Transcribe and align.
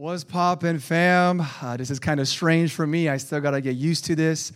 What's 0.00 0.22
poppin', 0.22 0.78
fam? 0.78 1.44
Uh, 1.60 1.76
this 1.76 1.90
is 1.90 1.98
kind 1.98 2.20
of 2.20 2.28
strange 2.28 2.72
for 2.72 2.86
me. 2.86 3.08
I 3.08 3.16
still 3.16 3.40
gotta 3.40 3.60
get 3.60 3.74
used 3.74 4.04
to 4.04 4.14
this. 4.14 4.52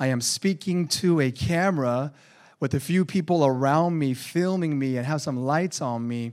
I 0.00 0.08
am 0.08 0.20
speaking 0.20 0.88
to 0.88 1.20
a 1.20 1.30
camera 1.30 2.12
with 2.58 2.74
a 2.74 2.80
few 2.80 3.04
people 3.04 3.46
around 3.46 4.00
me 4.00 4.14
filming 4.14 4.76
me 4.76 4.96
and 4.96 5.06
have 5.06 5.22
some 5.22 5.44
lights 5.44 5.80
on 5.80 6.08
me. 6.08 6.32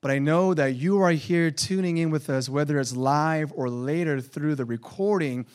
But 0.00 0.10
I 0.10 0.18
know 0.18 0.52
that 0.52 0.74
you 0.74 1.00
are 1.00 1.12
here 1.12 1.52
tuning 1.52 1.98
in 1.98 2.10
with 2.10 2.28
us, 2.28 2.48
whether 2.48 2.80
it's 2.80 2.96
live 2.96 3.52
or 3.54 3.70
later 3.70 4.20
through 4.20 4.56
the 4.56 4.64
recording, 4.64 5.46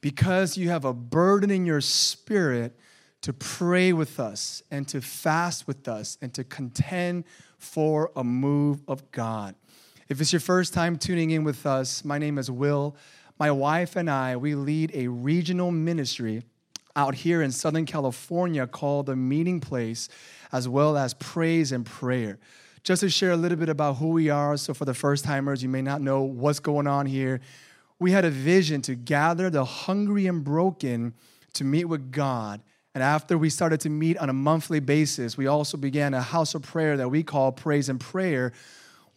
because 0.00 0.56
you 0.56 0.70
have 0.70 0.86
a 0.86 0.94
burden 0.94 1.50
in 1.50 1.66
your 1.66 1.82
spirit 1.82 2.74
to 3.20 3.34
pray 3.34 3.92
with 3.92 4.18
us 4.18 4.62
and 4.70 4.88
to 4.88 5.02
fast 5.02 5.66
with 5.66 5.86
us 5.86 6.16
and 6.22 6.32
to 6.32 6.44
contend 6.44 7.24
for 7.58 8.10
a 8.16 8.24
move 8.24 8.80
of 8.88 9.12
God. 9.12 9.54
If 10.10 10.20
it's 10.20 10.32
your 10.32 10.40
first 10.40 10.74
time 10.74 10.98
tuning 10.98 11.30
in 11.30 11.44
with 11.44 11.64
us, 11.64 12.04
my 12.04 12.18
name 12.18 12.36
is 12.36 12.50
Will. 12.50 12.96
My 13.38 13.52
wife 13.52 13.94
and 13.94 14.10
I, 14.10 14.36
we 14.36 14.56
lead 14.56 14.90
a 14.92 15.06
regional 15.06 15.70
ministry 15.70 16.42
out 16.96 17.14
here 17.14 17.42
in 17.42 17.52
Southern 17.52 17.86
California 17.86 18.66
called 18.66 19.06
The 19.06 19.14
Meeting 19.14 19.60
Place, 19.60 20.08
as 20.50 20.68
well 20.68 20.96
as 20.96 21.14
Praise 21.14 21.70
and 21.70 21.86
Prayer. 21.86 22.40
Just 22.82 23.02
to 23.02 23.08
share 23.08 23.30
a 23.30 23.36
little 23.36 23.56
bit 23.56 23.68
about 23.68 23.98
who 23.98 24.08
we 24.08 24.30
are, 24.30 24.56
so 24.56 24.74
for 24.74 24.84
the 24.84 24.94
first 24.94 25.24
timers, 25.24 25.62
you 25.62 25.68
may 25.68 25.80
not 25.80 26.00
know 26.00 26.22
what's 26.22 26.58
going 26.58 26.88
on 26.88 27.06
here. 27.06 27.40
We 28.00 28.10
had 28.10 28.24
a 28.24 28.30
vision 28.30 28.82
to 28.82 28.96
gather 28.96 29.48
the 29.48 29.64
hungry 29.64 30.26
and 30.26 30.42
broken 30.42 31.14
to 31.52 31.62
meet 31.62 31.84
with 31.84 32.10
God. 32.10 32.62
And 32.96 33.04
after 33.04 33.38
we 33.38 33.48
started 33.48 33.78
to 33.82 33.88
meet 33.90 34.18
on 34.18 34.28
a 34.28 34.32
monthly 34.32 34.80
basis, 34.80 35.36
we 35.36 35.46
also 35.46 35.76
began 35.76 36.14
a 36.14 36.20
house 36.20 36.56
of 36.56 36.62
prayer 36.62 36.96
that 36.96 37.10
we 37.10 37.22
call 37.22 37.52
Praise 37.52 37.88
and 37.88 38.00
Prayer, 38.00 38.52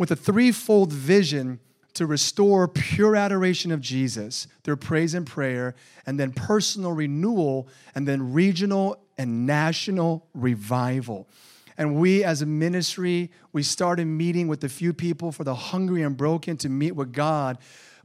with 0.04 0.12
a 0.12 0.16
threefold 0.18 0.92
vision 0.92 1.58
to 1.94 2.06
restore 2.06 2.68
pure 2.68 3.16
adoration 3.16 3.72
of 3.72 3.80
Jesus 3.80 4.48
through 4.62 4.76
praise 4.76 5.14
and 5.14 5.26
prayer, 5.26 5.76
and 6.06 6.20
then 6.20 6.34
personal 6.34 6.92
renewal, 6.92 7.70
and 7.96 8.06
then 8.06 8.34
regional 8.34 9.02
and 9.18 9.46
national 9.46 10.28
revival. 10.34 11.30
And 11.78 11.96
we, 11.96 12.22
as 12.22 12.42
a 12.42 12.46
ministry, 12.46 13.32
we 13.54 13.64
started 13.64 14.04
meeting 14.04 14.50
with 14.50 14.62
a 14.66 14.68
few 14.68 14.92
people 14.92 15.32
for 15.32 15.46
the 15.46 15.56
hungry 15.56 16.02
and 16.02 16.18
broken 16.18 16.58
to 16.58 16.68
meet 16.68 16.98
with 16.98 17.14
God. 17.14 17.58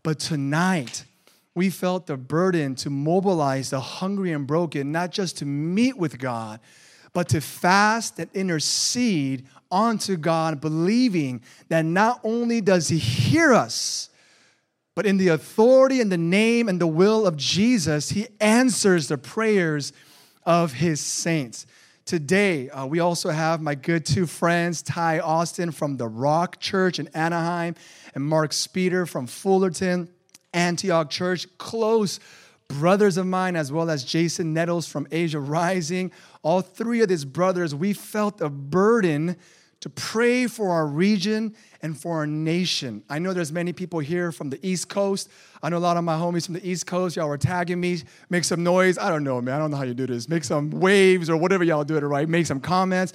But 0.04 0.20
tonight, 0.20 1.04
we 1.56 1.68
felt 1.68 2.06
the 2.06 2.16
burden 2.16 2.76
to 2.76 2.90
mobilize 2.90 3.70
the 3.70 3.80
hungry 3.80 4.30
and 4.30 4.46
broken, 4.46 4.92
not 4.92 5.10
just 5.10 5.38
to 5.38 5.44
meet 5.44 5.98
with 5.98 6.16
God, 6.20 6.60
but 7.12 7.28
to 7.30 7.40
fast 7.40 8.20
and 8.20 8.30
intercede 8.34 9.48
onto 9.70 10.16
God, 10.16 10.60
believing 10.60 11.42
that 11.68 11.84
not 11.84 12.20
only 12.24 12.60
does 12.60 12.88
He 12.88 12.98
hear 12.98 13.52
us, 13.52 14.10
but 14.94 15.06
in 15.06 15.16
the 15.16 15.28
authority 15.28 16.00
and 16.00 16.10
the 16.10 16.18
name 16.18 16.68
and 16.68 16.80
the 16.80 16.86
will 16.86 17.26
of 17.26 17.36
Jesus, 17.36 18.10
He 18.10 18.26
answers 18.40 19.08
the 19.08 19.18
prayers 19.18 19.92
of 20.44 20.72
His 20.72 21.00
saints. 21.00 21.66
Today, 22.04 22.70
uh, 22.70 22.86
we 22.86 23.00
also 23.00 23.28
have 23.28 23.60
my 23.60 23.74
good 23.74 24.06
two 24.06 24.26
friends, 24.26 24.80
Ty 24.80 25.20
Austin 25.20 25.70
from 25.70 25.98
the 25.98 26.08
Rock 26.08 26.58
Church 26.58 26.98
in 26.98 27.08
Anaheim, 27.08 27.74
and 28.14 28.24
Mark 28.24 28.54
Speeder 28.54 29.04
from 29.04 29.26
Fullerton, 29.26 30.08
Antioch 30.54 31.10
Church, 31.10 31.46
close 31.58 32.18
brothers 32.68 33.16
of 33.16 33.26
mine, 33.26 33.56
as 33.56 33.70
well 33.70 33.90
as 33.90 34.04
Jason 34.04 34.54
Nettles 34.54 34.86
from 34.86 35.06
Asia 35.10 35.38
Rising. 35.38 36.10
All 36.42 36.60
three 36.60 37.02
of 37.02 37.08
these 37.08 37.24
brothers, 37.24 37.74
we 37.74 37.92
felt 37.92 38.40
a 38.40 38.48
burden 38.48 39.36
to 39.80 39.88
pray 39.90 40.46
for 40.46 40.70
our 40.70 40.86
region 40.86 41.54
and 41.82 41.96
for 41.96 42.16
our 42.16 42.26
nation. 42.26 43.02
I 43.08 43.18
know 43.20 43.32
there's 43.32 43.52
many 43.52 43.72
people 43.72 44.00
here 44.00 44.32
from 44.32 44.50
the 44.50 44.58
East 44.66 44.88
Coast. 44.88 45.30
I 45.62 45.68
know 45.68 45.76
a 45.76 45.78
lot 45.78 45.96
of 45.96 46.04
my 46.04 46.16
homies 46.16 46.46
from 46.46 46.54
the 46.54 46.68
East 46.68 46.86
Coast. 46.86 47.16
Y'all 47.16 47.28
were 47.28 47.38
tagging 47.38 47.80
me. 47.80 48.02
Make 48.28 48.44
some 48.44 48.64
noise. 48.64 48.98
I 48.98 49.08
don't 49.08 49.22
know, 49.22 49.40
man. 49.40 49.54
I 49.54 49.58
don't 49.58 49.70
know 49.70 49.76
how 49.76 49.84
you 49.84 49.94
do 49.94 50.06
this. 50.06 50.28
Make 50.28 50.44
some 50.44 50.70
waves 50.70 51.30
or 51.30 51.36
whatever 51.36 51.62
y'all 51.62 51.84
do 51.84 51.96
it, 51.96 52.02
right? 52.02 52.28
Make 52.28 52.46
some 52.46 52.60
comments. 52.60 53.12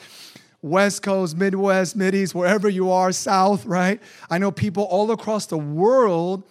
West 0.61 1.03
Coast, 1.03 1.35
Midwest, 1.35 1.97
Mideast, 1.97 2.33
wherever 2.33 2.69
you 2.69 2.89
are, 2.89 3.11
South, 3.11 3.65
right? 3.65 4.01
I 4.29 4.37
know 4.37 4.49
people 4.49 4.83
all 4.83 5.11
across 5.11 5.45
the 5.45 5.57
world 5.57 6.43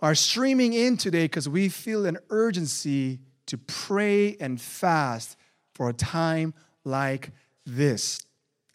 are 0.00 0.14
streaming 0.14 0.72
in 0.72 0.96
today 0.96 1.24
because 1.24 1.48
we 1.48 1.68
feel 1.68 2.06
an 2.06 2.18
urgency 2.30 3.18
to 3.46 3.58
pray 3.58 4.36
and 4.36 4.60
fast 4.60 5.36
for 5.74 5.88
a 5.88 5.92
time 5.92 6.54
like 6.84 7.32
this. 7.64 8.25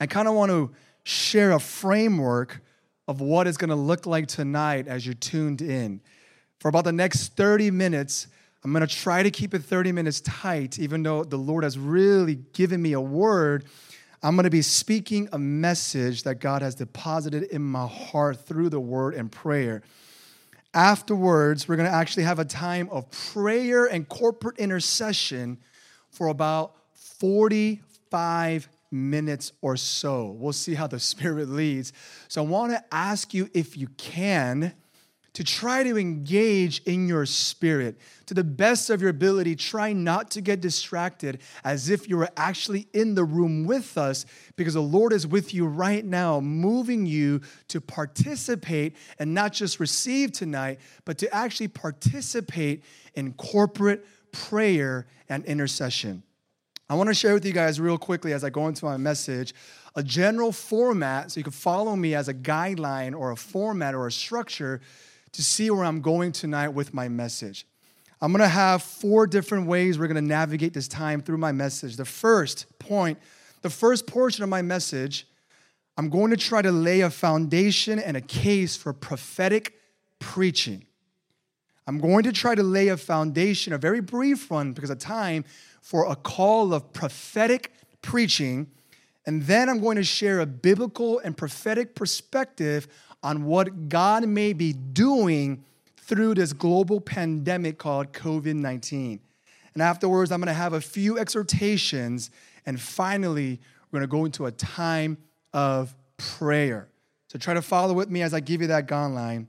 I 0.01 0.07
kind 0.07 0.28
of 0.28 0.34
want 0.34 0.50
to 0.50 0.72
share 1.03 1.51
a 1.51 1.59
framework 1.59 2.59
of 3.07 3.22
what 3.22 3.45
it's 3.45 3.57
going 3.57 3.69
to 3.69 3.75
look 3.75 4.07
like 4.07 4.25
tonight 4.25 4.88
as 4.88 5.06
you're 5.06 5.13
tuned 5.13 5.62
in. 5.62 6.01
For 6.59 6.69
about 6.69 6.85
the 6.85 6.91
next 6.91 7.38
30 7.38 7.69
minutes, 7.69 8.25
I'm 8.63 8.73
going 8.73 8.85
to 8.85 8.91
try 8.91 9.22
to 9.22 9.29
keep 9.29 9.53
it 9.53 9.59
30 9.59 9.91
minutes 9.91 10.19
tight, 10.22 10.79
even 10.79 11.03
though 11.03 11.23
the 11.23 11.38
Lord 11.38 11.63
has 11.63 11.78
really 11.78 12.34
given 12.53 12.81
me 12.81 12.94
a 12.94 13.00
word. 13.00 13.66
I'm 14.23 14.35
going 14.35 14.45
to 14.45 14.50
be 14.50 14.63
speaking 14.63 15.29
a 15.34 15.38
message 15.38 16.23
that 16.23 16.40
God 16.40 16.63
has 16.63 16.73
deposited 16.73 17.44
in 17.44 17.61
my 17.61 17.85
heart 17.85 18.44
through 18.47 18.69
the 18.69 18.79
word 18.79 19.13
and 19.13 19.31
prayer. 19.31 19.84
Afterwards, 20.73 21.67
we're 21.67 21.75
going 21.75 21.90
to 21.90 21.95
actually 21.95 22.23
have 22.23 22.40
a 22.40 22.45
time 22.45 22.90
of 22.90 23.11
prayer 23.11 23.85
and 23.85 24.09
corporate 24.09 24.57
intercession 24.57 25.59
for 26.09 26.25
about 26.25 26.73
45 26.95 28.67
minutes 28.91 29.53
or 29.62 29.78
so. 29.78 30.35
We'll 30.38 30.53
see 30.53 30.75
how 30.75 30.88
the 30.88 31.00
Spirit 31.12 31.50
leads. 31.50 31.94
So 32.28 32.44
I 32.44 32.47
want 32.47 32.74
to 32.74 32.84
ask 32.91 33.34
you 33.34 33.50
if 33.53 33.78
you 33.78 33.88
can 33.97 34.74
to 35.34 35.44
try 35.46 35.81
to 35.84 35.97
engage 35.97 36.81
in 36.84 37.07
your 37.07 37.25
spirit 37.25 37.97
to 38.25 38.34
the 38.34 38.44
best 38.44 38.90
of 38.90 39.00
your 39.00 39.09
ability. 39.09 39.56
Try 39.56 39.94
not 39.94 40.31
to 40.31 40.41
get 40.41 40.59
distracted 40.59 41.40
as 41.63 41.90
if 41.90 42.09
you 42.09 42.18
were 42.18 42.29
actually 42.35 42.88
in 42.94 43.16
the 43.16 43.24
room 43.24 43.66
with 43.66 43.97
us 43.97 44.25
because 44.57 44.74
the 44.74 44.81
Lord 44.81 45.13
is 45.13 45.25
with 45.25 45.53
you 45.53 45.66
right 45.68 46.03
now, 46.03 46.41
moving 46.41 47.06
you 47.06 47.41
to 47.69 47.79
participate 47.79 48.97
and 49.19 49.34
not 49.34 49.53
just 49.53 49.79
receive 49.79 50.34
tonight, 50.34 50.79
but 51.06 51.18
to 51.19 51.34
actually 51.34 51.69
participate 51.69 52.84
in 53.13 53.34
corporate 53.34 54.06
prayer 54.34 55.08
and 55.29 55.46
intercession. 55.46 56.23
I 56.91 56.94
want 56.96 57.07
to 57.07 57.13
share 57.13 57.34
with 57.34 57.46
you 57.46 57.53
guys 57.53 57.79
real 57.79 57.97
quickly 57.97 58.34
as 58.34 58.44
I 58.44 58.50
go 58.50 58.68
into 58.68 58.84
my 58.84 58.97
message 58.97 59.56
a 59.96 60.03
general 60.03 60.52
format 60.52 61.31
so 61.31 61.40
you 61.40 61.44
can 61.46 61.53
follow 61.53 61.96
me 61.96 62.16
as 62.16 62.28
a 62.28 62.34
guideline 62.34 63.18
or 63.18 63.31
a 63.31 63.38
format 63.38 63.96
or 63.96 64.07
a 64.07 64.12
structure 64.12 64.81
to 65.31 65.41
see 65.41 65.72
where 65.72 65.85
I'm 65.85 66.02
going 66.02 66.34
tonight 66.34 66.68
with 66.68 66.94
my 66.94 67.07
message. 67.07 67.66
I'm 68.19 68.34
gonna 68.34 68.46
have 68.46 68.84
four 68.84 69.25
different 69.25 69.68
ways 69.68 69.97
we're 69.97 70.07
gonna 70.07 70.22
navigate 70.22 70.74
this 70.74 70.90
time 70.90 71.22
through 71.22 71.38
my 71.38 71.53
message. 71.53 71.96
The 71.96 72.03
first 72.03 72.66
point, 72.78 73.18
the 73.62 73.69
first 73.69 74.06
portion 74.06 74.44
of 74.44 74.50
my 74.50 74.62
message, 74.62 75.25
I'm 75.96 76.09
going 76.09 76.31
to 76.31 76.38
try 76.38 76.62
to 76.62 76.73
lay 76.73 77.00
a 77.00 77.09
foundation 77.09 78.00
and 78.00 78.18
a 78.18 78.22
case 78.22 78.75
for 78.75 78.91
prophetic 78.91 79.79
preaching. 80.19 80.84
I'm 81.88 82.00
going 82.00 82.23
to 82.23 82.31
try 82.31 82.53
to 82.53 82.63
lay 82.63 82.90
a 82.90 82.97
foundation, 82.97 83.73
a 83.73 83.78
very 83.78 84.02
brief 84.02 84.52
one 84.52 84.73
because 84.73 84.90
of 84.90 85.00
time, 85.00 85.46
for 85.81 86.09
a 86.09 86.15
call 86.15 86.73
of 86.73 86.93
prophetic 86.93 87.73
preaching. 88.01 88.67
And 89.25 89.43
then 89.43 89.69
I'm 89.69 89.79
going 89.81 89.97
to 89.97 90.03
share 90.03 90.39
a 90.39 90.45
biblical 90.45 91.19
and 91.19 91.35
prophetic 91.35 91.95
perspective 91.95 92.87
on 93.23 93.45
what 93.45 93.89
God 93.89 94.27
may 94.27 94.53
be 94.53 94.73
doing 94.73 95.63
through 95.97 96.35
this 96.35 96.53
global 96.53 96.99
pandemic 96.99 97.77
called 97.77 98.13
COVID 98.13 98.55
19. 98.55 99.19
And 99.73 99.81
afterwards, 99.81 100.31
I'm 100.31 100.39
going 100.39 100.47
to 100.47 100.53
have 100.53 100.73
a 100.73 100.81
few 100.81 101.17
exhortations. 101.17 102.31
And 102.65 102.79
finally, 102.79 103.59
we're 103.91 103.99
going 103.99 104.09
to 104.09 104.11
go 104.11 104.25
into 104.25 104.45
a 104.45 104.51
time 104.51 105.17
of 105.53 105.95
prayer. 106.17 106.87
So 107.29 107.39
try 107.39 107.53
to 107.53 107.61
follow 107.61 107.93
with 107.93 108.09
me 108.09 108.21
as 108.21 108.33
I 108.33 108.41
give 108.41 108.61
you 108.61 108.67
that 108.67 108.87
guideline. 108.87 109.47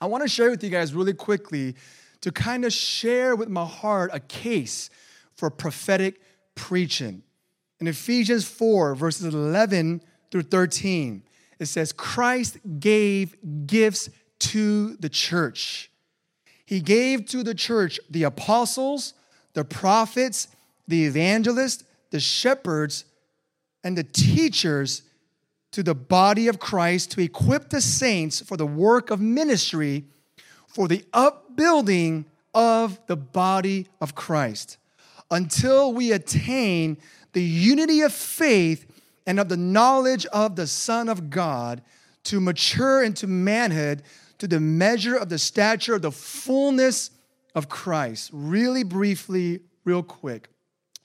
I 0.00 0.06
want 0.06 0.24
to 0.24 0.28
share 0.28 0.50
with 0.50 0.64
you 0.64 0.70
guys 0.70 0.94
really 0.94 1.12
quickly 1.12 1.76
to 2.22 2.32
kind 2.32 2.64
of 2.64 2.72
share 2.72 3.36
with 3.36 3.48
my 3.48 3.64
heart 3.64 4.10
a 4.12 4.20
case 4.20 4.90
for 5.40 5.48
prophetic 5.48 6.20
preaching. 6.54 7.22
In 7.80 7.86
Ephesians 7.86 8.46
4, 8.46 8.94
verses 8.94 9.34
11 9.34 10.02
through 10.30 10.42
13, 10.42 11.22
it 11.58 11.64
says, 11.64 11.92
Christ 11.92 12.58
gave 12.78 13.36
gifts 13.66 14.10
to 14.40 14.96
the 14.96 15.08
church. 15.08 15.90
He 16.66 16.80
gave 16.80 17.24
to 17.28 17.42
the 17.42 17.54
church 17.54 17.98
the 18.10 18.24
apostles, 18.24 19.14
the 19.54 19.64
prophets, 19.64 20.48
the 20.86 21.06
evangelists, 21.06 21.84
the 22.10 22.20
shepherds, 22.20 23.06
and 23.82 23.96
the 23.96 24.04
teachers 24.04 25.04
to 25.72 25.82
the 25.82 25.94
body 25.94 26.48
of 26.48 26.58
Christ 26.58 27.12
to 27.12 27.22
equip 27.22 27.70
the 27.70 27.80
saints 27.80 28.42
for 28.42 28.58
the 28.58 28.66
work 28.66 29.10
of 29.10 29.22
ministry, 29.22 30.04
for 30.66 30.86
the 30.86 31.02
upbuilding 31.14 32.26
of 32.52 33.00
the 33.06 33.16
body 33.16 33.86
of 34.02 34.14
Christ 34.14 34.76
until 35.30 35.92
we 35.92 36.12
attain 36.12 36.98
the 37.32 37.42
unity 37.42 38.00
of 38.00 38.12
faith 38.12 38.86
and 39.26 39.38
of 39.38 39.48
the 39.48 39.56
knowledge 39.56 40.26
of 40.26 40.56
the 40.56 40.66
Son 40.66 41.08
of 41.08 41.30
God 41.30 41.82
to 42.24 42.40
mature 42.40 43.02
into 43.02 43.26
manhood, 43.26 44.02
to 44.38 44.48
the 44.48 44.60
measure 44.60 45.16
of 45.16 45.28
the 45.28 45.38
stature 45.38 45.94
of 45.94 46.02
the 46.02 46.10
fullness 46.10 47.10
of 47.54 47.68
Christ. 47.68 48.30
Really 48.32 48.82
briefly, 48.82 49.60
real 49.84 50.02
quick. 50.02 50.48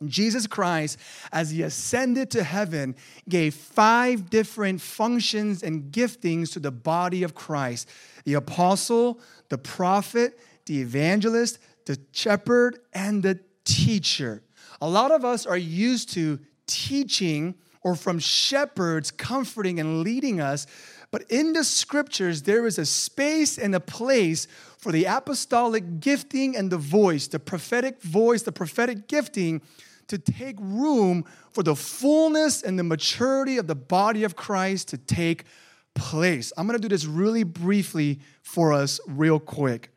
Jesus 0.06 0.46
Christ, 0.46 1.00
as 1.32 1.52
he 1.52 1.62
ascended 1.62 2.30
to 2.32 2.44
heaven, 2.44 2.96
gave 3.30 3.54
five 3.54 4.30
different 4.30 4.82
functions 4.82 5.64
and 5.64 5.92
giftings 5.92 6.52
to 6.54 6.60
the 6.60 6.72
body 6.72 7.24
of 7.24 7.34
Christ 7.34 7.90
the 8.26 8.34
apostle, 8.34 9.20
the 9.50 9.58
prophet, 9.58 10.40
the 10.66 10.82
evangelist, 10.82 11.60
the 11.86 12.00
shepherd, 12.12 12.80
and 12.92 13.22
the 13.22 13.40
teacher. 13.66 14.44
A 14.82 14.88
lot 14.88 15.12
of 15.12 15.26
us 15.26 15.46
are 15.46 15.58
used 15.58 16.14
to 16.14 16.40
teaching 16.68 17.56
or 17.82 17.96
from 17.96 18.18
shepherds 18.18 19.12
comforting 19.12 19.80
and 19.80 20.02
leading 20.02 20.42
us. 20.42 20.66
But 21.12 21.24
in 21.30 21.54
the 21.54 21.64
scriptures, 21.64 22.42
there 22.42 22.66
is 22.66 22.80
a 22.80 22.86
space 22.86 23.58
and 23.58 23.76
a 23.76 23.80
place 23.80 24.48
for 24.78 24.92
the 24.92 25.06
apostolic 25.06 26.00
gifting 26.00 26.58
and 26.58 26.72
the 26.72 26.78
voice, 26.78 27.28
the 27.28 27.40
prophetic 27.40 28.02
voice, 28.02 28.42
the 28.42 28.52
prophetic 28.52 29.08
gifting 29.08 29.62
to 30.08 30.18
take 30.18 30.58
room 30.60 31.26
for 31.52 31.64
the 31.64 31.76
fullness 31.76 32.62
and 32.62 32.78
the 32.78 32.84
maturity 32.84 33.58
of 33.58 33.68
the 33.68 33.76
body 33.76 34.24
of 34.24 34.36
Christ 34.36 34.90
to 34.90 34.98
take 34.98 35.46
place. 35.94 36.52
I'm 36.58 36.68
gonna 36.68 36.80
do 36.80 36.90
this 36.90 37.06
really 37.06 37.44
briefly 37.44 38.20
for 38.44 38.74
us, 38.74 39.00
real 39.08 39.40
quick. 39.40 39.92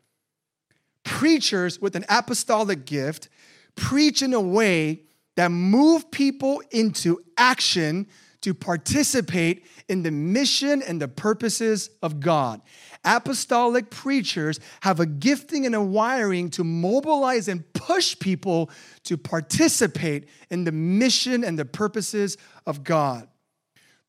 Preachers 1.03 1.79
with 1.79 1.95
an 1.95 2.05
apostolic 2.07 2.85
gift 2.85 3.29
preach 3.79 4.21
in 4.21 4.33
a 4.33 4.41
way 4.41 5.01
that 5.35 5.49
move 5.49 6.11
people 6.11 6.61
into 6.69 7.23
action 7.37 8.05
to 8.41 8.53
participate 8.53 9.65
in 9.87 10.03
the 10.03 10.11
mission 10.11 10.81
and 10.81 11.01
the 11.01 11.07
purposes 11.07 11.89
of 12.03 12.19
God. 12.19 12.61
Apostolic 13.05 13.89
preachers 13.89 14.59
have 14.81 14.99
a 14.99 15.05
gifting 15.05 15.65
and 15.65 15.75
a 15.75 15.81
wiring 15.81 16.49
to 16.51 16.63
mobilize 16.63 17.47
and 17.47 17.63
push 17.73 18.17
people 18.19 18.69
to 19.03 19.17
participate 19.17 20.27
in 20.49 20.65
the 20.65 20.71
mission 20.71 21.43
and 21.43 21.57
the 21.57 21.65
purposes 21.65 22.37
of 22.65 22.83
God. 22.83 23.27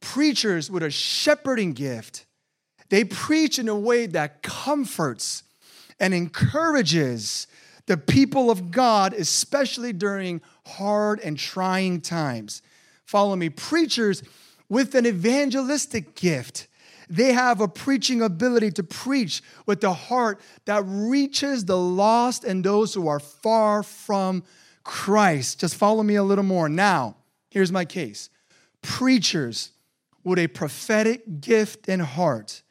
Preachers 0.01 0.71
with 0.71 0.83
a 0.83 0.91
shepherding 0.91 1.73
gift, 1.73 2.27
they 2.89 3.05
preach 3.05 3.59
in 3.59 3.69
a 3.69 3.79
way 3.79 4.07
that 4.07 4.43
comforts 4.43 5.45
and 6.01 6.13
encourages 6.13 7.47
the 7.91 7.97
people 7.97 8.53
of 8.53 8.71
God, 8.71 9.15
especially 9.15 9.93
during 9.93 10.41
hard 10.65 11.19
and 11.19 11.37
trying 11.37 12.01
times. 12.01 12.63
Follow 13.05 13.35
me. 13.35 13.49
Preachers 13.49 14.23
with 14.69 14.95
an 14.95 15.09
evangelistic 15.09 16.15
gift. 16.15 16.69
They 17.09 17.33
have 17.33 17.61
a 17.61 17.67
preaching 17.67 18.23
ability 18.23 18.71
to 18.73 18.85
preach 18.85 19.43
with 19.67 19.81
the 19.81 19.93
heart 19.93 20.41
that 20.67 20.85
reaches 20.87 21.65
the 21.65 21.77
lost 21.77 22.45
and 22.45 22.63
those 22.63 22.95
who 22.95 23.09
are 23.09 23.19
far 23.19 23.83
from 23.83 24.45
Christ. 24.85 25.59
Just 25.59 25.75
follow 25.75 26.05
me 26.05 26.15
a 26.15 26.23
little 26.23 26.45
more. 26.45 26.69
Now, 26.69 27.17
here's 27.51 27.73
my 27.73 27.85
case 27.85 28.31
preachers 28.83 29.73
with 30.23 30.39
a 30.39 30.47
prophetic 30.47 31.41
gift 31.41 31.89
and 31.89 32.03
heart 32.03 32.63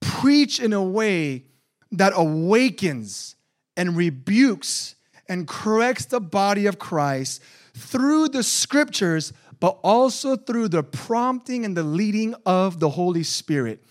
preach 0.00 0.60
in 0.60 0.72
a 0.72 0.82
way 0.82 1.44
that 1.92 2.14
awakens 2.16 3.35
and 3.76 3.96
rebukes 3.96 4.94
and 5.28 5.46
corrects 5.46 6.06
the 6.06 6.20
body 6.20 6.66
of 6.66 6.78
Christ 6.78 7.42
through 7.74 8.28
the 8.28 8.42
scriptures 8.42 9.32
but 9.60 9.78
also 9.82 10.36
through 10.36 10.68
the 10.68 10.82
prompting 10.82 11.64
and 11.64 11.76
the 11.76 11.82
leading 11.82 12.34
of 12.44 12.78
the 12.78 12.90
Holy 12.90 13.22
Spirit. 13.22 13.82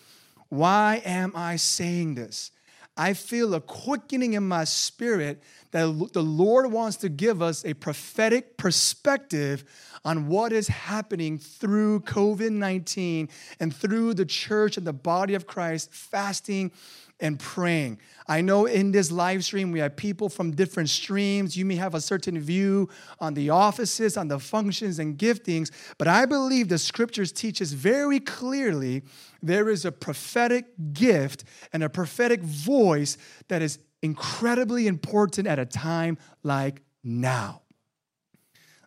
Why 0.50 1.02
am 1.04 1.32
I 1.36 1.56
saying 1.56 2.16
this? 2.16 2.52
I 2.98 3.14
feel 3.14 3.54
a 3.54 3.60
quickening 3.60 4.34
in 4.34 4.48
my 4.48 4.64
spirit 4.64 5.44
that 5.72 6.10
the 6.14 6.24
Lord 6.24 6.72
wants 6.72 6.98
to 6.98 7.10
give 7.10 7.42
us 7.42 7.66
a 7.66 7.74
prophetic 7.74 8.56
perspective 8.56 9.66
on 10.06 10.28
what 10.28 10.54
is 10.54 10.70
happening 10.70 11.38
through 11.38 12.02
COVID 12.02 12.52
19 12.52 13.28
and 13.60 13.76
through 13.76 14.14
the 14.14 14.26
church 14.26 14.78
and 14.78 14.88
the 14.88 14.94
body 14.94 15.34
of 15.34 15.46
Christ 15.46 15.92
fasting 15.92 16.72
and 17.20 17.40
praying. 17.40 18.00
I 18.28 18.42
know 18.42 18.66
in 18.66 18.92
this 18.92 19.12
live 19.12 19.46
stream 19.46 19.72
we 19.72 19.80
have 19.80 19.96
people 19.96 20.30
from 20.30 20.52
different 20.52 20.90
streams. 20.90 21.56
You 21.56 21.64
may 21.64 21.76
have 21.76 21.96
a 21.96 22.02
certain 22.02 22.40
view 22.40 22.90
on 23.20 23.34
the 23.34 23.50
offices, 23.52 24.18
on 24.18 24.28
the 24.28 24.40
functions 24.40 25.00
and 25.00 25.18
giftings, 25.18 25.72
but 25.98 26.08
I 26.08 26.26
believe 26.26 26.68
the 26.68 26.78
scriptures 26.78 27.32
teach 27.32 27.62
us 27.62 27.72
very 27.72 28.20
clearly 28.20 29.04
there 29.42 29.70
is 29.70 29.86
a 29.86 29.92
prophetic 29.92 30.66
gift 30.94 31.46
and 31.72 31.84
a 31.84 31.90
prophetic 31.90 32.42
voice 32.42 33.18
that 33.48 33.62
is 33.62 33.80
incredibly 34.02 34.88
important 34.88 35.48
at 35.48 35.60
a 35.60 35.66
time 35.66 36.18
like 36.44 36.82
now. 37.04 37.62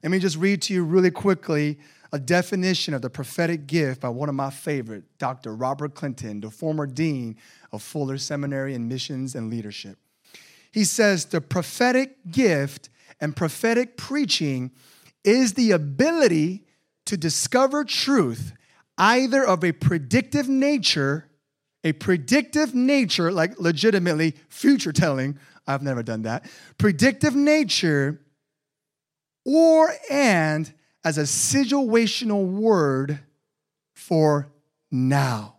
Let 0.02 0.10
me 0.10 0.18
just 0.18 0.36
read 0.36 0.62
to 0.62 0.74
you 0.74 0.84
really 0.84 1.10
quickly 1.10 1.78
a 2.12 2.18
definition 2.18 2.94
of 2.94 3.02
the 3.02 3.10
prophetic 3.10 3.66
gift 3.66 4.00
by 4.00 4.08
one 4.08 4.28
of 4.28 4.34
my 4.34 4.50
favorite, 4.50 5.04
Dr. 5.18 5.54
Robert 5.54 5.94
Clinton, 5.94 6.40
the 6.40 6.50
former 6.50 6.86
dean 6.86 7.36
of 7.72 7.82
Fuller 7.82 8.18
Seminary 8.18 8.74
in 8.74 8.88
Missions 8.88 9.34
and 9.34 9.50
Leadership. 9.50 9.98
He 10.72 10.84
says 10.84 11.26
the 11.26 11.40
prophetic 11.40 12.16
gift 12.30 12.88
and 13.20 13.34
prophetic 13.36 13.96
preaching 13.96 14.70
is 15.24 15.54
the 15.54 15.72
ability 15.72 16.64
to 17.06 17.16
discover 17.16 17.84
truth 17.84 18.52
either 18.96 19.44
of 19.44 19.64
a 19.64 19.72
predictive 19.72 20.48
nature, 20.48 21.28
a 21.84 21.92
predictive 21.92 22.74
nature, 22.74 23.30
like 23.30 23.58
legitimately 23.58 24.34
future 24.48 24.92
telling. 24.92 25.38
I've 25.66 25.82
never 25.82 26.02
done 26.02 26.22
that. 26.22 26.50
Predictive 26.78 27.34
nature, 27.34 28.20
or 29.44 29.92
and 30.10 30.72
as 31.04 31.18
a 31.18 31.22
situational 31.22 32.46
word 32.46 33.20
for 33.94 34.52
now. 34.90 35.56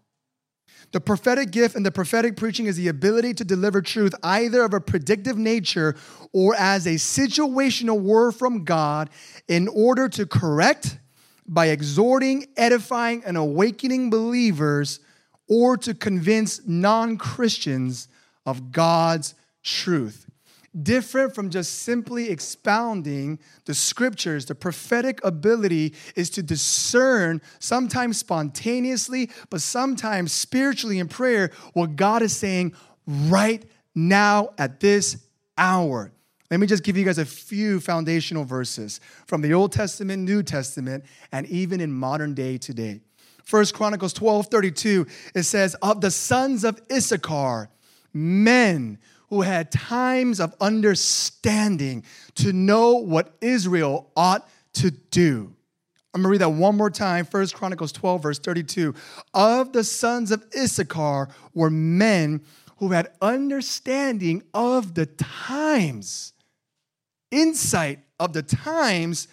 The 0.91 0.99
prophetic 0.99 1.51
gift 1.51 1.75
and 1.75 1.85
the 1.85 1.91
prophetic 1.91 2.35
preaching 2.35 2.65
is 2.65 2.75
the 2.75 2.87
ability 2.87 3.35
to 3.35 3.45
deliver 3.45 3.81
truth 3.81 4.13
either 4.23 4.63
of 4.63 4.73
a 4.73 4.81
predictive 4.81 5.37
nature 5.37 5.95
or 6.33 6.55
as 6.55 6.87
a 6.87 6.95
situational 6.95 8.01
word 8.01 8.33
from 8.33 8.63
God 8.63 9.09
in 9.47 9.67
order 9.67 10.09
to 10.09 10.25
correct 10.25 10.97
by 11.45 11.67
exhorting, 11.67 12.47
edifying, 12.57 13.23
and 13.23 13.37
awakening 13.37 14.09
believers 14.09 14.99
or 15.47 15.77
to 15.77 15.93
convince 15.93 16.61
non 16.65 17.17
Christians 17.17 18.07
of 18.45 18.71
God's 18.71 19.35
truth 19.63 20.28
different 20.83 21.35
from 21.35 21.49
just 21.49 21.79
simply 21.79 22.29
expounding 22.29 23.39
the 23.65 23.73
scriptures. 23.73 24.45
The 24.45 24.55
prophetic 24.55 25.23
ability 25.23 25.93
is 26.15 26.29
to 26.31 26.43
discern, 26.43 27.41
sometimes 27.59 28.17
spontaneously, 28.17 29.29
but 29.49 29.61
sometimes 29.61 30.31
spiritually 30.31 30.99
in 30.99 31.07
prayer, 31.07 31.51
what 31.73 31.95
God 31.95 32.21
is 32.21 32.35
saying 32.35 32.73
right 33.05 33.63
now 33.95 34.49
at 34.57 34.79
this 34.79 35.17
hour. 35.57 36.11
Let 36.51 36.59
me 36.59 36.65
just 36.65 36.83
give 36.83 36.97
you 36.97 37.05
guys 37.05 37.19
a 37.19 37.25
few 37.25 37.79
foundational 37.79 38.43
verses 38.43 38.99
from 39.27 39.41
the 39.41 39.53
Old 39.53 39.71
Testament, 39.71 40.23
New 40.23 40.41
Testament, 40.41 41.05
and 41.31 41.45
even 41.47 41.79
in 41.79 41.91
modern 41.91 42.33
day 42.33 42.57
today. 42.57 43.01
First 43.43 43.73
Chronicles 43.73 44.13
12 44.13 44.47
32, 44.47 45.07
it 45.35 45.43
says, 45.43 45.75
Of 45.81 46.01
the 46.01 46.11
sons 46.11 46.63
of 46.63 46.81
Issachar, 46.91 47.69
men 48.13 48.97
who 49.29 49.41
had 49.41 49.71
times 49.71 50.39
of 50.39 50.53
understanding 50.59 52.03
to 52.35 52.51
know 52.51 52.95
what 52.95 53.35
Israel 53.41 54.09
ought 54.15 54.47
to 54.73 54.91
do. 54.91 55.53
I'm 56.13 56.21
gonna 56.21 56.31
read 56.31 56.41
that 56.41 56.49
one 56.49 56.75
more 56.75 56.89
time. 56.89 57.25
First 57.25 57.53
Chronicles 57.53 57.91
12, 57.91 58.23
verse 58.23 58.39
32. 58.39 58.95
Of 59.33 59.73
the 59.73 59.83
sons 59.83 60.31
of 60.31 60.43
Issachar 60.57 61.29
were 61.53 61.69
men 61.69 62.41
who 62.77 62.89
had 62.89 63.11
understanding 63.21 64.41
of 64.53 64.95
the 64.95 65.05
times, 65.05 66.33
insight 67.29 67.99
of 68.19 68.33
the 68.33 68.41
times 68.41 69.27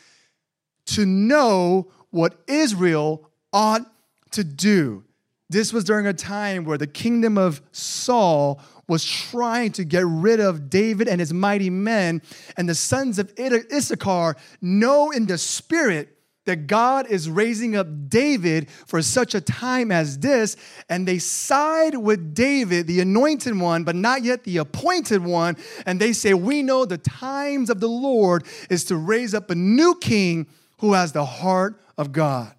to 0.87 1.07
know 1.07 1.91
what 2.11 2.39
Israel 2.47 3.31
ought 3.53 3.91
to 4.33 4.45
do. 4.45 5.05
This 5.49 5.73
was 5.73 5.85
during 5.85 6.07
a 6.07 6.13
time 6.13 6.65
where 6.65 6.77
the 6.77 6.87
kingdom 6.87 7.39
of 7.39 7.63
Saul 7.73 8.61
was 8.89 9.05
trying 9.05 9.73
to 9.73 9.85
get 9.85 10.05
rid 10.07 10.41
of 10.41 10.71
David 10.71 11.09
and 11.09 11.21
his 11.21 11.33
mighty 11.33 11.71
men. 11.71 12.23
And 12.57 12.69
the 12.69 12.75
sons 12.75 13.19
of 13.19 13.33
Issachar 13.39 14.37
know 14.61 15.11
in 15.11 15.27
the 15.27 15.39
spirit 15.39 16.17
that 16.47 16.67
God 16.69 17.09
is 17.09 17.29
raising 17.29 17.77
up 17.77 17.89
David 18.09 18.71
for 18.71 19.03
such 19.03 19.35
a 19.35 19.41
time 19.41 19.93
as 19.93 20.21
this, 20.21 20.57
and 20.89 21.07
they 21.07 21.19
side 21.19 21.97
with 21.97 22.35
David, 22.35 22.87
the 22.87 23.01
anointed 23.01 23.59
one, 23.59 23.85
but 23.85 23.97
not 23.97 24.23
yet 24.23 24.45
the 24.45 24.59
appointed 24.59 25.25
one, 25.25 25.57
and 25.85 26.01
they 26.01 26.13
say, 26.13 26.35
We 26.35 26.63
know 26.63 26.85
the 26.85 26.99
times 26.99 27.69
of 27.69 27.81
the 27.81 27.89
Lord 27.89 28.47
is 28.71 28.85
to 28.85 28.97
raise 28.97 29.35
up 29.35 29.51
a 29.51 29.55
new 29.55 29.97
king 29.97 30.47
who 30.79 30.93
has 30.93 31.13
the 31.13 31.25
heart 31.25 31.83
of 31.99 32.13
God. 32.13 32.53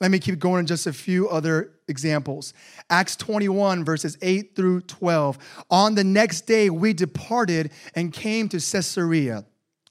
Let 0.00 0.10
me 0.10 0.18
keep 0.18 0.38
going 0.38 0.60
in 0.60 0.66
just 0.66 0.86
a 0.86 0.92
few 0.94 1.28
other 1.28 1.72
examples. 1.88 2.54
Acts 2.90 3.16
21, 3.16 3.84
verses 3.84 4.18
8 4.20 4.54
through 4.56 4.82
12. 4.82 5.38
On 5.70 5.94
the 5.94 6.04
next 6.04 6.42
day, 6.42 6.68
we 6.68 6.92
departed 6.92 7.70
and 7.94 8.12
came 8.12 8.48
to 8.48 8.56
Caesarea. 8.58 9.44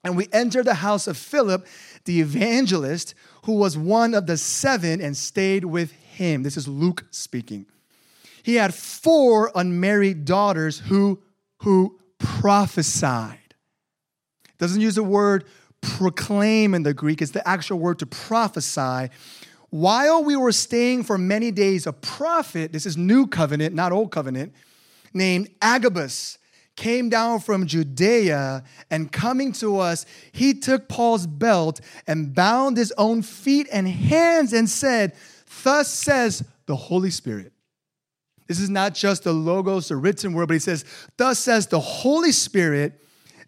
And 0.04 0.16
we 0.16 0.28
entered 0.32 0.66
the 0.66 0.76
house 0.76 1.08
of 1.08 1.18
Philip, 1.18 1.66
the 2.06 2.22
evangelist, 2.22 3.16
who 3.46 3.54
was 3.54 3.78
one 3.78 4.14
of 4.14 4.28
the 4.28 4.38
seven, 4.38 5.02
and 5.02 5.16
stayed 5.16 5.66
with 5.66 5.92
him. 5.92 6.44
This 6.44 6.58
is 6.58 6.68
Luke 6.68 7.06
speaking. 7.12 7.66
He 8.44 8.56
had 8.56 8.74
four 8.74 9.52
unmarried 9.56 10.26
daughters 10.26 10.80
who, 10.80 11.22
who 11.60 12.00
prophesied. 12.18 13.38
Doesn't 14.58 14.82
use 14.82 14.96
the 14.96 15.04
word 15.04 15.46
proclaim 15.82 16.74
in 16.74 16.84
the 16.84 16.94
Greek, 16.94 17.22
it's 17.22 17.32
the 17.32 17.48
actual 17.48 17.80
word 17.80 18.00
to 18.00 18.06
prophesy. 18.06 19.10
While 19.70 20.24
we 20.24 20.36
were 20.36 20.52
staying 20.52 21.04
for 21.04 21.18
many 21.18 21.52
days, 21.52 21.86
a 21.86 21.94
prophet, 21.94 22.74
this 22.74 22.86
is 22.86 22.98
new 22.98 23.28
covenant, 23.28 23.76
not 23.76 23.92
old 23.92 24.12
covenant, 24.12 24.54
named 25.14 25.50
Agabus 25.62 26.38
came 26.76 27.10
down 27.10 27.42
from 27.42 27.68
Judea 27.68 28.64
and 28.90 29.12
coming 29.12 29.52
to 29.54 29.80
us, 29.80 30.06
he 30.32 30.54
took 30.54 30.88
Paul's 30.88 31.28
belt 31.28 31.82
and 32.08 32.34
bound 32.34 32.78
his 32.78 32.94
own 32.98 33.22
feet 33.22 33.68
and 33.72 33.88
hands 33.88 34.54
and 34.54 34.68
said, 34.70 35.14
Thus 35.64 35.90
says 35.90 36.44
the 36.68 36.76
Holy 36.76 37.10
Spirit. 37.10 37.52
This 38.48 38.60
is 38.60 38.70
not 38.70 38.96
just 38.96 39.26
the 39.26 39.34
logos, 39.34 39.90
the 39.90 39.98
written 39.98 40.34
word, 40.34 40.48
but 40.48 40.54
he 40.54 40.60
says, 40.60 40.86
Thus 41.18 41.38
says 41.38 41.68
the 41.68 41.80
Holy 41.80 42.32
Spirit, 42.32 42.94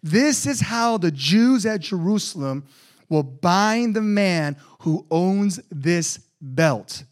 this 0.02 0.46
is 0.46 0.60
how 0.60 0.98
the 0.98 1.10
Jews 1.10 1.64
at 1.64 1.80
Jerusalem 1.80 2.64
will 3.12 3.22
bind 3.22 3.94
the 3.94 4.00
man 4.00 4.56
who 4.80 5.06
owns 5.10 5.60
this 5.70 6.18
belt 6.40 7.04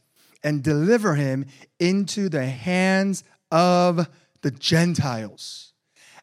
and 0.42 0.62
deliver 0.62 1.14
him 1.14 1.44
into 1.78 2.30
the 2.30 2.46
hands 2.46 3.22
of 3.50 4.08
the 4.40 4.50
Gentiles. 4.50 5.74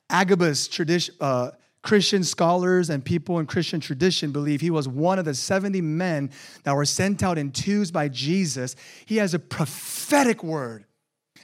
Agabus, 0.09 0.67
tradition, 0.67 1.13
uh, 1.21 1.51
Christian 1.83 2.23
scholars 2.23 2.89
and 2.89 3.05
people 3.05 3.37
in 3.37 3.45
Christian 3.45 3.79
tradition 3.79 4.31
believe 4.31 4.61
he 4.61 4.71
was 4.71 4.87
one 4.87 5.19
of 5.19 5.25
the 5.25 5.35
70 5.35 5.79
men 5.81 6.31
that 6.63 6.75
were 6.75 6.83
sent 6.83 7.21
out 7.21 7.37
in 7.37 7.51
twos 7.51 7.91
by 7.91 8.07
Jesus. 8.07 8.75
He 9.05 9.17
has 9.17 9.35
a 9.35 9.39
prophetic 9.39 10.43
word. 10.43 10.85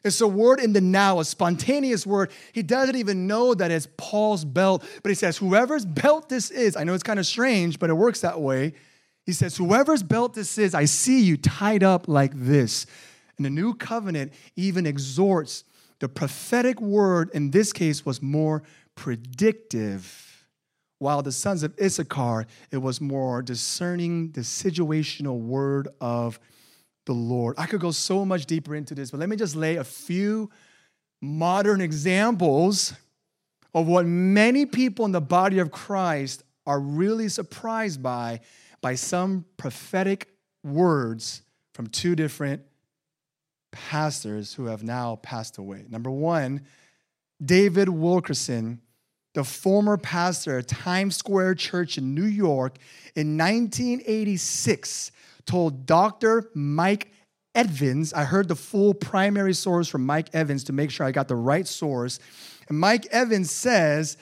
It's 0.04 0.20
a 0.20 0.28
word 0.28 0.60
in 0.60 0.74
the 0.74 0.82
now, 0.82 1.20
a 1.20 1.26
spontaneous 1.26 2.06
word. 2.06 2.32
He 2.52 2.62
doesn't 2.62 2.96
even 2.96 3.26
know 3.26 3.54
that 3.54 3.72
it's 3.72 3.88
Paul's 3.98 4.44
belt, 4.44 4.84
but 5.02 5.10
he 5.10 5.16
says, 5.16 5.38
Whoever's 5.38 5.86
belt 5.86 6.28
this 6.28 6.52
is, 6.52 6.76
I 6.76 6.84
know 6.84 6.94
it's 6.94 7.04
kind 7.04 7.20
of 7.20 7.26
strange, 7.26 7.80
but 7.80 7.90
it 7.90 7.94
works 7.94 8.22
that 8.22 8.42
way. 8.42 8.74
He 9.26 9.32
says, 9.32 9.56
Whoever's 9.56 10.04
belt 10.04 10.34
this 10.34 10.58
is, 10.58 10.76
I 10.76 10.86
see 10.86 11.22
you 11.22 11.38
tied 11.38 11.84
up 11.84 12.08
like 12.08 12.32
this. 12.36 12.86
And 13.38 13.46
the 13.46 13.50
new 13.50 13.74
covenant 13.74 14.34
even 14.56 14.86
exhorts 14.86 15.64
the 16.00 16.10
prophetic 16.10 16.82
word 16.82 17.30
in 17.34 17.52
this 17.52 17.72
case 17.72 18.06
was 18.06 18.22
more 18.22 18.64
predictive, 18.96 20.46
while 21.00 21.22
the 21.22 21.32
sons 21.32 21.64
of 21.64 21.74
Issachar, 21.82 22.46
it 22.72 22.78
was 22.78 23.00
more 23.00 23.42
discerning 23.42 24.32
the 24.32 24.42
situational 24.42 25.40
word 25.40 25.88
of 26.02 26.42
the 27.06 27.14
Lord. 27.14 27.56
I 27.58 27.66
could 27.66 27.82
go 27.82 27.92
so 27.92 28.26
much 28.26 28.46
deeper 28.46 28.76
into 28.76 28.96
this, 28.96 29.12
but 29.12 29.20
let 29.20 29.30
me 29.30 29.36
just 29.36 29.56
lay 29.56 29.76
a 29.76 29.84
few 29.84 30.50
modern 31.22 31.82
examples 31.82 32.94
of 33.74 33.88
what 33.88 34.06
many 34.06 34.66
people 34.66 35.06
in 35.06 35.12
the 35.12 35.22
body 35.22 35.60
of 35.60 35.72
Christ 35.72 36.44
are 36.66 36.80
really 36.80 37.30
surprised 37.30 38.02
by 38.02 38.40
by 38.82 38.96
some 38.96 39.46
prophetic 39.56 40.28
words 40.64 41.42
from 41.74 41.88
two 41.88 42.16
different 42.16 42.62
pastors 43.72 44.54
who 44.54 44.66
have 44.66 44.84
now 44.84 45.16
passed 45.24 45.58
away. 45.58 45.86
Number 45.90 46.12
one, 46.12 46.62
David 47.44 47.90
Wilkerson, 47.90 48.82
the 49.34 49.44
former 49.44 49.98
pastor 49.98 50.60
at 50.60 50.68
Times 50.68 51.16
Square 51.16 51.56
Church 51.56 51.98
in 51.98 52.14
New 52.14 52.26
York, 52.26 52.78
in 53.16 53.38
1986 53.38 55.13
told 55.46 55.86
Dr. 55.86 56.50
Mike 56.54 57.12
Evans, 57.56 58.14
I 58.14 58.24
heard 58.24 58.48
the 58.48 58.56
full 58.56 58.94
primary 58.94 59.54
source 59.54 59.88
from 59.88 60.06
Mike 60.06 60.30
Evans 60.34 60.64
to 60.66 60.74
make 60.74 60.92
sure 60.92 61.06
I 61.06 61.12
got 61.12 61.28
the 61.28 61.36
right 61.36 61.68
source. 61.68 62.20
And 62.68 62.80
Mike 62.80 63.06
Evans 63.08 63.52
says 63.52 64.18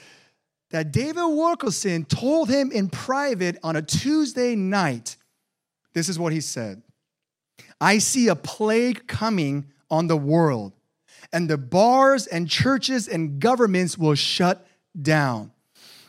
that 0.72 0.92
David 0.92 1.26
Wilkerson 1.26 2.06
told 2.06 2.50
him 2.50 2.72
in 2.72 2.90
private 2.90 3.58
on 3.64 3.76
a 3.76 3.82
Tuesday 3.82 4.56
night. 4.56 5.16
This 5.94 6.10
is 6.10 6.18
what 6.20 6.34
he 6.34 6.42
said 6.42 6.82
I 7.80 7.98
see 7.98 8.28
a 8.28 8.36
plague 8.36 9.08
coming 9.08 9.66
on 9.90 10.08
the 10.08 10.18
world, 10.18 10.74
and 11.32 11.50
the 11.50 11.58
bars 11.58 12.28
and 12.28 12.50
churches 12.50 13.08
and 13.08 13.40
governments 13.40 13.98
will 13.98 14.16
shut 14.16 14.66
down. 15.00 15.52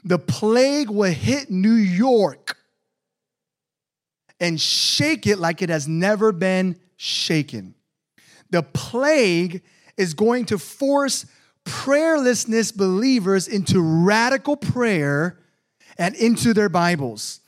The 0.04 0.18
plague 0.18 0.90
will 0.90 1.12
hit 1.12 1.50
New 1.50 1.74
York 1.74 2.56
and 4.42 4.60
shake 4.60 5.26
it 5.26 5.38
like 5.38 5.62
it 5.62 5.70
has 5.70 5.86
never 5.86 6.32
been 6.32 6.76
shaken. 6.96 7.74
The 8.50 8.64
plague 8.64 9.62
is 9.96 10.14
going 10.14 10.46
to 10.46 10.58
force 10.58 11.24
prayerlessness 11.64 12.76
believers 12.76 13.46
into 13.46 13.80
radical 13.80 14.56
prayer 14.56 15.38
and 15.96 16.16
into 16.16 16.52
their 16.52 16.68
Bibles. 16.68 17.40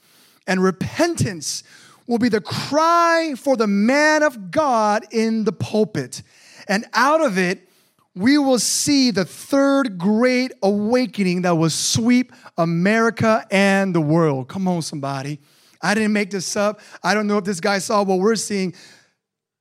And 0.46 0.62
repentance 0.62 1.64
will 2.06 2.18
be 2.18 2.28
the 2.28 2.40
cry 2.40 3.34
for 3.36 3.56
the 3.56 3.66
man 3.66 4.22
of 4.22 4.52
God 4.52 5.04
in 5.10 5.44
the 5.44 5.52
pulpit. 5.52 6.22
And 6.68 6.84
out 6.94 7.20
of 7.20 7.38
it, 7.38 7.68
we 8.14 8.38
will 8.38 8.60
see 8.60 9.10
the 9.10 9.24
third 9.24 9.98
great 9.98 10.52
awakening 10.62 11.42
that 11.42 11.56
will 11.56 11.70
sweep 11.70 12.32
America 12.56 13.44
and 13.50 13.92
the 13.92 14.00
world. 14.00 14.46
Come 14.48 14.68
on, 14.68 14.82
somebody. 14.82 15.40
I 15.84 15.94
didn't 15.94 16.14
make 16.14 16.30
this 16.30 16.56
up. 16.56 16.80
I 17.02 17.12
don't 17.12 17.26
know 17.26 17.36
if 17.36 17.44
this 17.44 17.60
guy 17.60 17.78
saw 17.78 18.02
what 18.02 18.18
we're 18.18 18.36
seeing, 18.36 18.74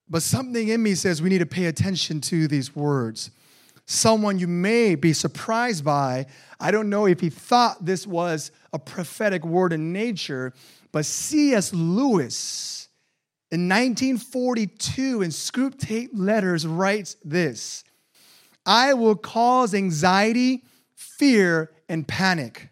but 0.10 0.24
something 0.24 0.70
in 0.70 0.82
me 0.82 0.96
says 0.96 1.22
we 1.22 1.30
need 1.30 1.40
to 1.40 1.46
pay 1.46 1.66
attention 1.66 2.22
to 2.22 2.48
these 2.48 2.74
words. 2.74 3.30
Someone 3.86 4.40
you 4.40 4.48
may 4.48 4.96
be 4.96 5.12
surprised 5.12 5.84
by, 5.84 6.28
I 6.62 6.72
don't 6.72 6.90
know 6.90 7.08
if 7.08 7.20
he 7.20 7.30
thought 7.30 7.86
this 7.86 8.08
was 8.08 8.52
a 8.72 8.80
prophetic 8.80 9.44
word 9.44 9.74
in 9.74 9.92
nature, 9.92 10.54
but 10.94 11.06
C.S. 11.06 11.74
Lewis 11.74 12.88
in 13.52 13.68
1942 13.68 15.24
in 15.24 15.30
Screwtape 15.30 16.12
Letters 16.14 16.66
writes 16.66 17.18
this 17.26 17.84
I 18.66 18.94
will 18.94 19.18
cause 19.18 19.74
anxiety, 19.74 20.64
fear, 20.96 21.70
and 21.90 22.08
panic. 22.08 22.70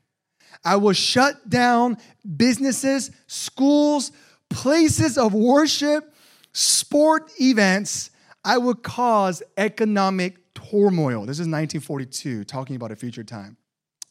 I 0.63 0.75
will 0.75 0.93
shut 0.93 1.49
down 1.49 1.97
businesses, 2.37 3.11
schools, 3.27 4.11
places 4.49 5.17
of 5.17 5.33
worship, 5.33 6.13
sport 6.53 7.31
events. 7.39 8.11
I 8.43 8.57
will 8.57 8.75
cause 8.75 9.41
economic 9.57 10.53
turmoil. 10.53 11.21
This 11.21 11.37
is 11.37 11.47
1942, 11.47 12.43
talking 12.43 12.75
about 12.75 12.91
a 12.91 12.95
future 12.95 13.23
time. 13.23 13.57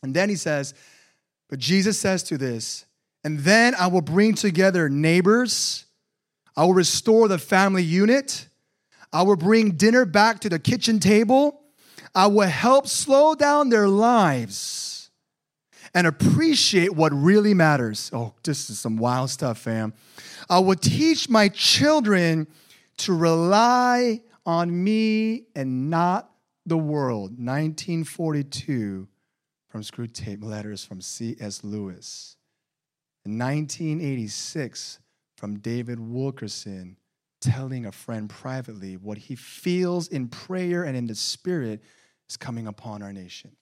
And 0.02 0.14
then 0.14 0.28
he 0.28 0.36
says, 0.36 0.74
But 1.48 1.58
Jesus 1.58 1.98
says 1.98 2.22
to 2.24 2.38
this, 2.38 2.86
and 3.22 3.40
then 3.40 3.74
I 3.74 3.88
will 3.88 4.00
bring 4.00 4.34
together 4.34 4.88
neighbors. 4.88 5.84
I 6.56 6.64
will 6.64 6.74
restore 6.74 7.28
the 7.28 7.38
family 7.38 7.82
unit. 7.82 8.48
I 9.12 9.22
will 9.22 9.36
bring 9.36 9.72
dinner 9.72 10.04
back 10.04 10.40
to 10.40 10.48
the 10.48 10.58
kitchen 10.58 11.00
table. 11.00 11.60
I 12.14 12.28
will 12.28 12.48
help 12.48 12.86
slow 12.86 13.34
down 13.34 13.68
their 13.68 13.88
lives 13.88 14.99
and 15.94 16.06
appreciate 16.06 16.94
what 16.94 17.12
really 17.12 17.54
matters. 17.54 18.10
Oh, 18.12 18.34
this 18.42 18.70
is 18.70 18.78
some 18.78 18.96
wild 18.96 19.30
stuff, 19.30 19.58
fam. 19.58 19.92
I 20.48 20.58
will 20.60 20.76
teach 20.76 21.28
my 21.28 21.48
children 21.48 22.46
to 22.98 23.14
rely 23.14 24.20
on 24.46 24.84
me 24.84 25.46
and 25.54 25.90
not 25.90 26.30
the 26.66 26.78
world. 26.78 27.30
1942 27.32 29.08
from 29.68 29.82
Screwtape 29.82 30.44
Letters 30.44 30.84
from 30.84 31.00
C.S. 31.00 31.64
Lewis. 31.64 32.36
In 33.24 33.38
1986, 33.38 34.98
from 35.36 35.58
David 35.58 35.98
Wilkerson 36.00 36.96
telling 37.40 37.86
a 37.86 37.92
friend 37.92 38.28
privately 38.28 38.96
what 38.96 39.16
he 39.16 39.34
feels 39.34 40.08
in 40.08 40.28
prayer 40.28 40.84
and 40.84 40.96
in 40.96 41.06
the 41.06 41.14
spirit 41.14 41.82
is 42.28 42.36
coming 42.36 42.66
upon 42.66 43.02
our 43.02 43.12
nation. 43.12 43.56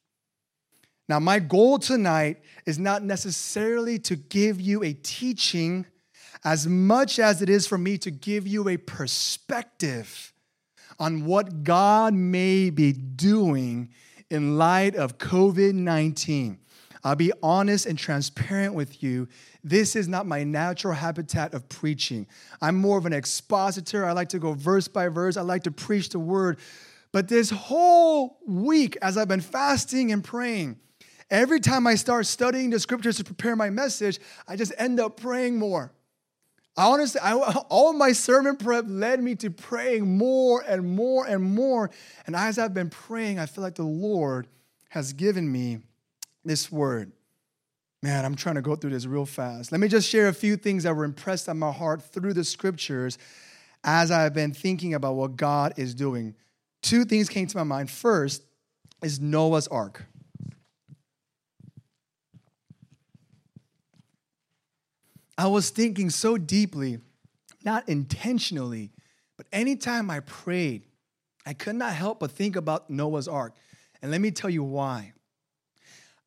Now, 1.08 1.18
my 1.18 1.38
goal 1.38 1.78
tonight 1.78 2.42
is 2.66 2.78
not 2.78 3.02
necessarily 3.02 3.98
to 4.00 4.16
give 4.16 4.60
you 4.60 4.82
a 4.82 4.92
teaching 4.92 5.86
as 6.44 6.66
much 6.66 7.18
as 7.18 7.40
it 7.40 7.48
is 7.48 7.66
for 7.66 7.78
me 7.78 7.96
to 7.98 8.10
give 8.10 8.46
you 8.46 8.68
a 8.68 8.76
perspective 8.76 10.32
on 10.98 11.24
what 11.24 11.64
God 11.64 12.12
may 12.12 12.70
be 12.70 12.92
doing 12.92 13.88
in 14.30 14.58
light 14.58 14.96
of 14.96 15.18
COVID 15.18 15.72
19. 15.74 16.58
I'll 17.04 17.16
be 17.16 17.32
honest 17.42 17.86
and 17.86 17.98
transparent 17.98 18.74
with 18.74 19.02
you. 19.02 19.28
This 19.64 19.96
is 19.96 20.08
not 20.08 20.26
my 20.26 20.44
natural 20.44 20.94
habitat 20.94 21.54
of 21.54 21.68
preaching. 21.68 22.26
I'm 22.60 22.76
more 22.76 22.98
of 22.98 23.06
an 23.06 23.12
expositor. 23.12 24.04
I 24.04 24.12
like 24.12 24.28
to 24.30 24.38
go 24.38 24.52
verse 24.52 24.88
by 24.88 25.08
verse, 25.08 25.36
I 25.36 25.42
like 25.42 25.62
to 25.62 25.70
preach 25.70 26.10
the 26.10 26.18
word. 26.18 26.58
But 27.12 27.28
this 27.28 27.48
whole 27.48 28.38
week, 28.46 28.98
as 29.00 29.16
I've 29.16 29.28
been 29.28 29.40
fasting 29.40 30.12
and 30.12 30.22
praying, 30.22 30.78
every 31.30 31.60
time 31.60 31.86
I 31.86 31.94
start 31.94 32.26
studying 32.26 32.70
the 32.70 32.80
scriptures 32.80 33.16
to 33.16 33.24
prepare 33.24 33.56
my 33.56 33.70
message, 33.70 34.18
I 34.46 34.56
just 34.56 34.72
end 34.78 35.00
up 35.00 35.20
praying 35.20 35.58
more. 35.58 35.92
I 36.76 36.86
honestly, 36.86 37.20
I, 37.20 37.32
all 37.32 37.92
my 37.92 38.12
sermon 38.12 38.56
prep 38.56 38.84
led 38.86 39.20
me 39.20 39.34
to 39.36 39.50
praying 39.50 40.16
more 40.16 40.62
and 40.66 40.94
more 40.94 41.26
and 41.26 41.42
more. 41.42 41.90
And 42.26 42.36
as 42.36 42.58
I've 42.58 42.72
been 42.72 42.90
praying, 42.90 43.40
I 43.40 43.46
feel 43.46 43.64
like 43.64 43.74
the 43.74 43.82
Lord 43.82 44.46
has 44.90 45.12
given 45.12 45.50
me 45.50 45.80
this 46.44 46.70
word. 46.70 47.12
Man, 48.00 48.24
I'm 48.24 48.36
trying 48.36 48.54
to 48.54 48.62
go 48.62 48.76
through 48.76 48.90
this 48.90 49.06
real 49.06 49.26
fast. 49.26 49.72
Let 49.72 49.80
me 49.80 49.88
just 49.88 50.08
share 50.08 50.28
a 50.28 50.32
few 50.32 50.56
things 50.56 50.84
that 50.84 50.94
were 50.94 51.04
impressed 51.04 51.48
on 51.48 51.58
my 51.58 51.72
heart 51.72 52.00
through 52.00 52.32
the 52.34 52.44
scriptures 52.44 53.18
as 53.82 54.12
I've 54.12 54.34
been 54.34 54.54
thinking 54.54 54.94
about 54.94 55.16
what 55.16 55.36
God 55.36 55.74
is 55.76 55.94
doing. 55.94 56.36
Two 56.80 57.04
things 57.04 57.28
came 57.28 57.48
to 57.48 57.56
my 57.56 57.64
mind. 57.64 57.90
First 57.90 58.44
is 59.02 59.18
Noah's 59.18 59.66
Ark. 59.66 60.04
I 65.38 65.46
was 65.46 65.70
thinking 65.70 66.10
so 66.10 66.36
deeply, 66.36 66.98
not 67.64 67.88
intentionally, 67.88 68.90
but 69.36 69.46
anytime 69.52 70.10
I 70.10 70.18
prayed, 70.20 70.82
I 71.46 71.52
could 71.54 71.76
not 71.76 71.92
help 71.92 72.18
but 72.18 72.32
think 72.32 72.56
about 72.56 72.90
Noah's 72.90 73.28
Ark. 73.28 73.54
And 74.02 74.10
let 74.10 74.20
me 74.20 74.32
tell 74.32 74.50
you 74.50 74.64
why. 74.64 75.12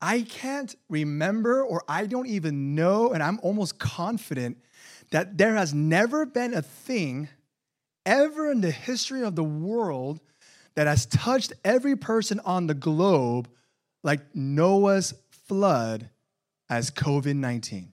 I 0.01 0.22
can't 0.22 0.74
remember, 0.89 1.62
or 1.62 1.84
I 1.89 2.06
don't 2.06 2.27
even 2.27 2.74
know, 2.74 3.12
and 3.12 3.22
I'm 3.22 3.39
almost 3.44 3.77
confident 3.77 4.58
that 5.12 5.38
there 5.38 5.56
has 5.56 5.74
never 5.74 6.25
been 6.25 6.53
a 6.53 6.62
thing 6.62 7.27
ever 8.06 8.50
in 8.50 8.62
the 8.62 8.72
history 8.72 9.24
of 9.24 9.36
the 9.36 9.44
world 9.44 10.22
that 10.75 10.88
has 10.88 11.06
touched 11.06 11.51
every 11.65 11.98
person 11.98 12.39
on 12.46 12.68
the 12.68 12.74
globe 12.74 13.50
like 14.03 14.22
Noah's 14.34 15.13
flood 15.30 16.10
as 16.70 16.89
COVID 16.89 17.36
19. 17.36 17.90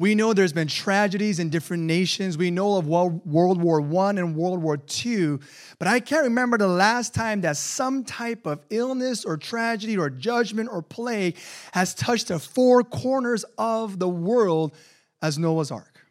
We 0.00 0.14
know 0.14 0.32
there's 0.32 0.54
been 0.54 0.66
tragedies 0.66 1.38
in 1.40 1.50
different 1.50 1.82
nations. 1.82 2.38
We 2.38 2.50
know 2.50 2.78
of 2.78 2.86
World 2.86 3.22
War 3.62 3.82
I 3.82 4.10
and 4.12 4.34
World 4.34 4.62
War 4.62 4.78
II, 5.04 5.40
but 5.78 5.88
I 5.88 6.00
can't 6.00 6.24
remember 6.24 6.56
the 6.56 6.68
last 6.68 7.12
time 7.12 7.42
that 7.42 7.58
some 7.58 8.04
type 8.04 8.46
of 8.46 8.64
illness 8.70 9.26
or 9.26 9.36
tragedy 9.36 9.98
or 9.98 10.08
judgment 10.08 10.70
or 10.72 10.80
plague 10.80 11.36
has 11.72 11.94
touched 11.94 12.28
the 12.28 12.38
four 12.38 12.82
corners 12.82 13.44
of 13.58 13.98
the 13.98 14.08
world 14.08 14.74
as 15.20 15.36
Noah's 15.36 15.70
Ark. 15.70 16.06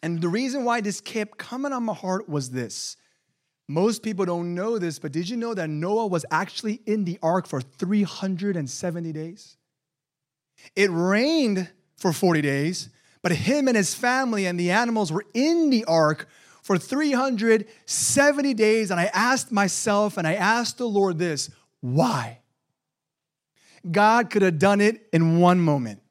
And 0.00 0.20
the 0.20 0.28
reason 0.28 0.64
why 0.64 0.80
this 0.80 1.00
kept 1.00 1.38
coming 1.38 1.72
on 1.72 1.82
my 1.82 1.94
heart 1.94 2.28
was 2.28 2.50
this. 2.50 2.96
Most 3.66 4.04
people 4.04 4.26
don't 4.26 4.54
know 4.54 4.78
this, 4.78 5.00
but 5.00 5.10
did 5.10 5.28
you 5.28 5.36
know 5.36 5.54
that 5.54 5.68
Noah 5.68 6.06
was 6.06 6.24
actually 6.30 6.82
in 6.86 7.04
the 7.04 7.18
ark 7.20 7.48
for 7.48 7.60
370 7.62 9.12
days? 9.12 9.56
It 10.76 10.88
rained 10.92 11.68
for 11.96 12.12
40 12.12 12.42
days, 12.42 12.90
but 13.22 13.32
him 13.32 13.68
and 13.68 13.76
his 13.76 13.94
family 13.94 14.46
and 14.46 14.58
the 14.58 14.70
animals 14.70 15.12
were 15.12 15.24
in 15.34 15.70
the 15.70 15.84
ark 15.84 16.28
for 16.62 16.78
370 16.78 18.54
days. 18.54 18.90
And 18.90 19.00
I 19.00 19.10
asked 19.14 19.50
myself 19.50 20.16
and 20.16 20.26
I 20.26 20.34
asked 20.34 20.78
the 20.78 20.88
Lord 20.88 21.18
this 21.18 21.50
why? 21.80 22.40
God 23.90 24.30
could 24.30 24.42
have 24.42 24.58
done 24.58 24.80
it 24.80 25.06
in 25.12 25.38
one 25.38 25.60
moment. 25.60 26.02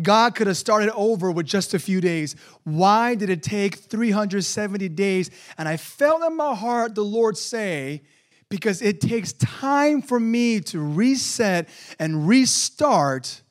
God 0.00 0.34
could 0.34 0.46
have 0.46 0.58
started 0.58 0.92
over 0.94 1.30
with 1.30 1.46
just 1.46 1.72
a 1.72 1.78
few 1.78 2.00
days. 2.00 2.36
Why 2.64 3.14
did 3.14 3.30
it 3.30 3.42
take 3.42 3.76
370 3.76 4.88
days? 4.90 5.30
And 5.56 5.68
I 5.68 5.78
felt 5.78 6.22
in 6.22 6.36
my 6.36 6.54
heart 6.54 6.94
the 6.94 7.02
Lord 7.02 7.38
say, 7.38 8.02
because 8.48 8.82
it 8.82 9.00
takes 9.00 9.32
time 9.32 10.02
for 10.02 10.20
me 10.20 10.60
to 10.60 10.80
reset 10.80 11.68
and 11.98 12.28
restart 12.28 13.42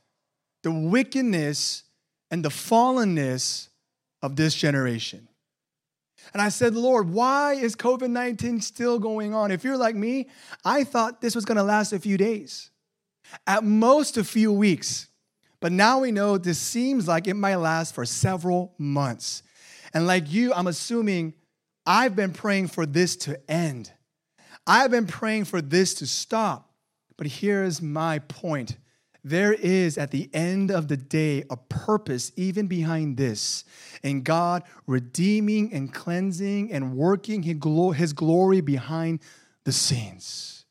the 0.63 0.71
wickedness 0.71 1.83
and 2.31 2.43
the 2.43 2.49
fallenness 2.49 3.69
of 4.21 4.35
this 4.35 4.55
generation. 4.55 5.27
And 6.33 6.41
I 6.41 6.49
said, 6.49 6.75
Lord, 6.75 7.09
why 7.09 7.53
is 7.53 7.75
COVID 7.75 8.09
19 8.09 8.61
still 8.61 8.99
going 8.99 9.33
on? 9.33 9.51
If 9.51 9.63
you're 9.63 9.77
like 9.77 9.95
me, 9.95 10.27
I 10.63 10.83
thought 10.83 11.21
this 11.21 11.35
was 11.35 11.45
going 11.45 11.57
to 11.57 11.63
last 11.63 11.93
a 11.93 11.99
few 11.99 12.17
days, 12.17 12.71
at 13.45 13.63
most 13.63 14.17
a 14.17 14.23
few 14.23 14.51
weeks. 14.51 15.07
But 15.59 15.71
now 15.71 15.99
we 15.99 16.11
know 16.11 16.37
this 16.37 16.59
seems 16.59 17.07
like 17.07 17.27
it 17.27 17.35
might 17.35 17.55
last 17.55 17.95
for 17.95 18.05
several 18.05 18.73
months. 18.77 19.43
And 19.93 20.05
like 20.05 20.31
you, 20.31 20.53
I'm 20.53 20.67
assuming 20.67 21.33
I've 21.85 22.15
been 22.15 22.33
praying 22.33 22.67
for 22.67 22.85
this 22.85 23.15
to 23.17 23.39
end. 23.49 23.91
I've 24.67 24.91
been 24.91 25.07
praying 25.07 25.45
for 25.45 25.61
this 25.61 25.93
to 25.95 26.07
stop. 26.07 26.71
But 27.17 27.27
here's 27.27 27.81
my 27.81 28.19
point 28.19 28.77
there 29.25 29.53
is 29.53 29.97
at 29.97 30.11
the 30.11 30.29
end 30.35 30.69
of 30.69 30.87
the 30.87 30.95
day 30.95 31.43
a 31.49 31.57
purpose 31.57 32.31
even 32.35 32.67
behind 32.67 33.17
this, 33.17 33.65
and 34.03 34.23
God 34.23 34.61
redeeming 34.85 35.73
and 35.73 35.91
cleansing 35.91 36.71
and 36.71 36.95
working 36.95 37.41
His 37.41 38.13
glory 38.13 38.61
behind 38.61 39.19
the 39.63 39.71
scenes. 39.71 40.65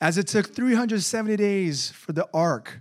As 0.00 0.16
it 0.16 0.28
took 0.28 0.54
370 0.54 1.36
days 1.36 1.90
for 1.90 2.12
the 2.12 2.28
ark 2.32 2.80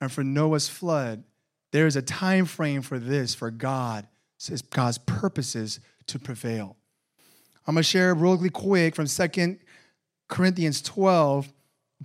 and 0.00 0.10
for 0.10 0.24
Noah's 0.24 0.68
flood, 0.68 1.22
there 1.70 1.86
is 1.86 1.94
a 1.94 2.02
time 2.02 2.44
frame 2.44 2.82
for 2.82 2.98
this 2.98 3.36
for 3.36 3.52
God, 3.52 4.08
says 4.36 4.62
God's 4.62 4.98
purposes 4.98 5.78
to 6.08 6.18
prevail. 6.18 6.76
I'm 7.68 7.76
gonna 7.76 7.84
share 7.84 8.12
really 8.14 8.50
quick 8.50 8.96
from 8.96 9.06
Second 9.06 9.60
Corinthians 10.28 10.82
12 10.82 11.52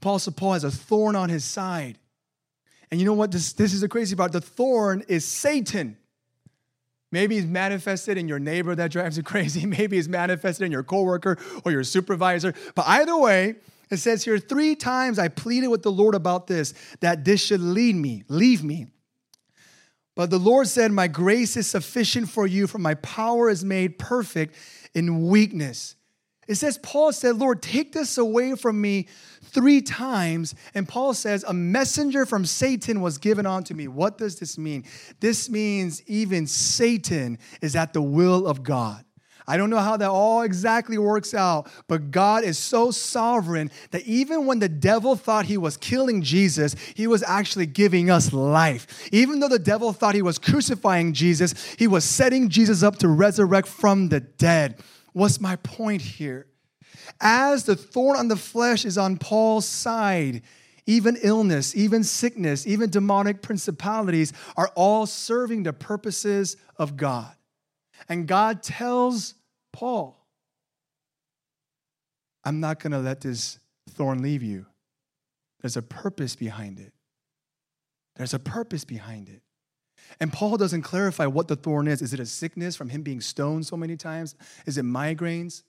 Apostle 0.01 0.33
Paul 0.33 0.53
has 0.53 0.63
a 0.63 0.71
thorn 0.71 1.15
on 1.15 1.29
his 1.29 1.45
side. 1.45 1.99
And 2.89 2.99
you 2.99 3.05
know 3.05 3.13
what? 3.13 3.31
This, 3.31 3.53
this 3.53 3.71
is 3.71 3.81
the 3.81 3.87
crazy 3.87 4.15
part. 4.15 4.31
The 4.31 4.41
thorn 4.41 5.03
is 5.07 5.23
Satan. 5.25 5.95
Maybe 7.11 7.35
he's 7.35 7.45
manifested 7.45 8.17
in 8.17 8.27
your 8.27 8.39
neighbor 8.39 8.73
that 8.73 8.91
drives 8.91 9.15
you 9.15 9.23
crazy. 9.31 9.67
Maybe 9.67 9.97
he's 9.97 10.09
manifested 10.09 10.65
in 10.65 10.71
your 10.71 10.81
coworker 10.81 11.37
or 11.63 11.71
your 11.71 11.83
supervisor. 11.83 12.55
But 12.73 12.87
either 12.87 13.15
way, 13.15 13.55
it 13.91 13.97
says 13.97 14.23
here 14.23 14.39
three 14.39 14.75
times 14.75 15.19
I 15.19 15.27
pleaded 15.27 15.67
with 15.67 15.83
the 15.83 15.91
Lord 15.91 16.15
about 16.15 16.47
this, 16.47 16.73
that 17.01 17.23
this 17.23 17.45
should 17.45 17.61
lead 17.61 17.95
me, 17.95 18.23
leave 18.27 18.63
me. 18.63 18.87
But 20.15 20.31
the 20.31 20.39
Lord 20.39 20.67
said, 20.67 20.91
My 20.91 21.07
grace 21.07 21.55
is 21.55 21.67
sufficient 21.67 22.27
for 22.27 22.47
you, 22.47 22.65
for 22.65 22.79
my 22.79 22.95
power 22.95 23.49
is 23.49 23.63
made 23.63 23.99
perfect 23.99 24.55
in 24.95 25.27
weakness. 25.27 25.95
It 26.47 26.55
says, 26.55 26.77
Paul 26.79 27.13
said, 27.13 27.37
Lord, 27.37 27.61
take 27.61 27.93
this 27.93 28.17
away 28.17 28.55
from 28.55 28.81
me 28.81 29.07
three 29.43 29.81
times. 29.81 30.55
And 30.73 30.87
Paul 30.87 31.13
says, 31.13 31.45
A 31.47 31.53
messenger 31.53 32.25
from 32.25 32.45
Satan 32.45 33.01
was 33.01 33.17
given 33.17 33.45
unto 33.45 33.73
me. 33.73 33.87
What 33.87 34.17
does 34.17 34.39
this 34.39 34.57
mean? 34.57 34.85
This 35.19 35.49
means 35.49 36.01
even 36.07 36.47
Satan 36.47 37.37
is 37.61 37.75
at 37.75 37.93
the 37.93 38.01
will 38.01 38.47
of 38.47 38.63
God. 38.63 39.05
I 39.47 39.57
don't 39.57 39.69
know 39.69 39.79
how 39.79 39.97
that 39.97 40.09
all 40.09 40.43
exactly 40.43 40.97
works 40.97 41.33
out, 41.33 41.69
but 41.87 42.11
God 42.11 42.43
is 42.43 42.57
so 42.57 42.91
sovereign 42.91 43.71
that 43.89 44.03
even 44.03 44.45
when 44.45 44.59
the 44.59 44.69
devil 44.69 45.15
thought 45.15 45.45
he 45.45 45.57
was 45.57 45.77
killing 45.77 46.21
Jesus, 46.21 46.75
he 46.95 47.07
was 47.07 47.23
actually 47.23 47.65
giving 47.65 48.09
us 48.09 48.31
life. 48.31 49.09
Even 49.11 49.39
though 49.39 49.49
the 49.49 49.59
devil 49.59 49.93
thought 49.93 50.15
he 50.15 50.21
was 50.21 50.37
crucifying 50.37 51.13
Jesus, 51.13 51.75
he 51.77 51.87
was 51.87 52.05
setting 52.05 52.49
Jesus 52.49 52.83
up 52.83 52.97
to 52.97 53.07
resurrect 53.07 53.67
from 53.67 54.09
the 54.09 54.19
dead. 54.19 54.81
What's 55.13 55.41
my 55.41 55.55
point 55.57 56.01
here? 56.01 56.47
As 57.19 57.65
the 57.65 57.75
thorn 57.75 58.17
on 58.17 58.27
the 58.27 58.35
flesh 58.35 58.85
is 58.85 58.97
on 58.97 59.17
Paul's 59.17 59.67
side, 59.67 60.41
even 60.85 61.17
illness, 61.21 61.75
even 61.75 62.03
sickness, 62.03 62.65
even 62.65 62.89
demonic 62.89 63.41
principalities 63.41 64.33
are 64.57 64.71
all 64.75 65.05
serving 65.05 65.63
the 65.63 65.73
purposes 65.73 66.57
of 66.77 66.97
God. 66.97 67.33
And 68.09 68.27
God 68.27 68.63
tells 68.63 69.35
Paul, 69.71 70.17
I'm 72.43 72.59
not 72.59 72.79
going 72.79 72.91
to 72.91 72.99
let 72.99 73.21
this 73.21 73.59
thorn 73.91 74.21
leave 74.21 74.41
you. 74.43 74.65
There's 75.61 75.77
a 75.77 75.81
purpose 75.81 76.35
behind 76.35 76.79
it. 76.79 76.93
There's 78.15 78.33
a 78.33 78.39
purpose 78.39 78.83
behind 78.83 79.29
it. 79.29 79.41
And 80.19 80.31
Paul 80.31 80.57
doesn't 80.57 80.81
clarify 80.81 81.25
what 81.25 81.47
the 81.47 81.55
thorn 81.55 81.87
is. 81.87 82.01
Is 82.01 82.13
it 82.13 82.19
a 82.19 82.25
sickness 82.25 82.75
from 82.75 82.89
him 82.89 83.01
being 83.01 83.21
stoned 83.21 83.65
so 83.65 83.77
many 83.77 83.95
times? 83.95 84.35
Is 84.65 84.77
it 84.77 84.85
migraines? 84.85 85.63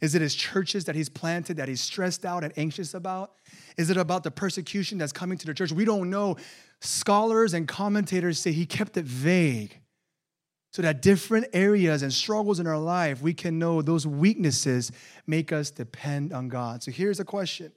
Is 0.00 0.14
it 0.14 0.22
his 0.22 0.34
churches 0.34 0.84
that 0.84 0.94
he's 0.94 1.08
planted 1.08 1.56
that 1.56 1.68
he's 1.68 1.80
stressed 1.80 2.24
out 2.24 2.44
and 2.44 2.52
anxious 2.56 2.94
about? 2.94 3.32
Is 3.76 3.90
it 3.90 3.96
about 3.96 4.24
the 4.24 4.30
persecution 4.30 4.98
that's 4.98 5.12
coming 5.12 5.38
to 5.38 5.46
the 5.46 5.54
church? 5.54 5.72
We 5.72 5.84
don't 5.84 6.10
know. 6.10 6.36
Scholars 6.80 7.54
and 7.54 7.66
commentators 7.66 8.38
say 8.38 8.52
he 8.52 8.66
kept 8.66 8.96
it 8.96 9.04
vague 9.04 9.80
so 10.72 10.82
that 10.82 11.00
different 11.00 11.46
areas 11.54 12.02
and 12.02 12.12
struggles 12.12 12.60
in 12.60 12.66
our 12.66 12.78
life, 12.78 13.22
we 13.22 13.32
can 13.32 13.58
know 13.58 13.80
those 13.80 14.06
weaknesses 14.06 14.92
make 15.26 15.50
us 15.50 15.70
depend 15.70 16.34
on 16.34 16.48
God. 16.48 16.82
So 16.82 16.90
here's 16.90 17.18
a 17.18 17.24
question 17.24 17.72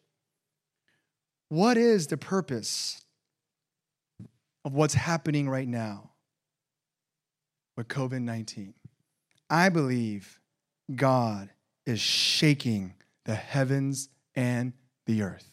what 1.47 1.77
is 1.77 2.07
the 2.07 2.17
purpose 2.17 3.03
of 4.65 4.73
what's 4.73 4.93
happening 4.93 5.49
right 5.49 5.67
now 5.67 6.08
with 7.79 7.87
COVID 7.87 8.21
19? 8.21 8.73
I 9.49 9.69
believe 9.69 10.37
God 10.93 11.49
is 11.85 12.01
shaking 12.01 12.93
the 13.23 13.35
heavens 13.35 14.09
and 14.35 14.73
the 15.05 15.21
earth. 15.21 15.49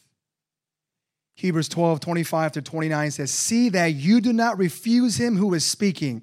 Hebrews 1.37 1.69
12, 1.69 2.01
25 2.01 2.53
to 2.53 2.63
29 2.63 3.11
says, 3.13 3.31
See 3.31 3.69
that 3.69 3.95
you 3.95 4.21
do 4.21 4.33
not 4.33 4.59
refuse 4.59 5.21
him 5.21 5.37
who 5.37 5.55
is 5.55 5.65
speaking. 5.65 6.23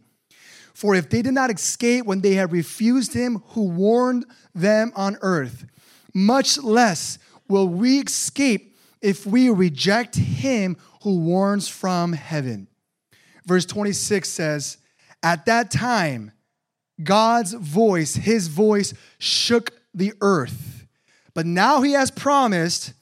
For 0.74 0.94
if 0.94 1.10
they 1.10 1.22
did 1.22 1.36
not 1.36 1.50
escape 1.50 2.06
when 2.06 2.20
they 2.20 2.34
had 2.34 2.52
refused 2.52 3.14
him 3.14 3.42
who 3.50 3.70
warned 3.70 4.26
them 4.54 4.92
on 4.98 5.18
earth, 5.22 5.66
much 6.14 6.58
less 6.58 7.18
will 7.48 7.70
we 7.70 8.00
escape 8.00 8.76
if 9.02 9.26
we 9.26 9.50
reject 9.50 10.18
him 10.18 10.76
who 11.04 11.20
warns 11.20 11.70
from 11.70 12.12
heaven. 12.12 12.68
Verse 13.46 13.66
26 13.66 14.28
says, 14.28 14.80
At 15.24 15.46
that 15.46 15.72
time, 15.72 16.32
God's 17.02 17.54
voice, 17.54 18.16
his 18.16 18.50
voice, 18.50 18.94
shook 19.18 19.72
the 19.94 20.14
earth. 20.22 20.86
But 21.34 21.46
now 21.46 21.82
he 21.82 21.94
has 21.94 22.12
promised, 22.12 22.94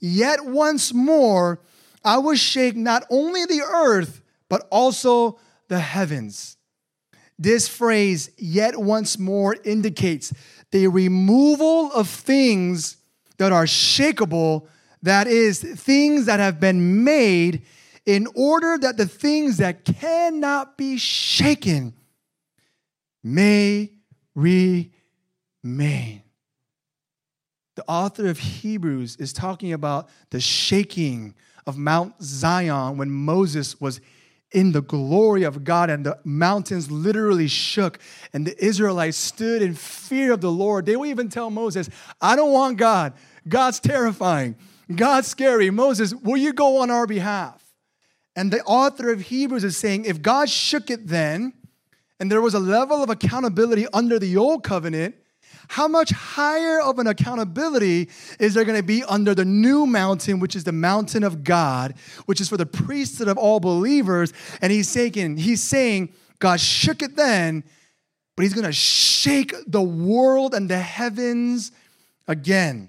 Yet 0.00 0.44
once 0.44 0.94
more 0.94 1.60
I 2.04 2.18
will 2.18 2.36
shake 2.36 2.76
not 2.76 3.04
only 3.10 3.44
the 3.44 3.62
earth, 3.62 4.22
but 4.48 4.66
also 4.70 5.38
the 5.68 5.80
heavens. 5.80 6.56
This 7.38 7.68
phrase, 7.68 8.30
yet 8.36 8.78
once 8.78 9.18
more, 9.18 9.56
indicates 9.64 10.32
the 10.70 10.88
removal 10.88 11.92
of 11.92 12.08
things 12.08 12.96
that 13.38 13.52
are 13.52 13.64
shakable, 13.64 14.66
that 15.02 15.26
is, 15.26 15.60
things 15.60 16.26
that 16.26 16.40
have 16.40 16.60
been 16.60 17.04
made 17.04 17.62
in 18.10 18.26
order 18.34 18.76
that 18.76 18.96
the 18.96 19.06
things 19.06 19.58
that 19.58 19.84
cannot 19.84 20.76
be 20.76 20.98
shaken 20.98 21.94
may 23.22 23.92
remain. 24.34 24.90
The 27.76 27.84
author 27.86 28.26
of 28.26 28.38
Hebrews 28.38 29.16
is 29.16 29.32
talking 29.32 29.72
about 29.72 30.08
the 30.30 30.40
shaking 30.40 31.34
of 31.68 31.78
Mount 31.78 32.14
Zion 32.20 32.96
when 32.96 33.10
Moses 33.10 33.80
was 33.80 34.00
in 34.50 34.72
the 34.72 34.82
glory 34.82 35.44
of 35.44 35.62
God, 35.62 35.90
and 35.90 36.04
the 36.04 36.18
mountains 36.24 36.90
literally 36.90 37.46
shook, 37.46 38.00
and 38.32 38.44
the 38.44 38.64
Israelites 38.64 39.16
stood 39.16 39.62
in 39.62 39.74
fear 39.74 40.32
of 40.32 40.40
the 40.40 40.50
Lord. 40.50 40.86
They 40.86 40.96
would 40.96 41.08
even 41.08 41.28
tell 41.28 41.50
Moses, 41.50 41.88
I 42.20 42.34
don't 42.34 42.52
want 42.52 42.76
God. 42.76 43.12
God's 43.46 43.78
terrifying. 43.78 44.56
God's 44.92 45.28
scary. 45.28 45.70
Moses, 45.70 46.12
will 46.12 46.36
you 46.36 46.52
go 46.52 46.78
on 46.78 46.90
our 46.90 47.06
behalf? 47.06 47.59
And 48.40 48.50
the 48.50 48.62
author 48.62 49.12
of 49.12 49.20
Hebrews 49.20 49.64
is 49.64 49.76
saying, 49.76 50.06
if 50.06 50.22
God 50.22 50.48
shook 50.48 50.88
it 50.88 51.06
then, 51.06 51.52
and 52.18 52.32
there 52.32 52.40
was 52.40 52.54
a 52.54 52.58
level 52.58 53.02
of 53.02 53.10
accountability 53.10 53.86
under 53.92 54.18
the 54.18 54.38
old 54.38 54.64
covenant, 54.64 55.14
how 55.68 55.86
much 55.86 56.08
higher 56.08 56.80
of 56.80 56.98
an 56.98 57.06
accountability 57.06 58.08
is 58.38 58.54
there 58.54 58.64
going 58.64 58.78
to 58.78 58.82
be 58.82 59.04
under 59.04 59.34
the 59.34 59.44
new 59.44 59.84
mountain, 59.84 60.40
which 60.40 60.56
is 60.56 60.64
the 60.64 60.72
mountain 60.72 61.22
of 61.22 61.44
God, 61.44 61.92
which 62.24 62.40
is 62.40 62.48
for 62.48 62.56
the 62.56 62.64
priesthood 62.64 63.28
of 63.28 63.36
all 63.36 63.60
believers? 63.60 64.32
And 64.62 64.72
he's 64.72 64.88
saying, 64.88 65.36
he's 65.36 65.62
saying, 65.62 66.10
God 66.38 66.60
shook 66.60 67.02
it 67.02 67.16
then, 67.16 67.62
but 68.36 68.44
he's 68.44 68.54
going 68.54 68.64
to 68.66 68.72
shake 68.72 69.52
the 69.66 69.82
world 69.82 70.54
and 70.54 70.66
the 70.66 70.78
heavens 70.78 71.72
again. 72.26 72.88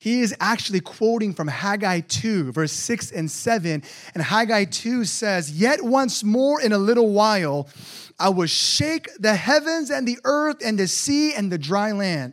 He 0.00 0.22
is 0.22 0.34
actually 0.40 0.80
quoting 0.80 1.34
from 1.34 1.46
Haggai 1.46 2.00
2, 2.00 2.52
verse 2.52 2.72
6 2.72 3.12
and 3.12 3.30
7. 3.30 3.82
And 4.14 4.22
Haggai 4.22 4.64
2 4.64 5.04
says, 5.04 5.52
Yet 5.52 5.82
once 5.82 6.24
more 6.24 6.58
in 6.58 6.72
a 6.72 6.78
little 6.78 7.12
while, 7.12 7.68
I 8.18 8.30
will 8.30 8.46
shake 8.46 9.10
the 9.18 9.34
heavens 9.34 9.90
and 9.90 10.08
the 10.08 10.18
earth 10.24 10.56
and 10.64 10.78
the 10.78 10.88
sea 10.88 11.34
and 11.34 11.52
the 11.52 11.58
dry 11.58 11.92
land. 11.92 12.32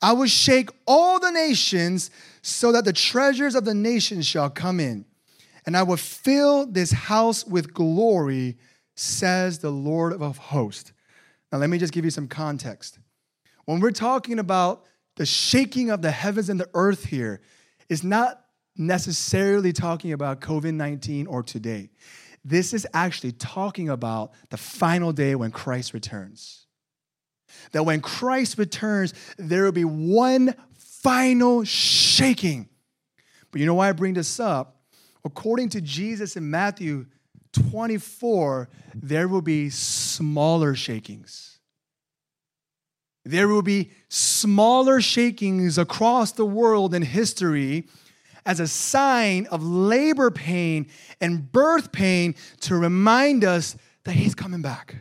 I 0.00 0.14
will 0.14 0.26
shake 0.26 0.70
all 0.86 1.20
the 1.20 1.30
nations 1.30 2.10
so 2.40 2.72
that 2.72 2.86
the 2.86 2.94
treasures 2.94 3.54
of 3.54 3.66
the 3.66 3.74
nations 3.74 4.26
shall 4.26 4.48
come 4.48 4.80
in. 4.80 5.04
And 5.66 5.76
I 5.76 5.82
will 5.82 5.98
fill 5.98 6.64
this 6.64 6.92
house 6.92 7.46
with 7.46 7.74
glory, 7.74 8.56
says 8.94 9.58
the 9.58 9.70
Lord 9.70 10.14
of 10.14 10.38
hosts. 10.38 10.94
Now, 11.52 11.58
let 11.58 11.68
me 11.68 11.76
just 11.76 11.92
give 11.92 12.06
you 12.06 12.10
some 12.10 12.26
context. 12.26 12.98
When 13.66 13.80
we're 13.80 13.90
talking 13.90 14.38
about 14.38 14.86
the 15.20 15.26
shaking 15.26 15.90
of 15.90 16.00
the 16.00 16.10
heavens 16.10 16.48
and 16.48 16.58
the 16.58 16.70
earth 16.72 17.04
here 17.04 17.42
is 17.90 18.02
not 18.02 18.42
necessarily 18.74 19.70
talking 19.70 20.14
about 20.14 20.40
COVID 20.40 20.72
19 20.72 21.26
or 21.26 21.42
today. 21.42 21.90
This 22.42 22.72
is 22.72 22.86
actually 22.94 23.32
talking 23.32 23.90
about 23.90 24.32
the 24.48 24.56
final 24.56 25.12
day 25.12 25.34
when 25.34 25.50
Christ 25.50 25.92
returns. 25.92 26.64
That 27.72 27.84
when 27.84 28.00
Christ 28.00 28.56
returns, 28.56 29.12
there 29.36 29.64
will 29.64 29.72
be 29.72 29.84
one 29.84 30.54
final 30.78 31.64
shaking. 31.64 32.70
But 33.50 33.60
you 33.60 33.66
know 33.66 33.74
why 33.74 33.90
I 33.90 33.92
bring 33.92 34.14
this 34.14 34.40
up? 34.40 34.80
According 35.22 35.68
to 35.70 35.82
Jesus 35.82 36.34
in 36.34 36.48
Matthew 36.48 37.04
24, 37.52 38.70
there 38.94 39.28
will 39.28 39.42
be 39.42 39.68
smaller 39.68 40.74
shakings. 40.74 41.59
There 43.30 43.46
will 43.46 43.62
be 43.62 43.90
smaller 44.08 45.00
shakings 45.00 45.78
across 45.78 46.32
the 46.32 46.44
world 46.44 46.92
in 46.94 47.02
history 47.02 47.86
as 48.44 48.58
a 48.58 48.66
sign 48.66 49.46
of 49.52 49.62
labor 49.62 50.32
pain 50.32 50.88
and 51.20 51.52
birth 51.52 51.92
pain 51.92 52.34
to 52.62 52.74
remind 52.74 53.44
us 53.44 53.76
that 54.02 54.14
He's 54.14 54.34
coming 54.34 54.62
back. 54.62 54.96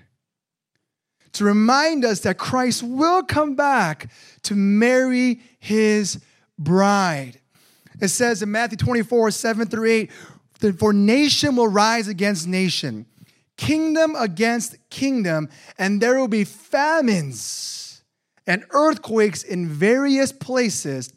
To 1.33 1.43
remind 1.43 2.05
us 2.05 2.19
that 2.19 2.37
Christ 2.37 2.83
will 2.83 3.23
come 3.23 3.55
back 3.55 4.11
to 4.43 4.53
marry 4.53 5.41
His 5.59 6.23
bride. 6.59 7.39
It 7.99 8.09
says 8.09 8.43
in 8.43 8.51
Matthew 8.51 8.77
24, 8.77 9.31
7 9.31 9.67
through 9.67 9.89
8, 9.89 10.11
for 10.77 10.93
nation 10.93 11.55
will 11.55 11.67
rise 11.67 12.07
against 12.07 12.47
nation, 12.47 13.07
kingdom 13.57 14.15
against 14.15 14.75
kingdom, 14.91 15.49
and 15.79 15.99
there 15.99 16.19
will 16.19 16.27
be 16.27 16.43
famines 16.43 17.78
and 18.49 18.65
earthquakes 18.71 19.43
in 19.43 19.67
various 19.67 20.31
places. 20.31 21.13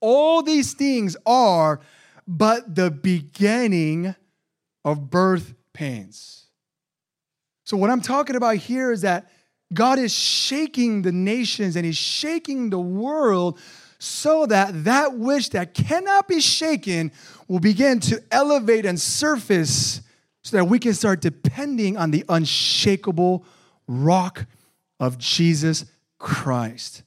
All 0.00 0.42
these 0.42 0.74
things 0.74 1.16
are 1.24 1.80
but 2.26 2.74
the 2.74 2.90
beginning 2.90 4.14
of 4.84 5.08
birth 5.08 5.54
pains. 5.72 6.46
So, 7.64 7.76
what 7.76 7.90
I'm 7.90 8.00
talking 8.00 8.34
about 8.34 8.56
here 8.56 8.90
is 8.90 9.02
that 9.02 9.30
God 9.72 9.98
is 9.98 10.12
shaking 10.12 11.02
the 11.02 11.12
nations 11.12 11.76
and 11.76 11.86
He's 11.86 11.96
shaking 11.96 12.70
the 12.70 12.80
world 12.80 13.58
so 13.98 14.44
that 14.46 14.84
that 14.84 15.16
which 15.16 15.50
that 15.50 15.74
cannot 15.74 16.26
be 16.26 16.40
shaken 16.40 17.12
will 17.46 17.60
begin 17.60 18.00
to 18.00 18.22
elevate 18.32 18.84
and 18.84 19.00
surface 19.00 20.02
so 20.42 20.56
that 20.56 20.64
we 20.64 20.78
can 20.78 20.92
start 20.92 21.20
depending 21.20 21.96
on 21.96 22.10
the 22.10 22.24
unshakable 22.28 23.44
rock 23.86 24.46
of 24.98 25.18
Jesus 25.18 25.84
Christ. 26.24 27.02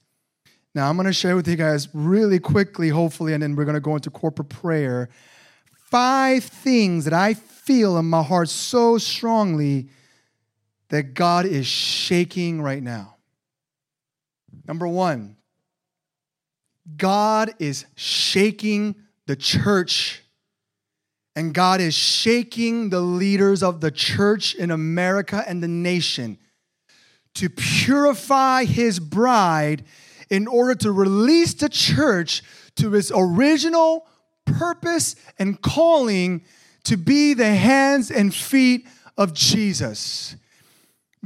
Now, 0.76 0.88
I'm 0.88 0.96
going 0.96 1.08
to 1.08 1.12
share 1.12 1.34
with 1.34 1.48
you 1.48 1.56
guys 1.56 1.88
really 1.92 2.38
quickly, 2.38 2.88
hopefully, 2.88 3.34
and 3.34 3.42
then 3.42 3.56
we're 3.56 3.64
going 3.64 3.74
to 3.74 3.80
go 3.80 3.96
into 3.96 4.10
corporate 4.10 4.48
prayer. 4.48 5.08
Five 5.74 6.44
things 6.44 7.04
that 7.04 7.12
I 7.12 7.34
feel 7.34 7.98
in 7.98 8.04
my 8.04 8.22
heart 8.22 8.48
so 8.48 8.96
strongly 8.96 9.88
that 10.90 11.14
God 11.14 11.46
is 11.46 11.66
shaking 11.66 12.62
right 12.62 12.80
now. 12.80 13.16
Number 14.68 14.86
one, 14.86 15.36
God 16.96 17.50
is 17.58 17.86
shaking 17.96 18.94
the 19.26 19.34
church, 19.34 20.22
and 21.34 21.52
God 21.52 21.80
is 21.80 21.94
shaking 21.94 22.90
the 22.90 23.00
leaders 23.00 23.64
of 23.64 23.80
the 23.80 23.90
church 23.90 24.54
in 24.54 24.70
America 24.70 25.42
and 25.44 25.60
the 25.60 25.68
nation 25.68 26.38
to 27.38 27.48
purify 27.48 28.64
his 28.64 28.98
bride 28.98 29.84
in 30.28 30.46
order 30.46 30.74
to 30.74 30.90
release 30.90 31.54
the 31.54 31.68
church 31.68 32.42
to 32.74 32.94
its 32.94 33.12
original 33.14 34.06
purpose 34.44 35.14
and 35.38 35.60
calling 35.62 36.42
to 36.84 36.96
be 36.96 37.34
the 37.34 37.54
hands 37.54 38.10
and 38.10 38.34
feet 38.34 38.88
of 39.16 39.34
Jesus. 39.34 40.34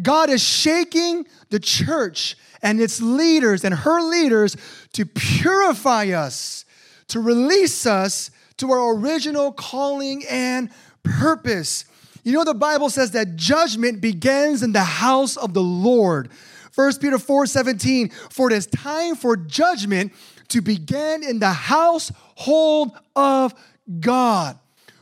God 0.00 0.28
is 0.28 0.42
shaking 0.42 1.26
the 1.50 1.60
church 1.60 2.36
and 2.62 2.80
its 2.80 3.00
leaders 3.00 3.64
and 3.64 3.74
her 3.74 4.00
leaders 4.00 4.56
to 4.92 5.06
purify 5.06 6.08
us, 6.08 6.64
to 7.08 7.20
release 7.20 7.86
us 7.86 8.30
to 8.58 8.70
our 8.70 8.94
original 8.94 9.50
calling 9.52 10.24
and 10.28 10.70
purpose. 11.02 11.86
You 12.22 12.32
know, 12.32 12.44
the 12.44 12.54
Bible 12.54 12.88
says 12.90 13.10
that 13.12 13.36
judgment 13.36 14.00
begins 14.00 14.62
in 14.62 14.72
the 14.72 14.84
house 14.84 15.36
of 15.36 15.54
the 15.54 15.62
Lord. 15.62 16.30
1 16.74 16.98
Peter 16.98 17.18
4 17.18 17.46
17, 17.46 18.10
for 18.30 18.50
it 18.50 18.54
is 18.54 18.66
time 18.66 19.14
for 19.14 19.36
judgment 19.36 20.12
to 20.48 20.60
begin 20.60 21.22
in 21.22 21.38
the 21.38 21.52
household 21.52 22.92
of 23.16 23.54
God. 24.00 24.58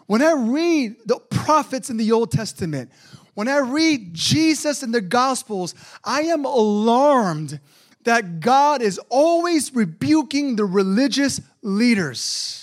When 0.06 0.22
I 0.22 0.32
read 0.32 0.96
the 1.06 1.18
prophets 1.18 1.90
in 1.90 1.96
the 1.96 2.10
Old 2.10 2.32
Testament, 2.32 2.90
when 3.34 3.46
I 3.48 3.58
read 3.58 4.12
Jesus 4.12 4.82
in 4.82 4.90
the 4.90 5.00
Gospels, 5.00 5.74
I 6.02 6.22
am 6.22 6.44
alarmed 6.44 7.60
that 8.04 8.40
God 8.40 8.82
is 8.82 8.98
always 9.08 9.74
rebuking 9.74 10.56
the 10.56 10.64
religious 10.64 11.40
leaders. 11.62 12.59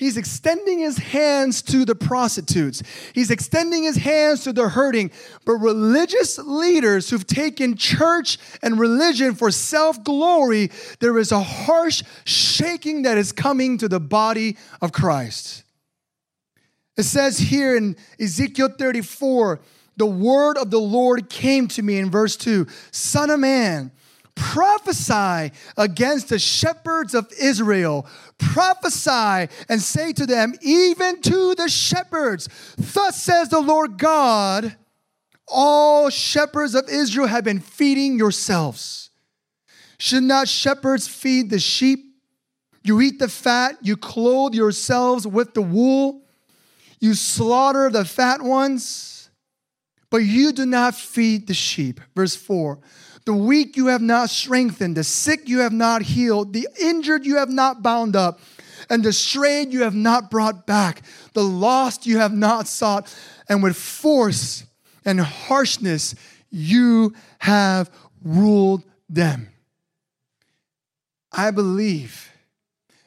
He's 0.00 0.16
extending 0.16 0.78
his 0.78 0.96
hands 0.96 1.60
to 1.60 1.84
the 1.84 1.94
prostitutes. 1.94 2.82
He's 3.14 3.30
extending 3.30 3.82
his 3.82 3.96
hands 3.96 4.44
to 4.44 4.52
the 4.54 4.70
hurting. 4.70 5.10
But 5.44 5.56
religious 5.56 6.38
leaders 6.38 7.10
who've 7.10 7.26
taken 7.26 7.76
church 7.76 8.38
and 8.62 8.80
religion 8.80 9.34
for 9.34 9.50
self 9.50 10.02
glory, 10.02 10.70
there 11.00 11.18
is 11.18 11.32
a 11.32 11.42
harsh 11.42 12.02
shaking 12.24 13.02
that 13.02 13.18
is 13.18 13.30
coming 13.30 13.76
to 13.76 13.88
the 13.88 14.00
body 14.00 14.56
of 14.80 14.90
Christ. 14.90 15.64
It 16.96 17.02
says 17.02 17.36
here 17.36 17.76
in 17.76 17.94
Ezekiel 18.18 18.70
34, 18.78 19.60
the 19.98 20.06
word 20.06 20.56
of 20.56 20.70
the 20.70 20.80
Lord 20.80 21.28
came 21.28 21.68
to 21.68 21.82
me 21.82 21.98
in 21.98 22.10
verse 22.10 22.36
2 22.36 22.66
Son 22.90 23.28
of 23.28 23.38
man, 23.38 23.92
prophesy 24.34 25.52
against 25.76 26.28
the 26.28 26.38
shepherds 26.38 27.14
of 27.14 27.30
Israel. 27.40 28.06
Prophesy 28.38 29.52
and 29.68 29.80
say 29.80 30.12
to 30.12 30.26
them, 30.26 30.54
even 30.62 31.20
to 31.22 31.54
the 31.54 31.68
shepherds, 31.68 32.48
Thus 32.76 33.22
says 33.22 33.48
the 33.48 33.60
Lord 33.60 33.98
God, 33.98 34.76
all 35.46 36.10
shepherds 36.10 36.74
of 36.74 36.88
Israel 36.88 37.26
have 37.26 37.44
been 37.44 37.60
feeding 37.60 38.18
yourselves. 38.18 39.10
Should 39.98 40.22
not 40.22 40.48
shepherds 40.48 41.08
feed 41.08 41.50
the 41.50 41.58
sheep? 41.58 42.06
You 42.82 43.00
eat 43.02 43.18
the 43.18 43.28
fat, 43.28 43.76
you 43.82 43.96
clothe 43.96 44.54
yourselves 44.54 45.26
with 45.26 45.52
the 45.52 45.62
wool, 45.62 46.22
you 46.98 47.14
slaughter 47.14 47.90
the 47.90 48.04
fat 48.04 48.40
ones, 48.40 49.30
but 50.08 50.18
you 50.18 50.52
do 50.52 50.64
not 50.64 50.94
feed 50.94 51.46
the 51.46 51.54
sheep. 51.54 52.00
Verse 52.16 52.34
4 52.34 52.78
the 53.24 53.34
weak 53.34 53.76
you 53.76 53.86
have 53.88 54.02
not 54.02 54.30
strengthened, 54.30 54.96
the 54.96 55.04
sick 55.04 55.48
you 55.48 55.60
have 55.60 55.72
not 55.72 56.02
healed, 56.02 56.52
the 56.52 56.68
injured 56.80 57.24
you 57.26 57.36
have 57.36 57.50
not 57.50 57.82
bound 57.82 58.16
up, 58.16 58.40
and 58.88 59.04
the 59.04 59.12
strayed 59.12 59.72
you 59.72 59.82
have 59.82 59.94
not 59.94 60.30
brought 60.30 60.66
back, 60.66 61.02
the 61.34 61.42
lost 61.42 62.06
you 62.06 62.18
have 62.18 62.32
not 62.32 62.66
sought, 62.66 63.14
and 63.48 63.62
with 63.62 63.76
force 63.76 64.64
and 65.04 65.20
harshness 65.20 66.14
you 66.50 67.14
have 67.38 67.90
ruled 68.22 68.84
them. 69.08 69.48
I 71.32 71.50
believe 71.50 72.30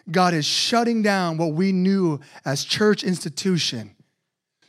God 0.10 0.34
is 0.34 0.46
shutting 0.46 1.02
down 1.02 1.38
what 1.38 1.54
we 1.54 1.72
knew 1.72 2.20
as 2.46 2.64
church 2.64 3.04
institution 3.04 3.93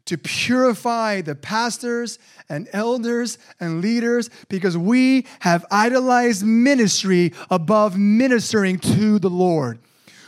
to 0.06 0.18
purify 0.18 1.20
the 1.20 1.34
pastors 1.34 2.18
and 2.48 2.68
elders 2.72 3.38
and 3.60 3.80
leaders 3.80 4.28
because 4.48 4.76
we 4.76 5.26
have 5.40 5.64
idolized 5.70 6.44
ministry 6.44 7.32
above 7.50 7.96
ministering 7.96 8.78
to 8.78 9.18
the 9.18 9.30
Lord. 9.30 9.78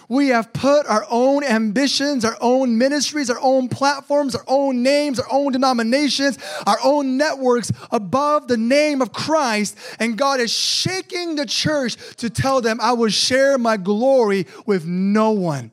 We 0.08 0.28
have 0.28 0.52
put 0.52 0.86
our 0.86 1.04
own 1.10 1.42
ambitions, 1.42 2.24
our 2.24 2.36
own 2.40 2.78
ministries, 2.78 3.28
our 3.28 3.40
own 3.40 3.68
platforms, 3.68 4.36
our 4.36 4.44
own 4.46 4.82
names, 4.82 5.18
our 5.18 5.26
own 5.30 5.52
denominations, 5.52 6.38
our 6.64 6.78
own 6.84 7.16
networks 7.16 7.72
above 7.90 8.46
the 8.46 8.56
name 8.56 9.02
of 9.02 9.12
Christ. 9.12 9.76
And 9.98 10.16
God 10.16 10.40
is 10.40 10.52
shaking 10.52 11.34
the 11.34 11.46
church 11.46 11.96
to 12.18 12.30
tell 12.30 12.60
them, 12.60 12.78
I 12.80 12.92
will 12.92 13.10
share 13.10 13.58
my 13.58 13.76
glory 13.76 14.46
with 14.64 14.86
no 14.86 15.32
one. 15.32 15.72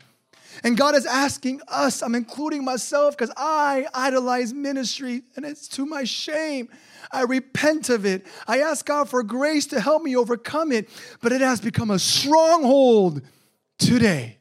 And 0.64 0.78
God 0.78 0.96
is 0.96 1.06
asking 1.06 1.62
us, 1.68 2.02
I'm 2.02 2.16
including 2.16 2.64
myself 2.64 3.18
because 3.18 3.34
I 3.36 3.86
idolize 3.94 4.54
ministry 4.54 5.24
and 5.36 5.46
it's 5.46 5.68
to 5.70 5.86
my 5.86 6.06
shame. 6.06 6.70
I 7.12 7.24
repent 7.24 7.90
of 7.90 8.06
it. 8.06 8.26
I 8.48 8.60
ask 8.60 8.86
God 8.86 9.10
for 9.10 9.24
grace 9.24 9.68
to 9.68 9.82
help 9.82 10.04
me 10.04 10.16
overcome 10.16 10.72
it, 10.72 10.90
but 11.22 11.34
it 11.34 11.42
has 11.42 11.60
become 11.60 11.92
a 11.92 12.00
stronghold 12.00 13.22
today. 13.78 14.38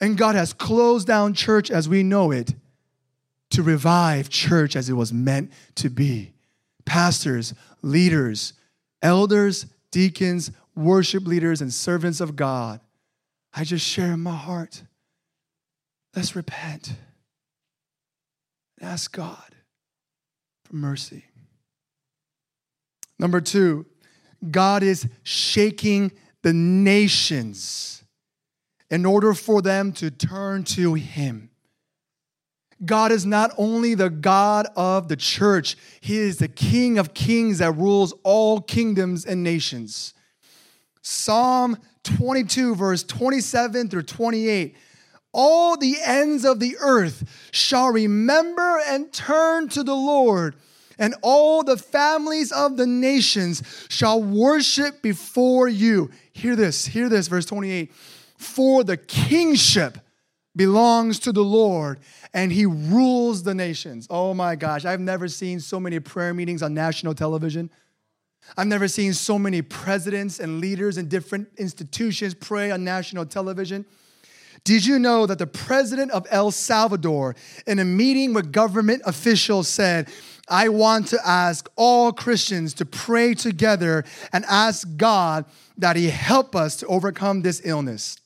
And 0.00 0.16
God 0.16 0.34
has 0.34 0.52
closed 0.52 1.06
down 1.06 1.34
church 1.34 1.70
as 1.70 1.88
we 1.88 2.02
know 2.02 2.30
it 2.30 2.54
to 3.50 3.62
revive 3.62 4.30
church 4.30 4.76
as 4.76 4.88
it 4.88 4.94
was 4.94 5.12
meant 5.12 5.52
to 5.76 5.90
be. 5.90 6.32
Pastors, 6.84 7.52
leaders, 7.82 8.54
elders, 9.02 9.66
deacons, 9.90 10.50
worship 10.74 11.26
leaders, 11.26 11.60
and 11.60 11.72
servants 11.72 12.20
of 12.20 12.36
God. 12.36 12.80
I 13.52 13.64
just 13.64 13.84
share 13.84 14.12
in 14.12 14.20
my 14.20 14.36
heart. 14.36 14.82
Let's 16.18 16.34
repent 16.34 16.94
and 18.76 18.90
ask 18.90 19.12
God 19.12 19.54
for 20.64 20.74
mercy. 20.74 21.26
Number 23.20 23.40
two, 23.40 23.86
God 24.50 24.82
is 24.82 25.06
shaking 25.22 26.10
the 26.42 26.52
nations 26.52 28.02
in 28.90 29.06
order 29.06 29.32
for 29.32 29.62
them 29.62 29.92
to 29.92 30.10
turn 30.10 30.64
to 30.64 30.94
Him. 30.94 31.50
God 32.84 33.12
is 33.12 33.24
not 33.24 33.52
only 33.56 33.94
the 33.94 34.10
God 34.10 34.66
of 34.74 35.06
the 35.06 35.14
church, 35.14 35.76
He 36.00 36.16
is 36.16 36.38
the 36.38 36.48
King 36.48 36.98
of 36.98 37.14
kings 37.14 37.58
that 37.58 37.76
rules 37.76 38.12
all 38.24 38.60
kingdoms 38.60 39.24
and 39.24 39.44
nations. 39.44 40.14
Psalm 41.00 41.78
22, 42.02 42.74
verse 42.74 43.04
27 43.04 43.88
through 43.88 44.02
28 44.02 44.76
all 45.32 45.76
the 45.76 45.96
ends 46.04 46.44
of 46.44 46.60
the 46.60 46.76
earth 46.80 47.48
shall 47.52 47.88
remember 47.88 48.80
and 48.86 49.12
turn 49.12 49.68
to 49.70 49.82
the 49.82 49.94
Lord, 49.94 50.56
and 50.98 51.14
all 51.22 51.62
the 51.62 51.76
families 51.76 52.50
of 52.50 52.76
the 52.76 52.86
nations 52.86 53.62
shall 53.88 54.22
worship 54.22 55.02
before 55.02 55.68
you. 55.68 56.10
Hear 56.32 56.56
this, 56.56 56.86
hear 56.86 57.08
this, 57.08 57.28
verse 57.28 57.46
28. 57.46 57.92
For 58.36 58.84
the 58.84 58.96
kingship 58.96 59.98
belongs 60.56 61.20
to 61.20 61.32
the 61.32 61.44
Lord, 61.44 62.00
and 62.34 62.50
he 62.52 62.66
rules 62.66 63.44
the 63.44 63.54
nations. 63.54 64.06
Oh 64.10 64.34
my 64.34 64.56
gosh, 64.56 64.84
I've 64.84 65.00
never 65.00 65.28
seen 65.28 65.60
so 65.60 65.78
many 65.78 66.00
prayer 66.00 66.34
meetings 66.34 66.62
on 66.62 66.74
national 66.74 67.14
television. 67.14 67.70
I've 68.56 68.66
never 68.66 68.88
seen 68.88 69.12
so 69.12 69.38
many 69.38 69.62
presidents 69.62 70.40
and 70.40 70.60
leaders 70.60 70.98
in 70.98 71.08
different 71.08 71.48
institutions 71.58 72.34
pray 72.34 72.70
on 72.70 72.82
national 72.82 73.26
television. 73.26 73.84
Did 74.68 74.84
you 74.84 74.98
know 74.98 75.24
that 75.24 75.38
the 75.38 75.46
president 75.46 76.10
of 76.10 76.26
El 76.28 76.50
Salvador, 76.50 77.34
in 77.66 77.78
a 77.78 77.86
meeting 77.86 78.34
with 78.34 78.52
government 78.52 79.00
officials, 79.06 79.66
said, 79.66 80.10
I 80.46 80.68
want 80.68 81.06
to 81.06 81.18
ask 81.26 81.70
all 81.74 82.12
Christians 82.12 82.74
to 82.74 82.84
pray 82.84 83.32
together 83.32 84.04
and 84.30 84.44
ask 84.44 84.86
God 84.98 85.46
that 85.78 85.96
He 85.96 86.10
help 86.10 86.54
us 86.54 86.76
to 86.76 86.86
overcome 86.86 87.40
this 87.40 87.62
illness? 87.64 88.18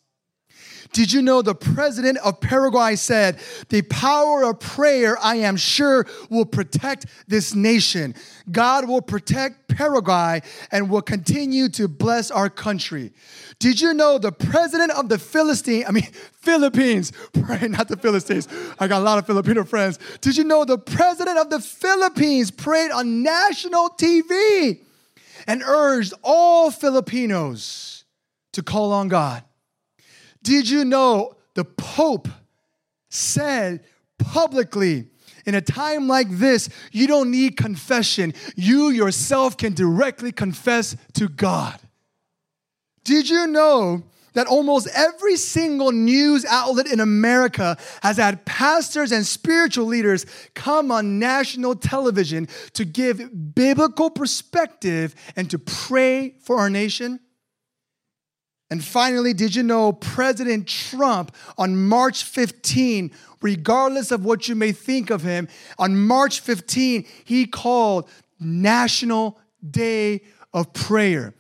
Did 0.92 1.10
you 1.10 1.22
know 1.22 1.40
the 1.40 1.54
president 1.54 2.18
of 2.18 2.40
Paraguay 2.40 2.96
said, 2.96 3.40
The 3.70 3.80
power 3.82 4.44
of 4.44 4.60
prayer, 4.60 5.16
I 5.18 5.36
am 5.36 5.56
sure, 5.56 6.06
will 6.28 6.44
protect 6.44 7.06
this 7.26 7.54
nation. 7.54 8.14
God 8.50 8.86
will 8.86 9.00
protect 9.00 9.68
Paraguay 9.68 10.42
and 10.70 10.90
will 10.90 11.00
continue 11.00 11.70
to 11.70 11.88
bless 11.88 12.30
our 12.30 12.50
country. 12.50 13.12
Did 13.58 13.80
you 13.80 13.94
know 13.94 14.18
the 14.18 14.32
president 14.32 14.92
of 14.92 15.08
the 15.08 15.18
Philistine, 15.18 15.84
I 15.88 15.92
mean, 15.92 16.08
Philippines, 16.42 17.12
pray 17.32 17.68
not 17.68 17.88
the 17.88 17.96
Philistines. 17.96 18.46
I 18.78 18.86
got 18.86 19.00
a 19.00 19.04
lot 19.04 19.18
of 19.18 19.26
Filipino 19.26 19.64
friends. 19.64 19.98
Did 20.20 20.36
you 20.36 20.44
know 20.44 20.66
the 20.66 20.78
president 20.78 21.38
of 21.38 21.48
the 21.48 21.60
Philippines 21.60 22.50
prayed 22.50 22.90
on 22.90 23.22
national 23.22 23.90
TV 23.90 24.80
and 25.46 25.62
urged 25.62 26.12
all 26.22 26.70
Filipinos 26.70 28.04
to 28.52 28.62
call 28.62 28.92
on 28.92 29.08
God? 29.08 29.42
Did 30.42 30.68
you 30.68 30.84
know 30.84 31.36
the 31.54 31.64
Pope 31.64 32.28
said 33.08 33.84
publicly, 34.18 35.08
in 35.44 35.54
a 35.54 35.60
time 35.60 36.06
like 36.06 36.30
this, 36.30 36.68
you 36.92 37.06
don't 37.06 37.30
need 37.30 37.56
confession. 37.56 38.32
You 38.56 38.90
yourself 38.90 39.56
can 39.56 39.74
directly 39.74 40.32
confess 40.32 40.96
to 41.14 41.28
God. 41.28 41.78
Did 43.04 43.28
you 43.28 43.46
know 43.48 44.04
that 44.34 44.46
almost 44.46 44.88
every 44.94 45.36
single 45.36 45.92
news 45.92 46.44
outlet 46.46 46.86
in 46.86 47.00
America 47.00 47.76
has 48.02 48.16
had 48.16 48.44
pastors 48.44 49.12
and 49.12 49.26
spiritual 49.26 49.86
leaders 49.86 50.24
come 50.54 50.90
on 50.90 51.18
national 51.18 51.74
television 51.74 52.48
to 52.72 52.84
give 52.84 53.54
biblical 53.54 54.10
perspective 54.10 55.14
and 55.36 55.50
to 55.50 55.58
pray 55.58 56.34
for 56.40 56.58
our 56.58 56.70
nation? 56.70 57.20
And 58.72 58.82
finally, 58.82 59.34
did 59.34 59.54
you 59.54 59.62
know 59.62 59.92
President 59.92 60.66
Trump 60.66 61.36
on 61.58 61.76
March 61.76 62.24
15, 62.24 63.10
regardless 63.42 64.10
of 64.10 64.24
what 64.24 64.48
you 64.48 64.54
may 64.54 64.72
think 64.72 65.10
of 65.10 65.20
him, 65.20 65.46
on 65.78 65.94
March 65.94 66.40
15, 66.40 67.04
he 67.22 67.44
called 67.44 68.08
National 68.40 69.38
Day 69.62 70.22
of 70.54 70.72
Prayer. 70.72 71.34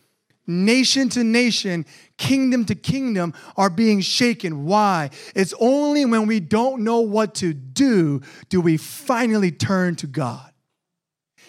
nation 0.46 1.08
to 1.08 1.24
nation, 1.24 1.86
kingdom 2.18 2.66
to 2.66 2.74
kingdom 2.74 3.32
are 3.56 3.70
being 3.70 4.02
shaken. 4.02 4.66
Why? 4.66 5.08
It's 5.34 5.54
only 5.58 6.04
when 6.04 6.26
we 6.26 6.38
don't 6.38 6.84
know 6.84 7.00
what 7.00 7.34
to 7.36 7.54
do 7.54 8.20
do 8.50 8.60
we 8.60 8.76
finally 8.76 9.52
turn 9.52 9.96
to 9.96 10.06
God. 10.06 10.51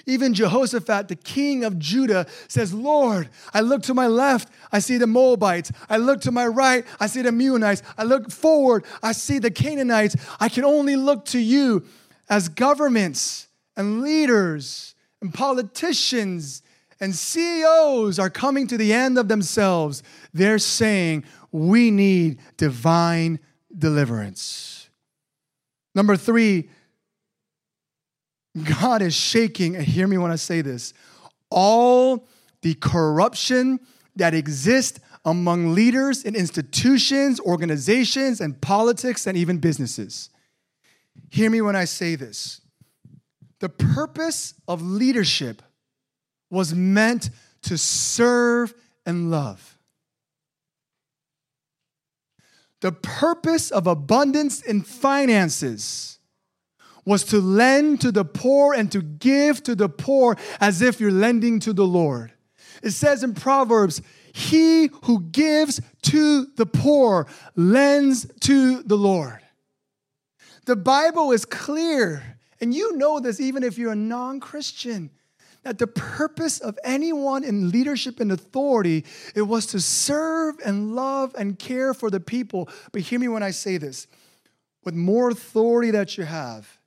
Even 0.06 0.34
Jehoshaphat, 0.34 1.08
the 1.08 1.16
king 1.16 1.64
of 1.64 1.80
Judah, 1.80 2.26
says, 2.48 2.74
Lord, 2.74 3.30
I 3.54 3.62
look 3.62 3.84
to 3.84 3.94
my 3.94 4.08
left, 4.08 4.52
I 4.72 4.80
see 4.80 4.98
the 4.98 5.08
Moabites. 5.08 5.72
I 5.90 5.98
look 5.98 6.22
to 6.22 6.32
my 6.32 6.46
right, 6.46 6.86
I 7.00 7.08
see 7.08 7.22
the 7.22 7.32
Meunites. 7.32 7.82
I 7.98 8.04
look 8.04 8.30
forward, 8.30 8.84
I 9.02 9.14
see 9.14 9.40
the 9.40 9.52
Canaanites. 9.52 10.16
I 10.40 10.50
can 10.50 10.66
only 10.66 10.98
look 10.98 11.26
to 11.26 11.40
you 11.40 11.86
as 12.30 12.50
governments 12.50 13.48
and 13.78 14.02
leaders 14.02 14.96
and 15.22 15.34
politicians 15.34 16.64
and 17.00 17.16
CEOs 17.16 18.20
are 18.20 18.30
coming 18.30 18.68
to 18.68 18.78
the 18.78 18.94
end 18.94 19.18
of 19.18 19.28
themselves. 19.28 20.04
They're 20.34 20.60
saying, 20.60 21.26
we 21.52 21.92
need 21.92 22.40
divine 22.58 23.40
deliverance. 23.78 24.90
Number 25.96 26.16
three, 26.16 26.70
God 28.62 29.02
is 29.02 29.16
shaking, 29.16 29.76
and 29.76 29.86
hear 29.86 30.08
me 30.08 30.18
when 30.18 30.32
I 30.32 30.36
say 30.36 30.62
this, 30.62 30.94
all 31.50 32.28
the 32.62 32.76
corruption 32.76 33.80
that 34.16 34.34
exists 34.34 35.00
among 35.26 35.74
leaders 35.74 36.24
in 36.24 36.36
institutions, 36.36 37.40
organizations, 37.40 38.42
and 38.42 38.60
politics, 38.62 39.26
and 39.26 39.38
even 39.38 39.58
businesses. 39.58 40.30
Hear 41.30 41.50
me 41.50 41.62
when 41.62 41.76
I 41.76 41.86
say 41.86 42.16
this. 42.16 42.62
The 43.60 43.70
purpose 43.70 44.54
of 44.68 44.82
leadership 44.82 45.62
was 46.50 46.76
meant 46.76 47.30
to 47.64 47.78
serve 47.78 48.74
and 49.06 49.32
love. 49.32 49.78
The 52.82 52.92
purpose 52.92 53.72
of 53.72 53.88
abundance 53.88 54.62
in 54.62 54.82
finances 54.82 56.20
was 57.06 57.24
to 57.26 57.40
lend 57.40 58.02
to 58.02 58.12
the 58.12 58.26
poor 58.26 58.74
and 58.74 58.92
to 58.92 59.02
give 59.02 59.64
to 59.64 59.76
the 59.76 59.90
poor 59.90 60.38
as 60.60 60.82
if 60.82 61.00
you're 61.00 61.12
lending 61.12 61.60
to 61.62 61.74
the 61.74 61.86
Lord. 61.86 62.34
It 62.82 62.92
says 62.92 63.24
in 63.24 63.34
Proverbs, 63.34 64.02
He 64.34 64.90
who 65.04 65.22
gives 65.22 65.82
to 66.04 66.46
the 66.56 66.66
poor 66.66 67.28
lends 67.56 68.28
to 68.42 68.84
the 68.84 68.98
Lord. 68.98 69.40
The 70.66 70.76
Bible 70.76 71.32
is 71.32 71.46
clear, 71.46 72.38
and 72.62 72.74
you 72.74 72.96
know 72.98 73.20
this 73.20 73.42
even 73.42 73.64
if 73.64 73.78
you're 73.78 73.92
a 73.92 73.96
non 73.96 74.40
Christian, 74.40 75.12
that 75.64 75.78
the 75.78 75.88
purpose 75.88 76.60
of 76.60 76.78
anyone 76.84 77.44
in 77.44 77.70
leadership 77.70 78.20
and 78.20 78.32
authority 78.32 79.06
it 79.36 79.44
was 79.44 79.66
to 79.68 79.80
serve 79.80 80.56
and 80.66 80.96
love 80.96 81.34
and 81.38 81.58
care 81.58 81.94
for 81.94 82.10
the 82.10 82.20
people. 82.20 82.70
But 82.92 83.02
hear 83.02 83.20
me 83.20 83.28
when 83.28 83.44
I 83.44 83.52
say 83.52 83.78
this. 83.78 84.08
With 84.84 84.96
more 84.96 85.30
authority 85.30 85.92
that 85.92 86.18
you 86.18 86.26
have, 86.26 86.78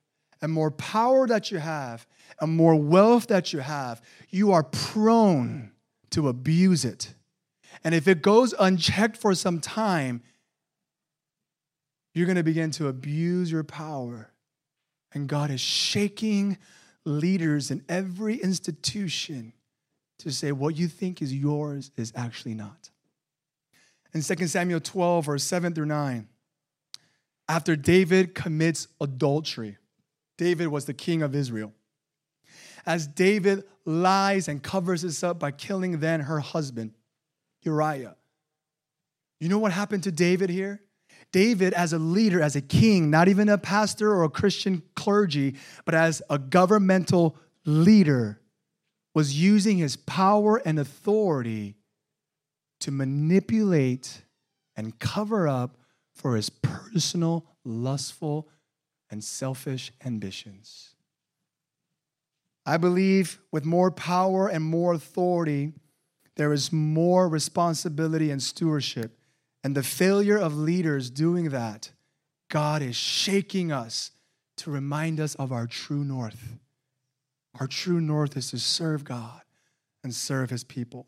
and 0.41 0.51
more 0.51 0.71
power 0.71 1.27
that 1.27 1.51
you 1.51 1.57
have, 1.57 2.05
and 2.39 2.55
more 2.55 2.75
wealth 2.75 3.27
that 3.27 3.53
you 3.53 3.59
have, 3.59 4.01
you 4.29 4.51
are 4.51 4.63
prone 4.63 5.71
to 6.11 6.27
abuse 6.27 6.85
it. 6.85 7.13
And 7.83 7.95
if 7.95 8.07
it 8.07 8.21
goes 8.21 8.53
unchecked 8.59 9.17
for 9.17 9.33
some 9.33 9.59
time, 9.59 10.21
you're 12.13 12.25
going 12.25 12.37
to 12.37 12.43
begin 12.43 12.71
to 12.71 12.87
abuse 12.87 13.51
your 13.51 13.63
power. 13.63 14.31
And 15.13 15.27
God 15.27 15.51
is 15.51 15.61
shaking 15.61 16.57
leaders 17.05 17.71
in 17.71 17.83
every 17.87 18.35
institution 18.35 19.53
to 20.19 20.31
say 20.31 20.51
what 20.51 20.75
you 20.75 20.87
think 20.87 21.21
is 21.21 21.33
yours 21.33 21.91
is 21.95 22.11
actually 22.15 22.55
not. 22.55 22.89
In 24.13 24.21
2 24.21 24.47
Samuel 24.47 24.79
12, 24.79 25.25
verse 25.25 25.43
7 25.43 25.73
through 25.73 25.85
9, 25.85 26.27
after 27.47 27.75
David 27.75 28.35
commits 28.35 28.87
adultery, 28.99 29.77
David 30.37 30.67
was 30.67 30.85
the 30.85 30.93
king 30.93 31.21
of 31.21 31.35
Israel. 31.35 31.73
As 32.85 33.07
David 33.07 33.63
lies 33.85 34.47
and 34.47 34.61
covers 34.61 35.01
this 35.01 35.23
up 35.23 35.39
by 35.39 35.51
killing 35.51 35.99
then 35.99 36.21
her 36.21 36.39
husband, 36.39 36.93
Uriah. 37.63 38.15
You 39.39 39.49
know 39.49 39.59
what 39.59 39.71
happened 39.71 40.03
to 40.03 40.11
David 40.11 40.49
here? 40.49 40.81
David, 41.31 41.73
as 41.73 41.93
a 41.93 41.99
leader, 41.99 42.41
as 42.41 42.55
a 42.55 42.61
king, 42.61 43.09
not 43.09 43.27
even 43.27 43.49
a 43.49 43.57
pastor 43.57 44.11
or 44.11 44.23
a 44.23 44.29
Christian 44.29 44.81
clergy, 44.95 45.55
but 45.85 45.93
as 45.93 46.21
a 46.29 46.39
governmental 46.39 47.35
leader, 47.65 48.39
was 49.13 49.39
using 49.39 49.77
his 49.77 49.95
power 49.95 50.61
and 50.63 50.79
authority 50.79 51.75
to 52.79 52.91
manipulate 52.91 54.21
and 54.75 54.97
cover 54.99 55.47
up 55.47 55.77
for 56.13 56.35
his 56.35 56.49
personal, 56.49 57.45
lustful, 57.65 58.47
and 59.09 59.23
selfish 59.23 59.91
ambitions. 60.05 60.95
I 62.65 62.77
believe 62.77 63.39
with 63.51 63.63
more 63.63 63.91
power 63.91 64.47
and 64.47 64.63
more 64.63 64.93
authority, 64.93 65.73
there 66.35 66.51
is 66.51 66.71
more 66.71 67.29
responsibility 67.29 68.29
and 68.29 68.43
stewardship. 68.43 69.17
And 69.63 69.75
the 69.75 69.83
failure 69.83 70.37
of 70.37 70.55
leaders 70.57 71.09
doing 71.09 71.49
that, 71.49 71.91
God 72.49 72.81
is 72.81 72.95
shaking 72.95 73.71
us 73.71 74.11
to 74.57 74.71
remind 74.71 75.19
us 75.19 75.35
of 75.35 75.51
our 75.51 75.65
true 75.65 76.03
north. 76.03 76.57
Our 77.59 77.67
true 77.67 78.01
north 78.01 78.37
is 78.37 78.51
to 78.51 78.59
serve 78.59 79.03
God 79.03 79.41
and 80.03 80.13
serve 80.13 80.49
his 80.49 80.63
people. 80.63 81.07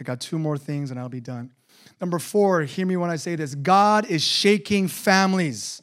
I 0.00 0.04
got 0.04 0.20
two 0.20 0.38
more 0.38 0.58
things 0.58 0.90
and 0.90 0.98
I'll 0.98 1.08
be 1.08 1.20
done. 1.20 1.52
Number 2.00 2.18
four, 2.18 2.62
hear 2.62 2.86
me 2.86 2.96
when 2.96 3.10
I 3.10 3.16
say 3.16 3.36
this 3.36 3.54
God 3.54 4.06
is 4.06 4.22
shaking 4.22 4.88
families. 4.88 5.82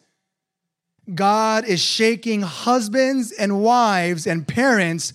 God 1.14 1.66
is 1.66 1.82
shaking 1.82 2.42
husbands 2.42 3.32
and 3.32 3.62
wives 3.62 4.26
and 4.26 4.48
parents 4.48 5.14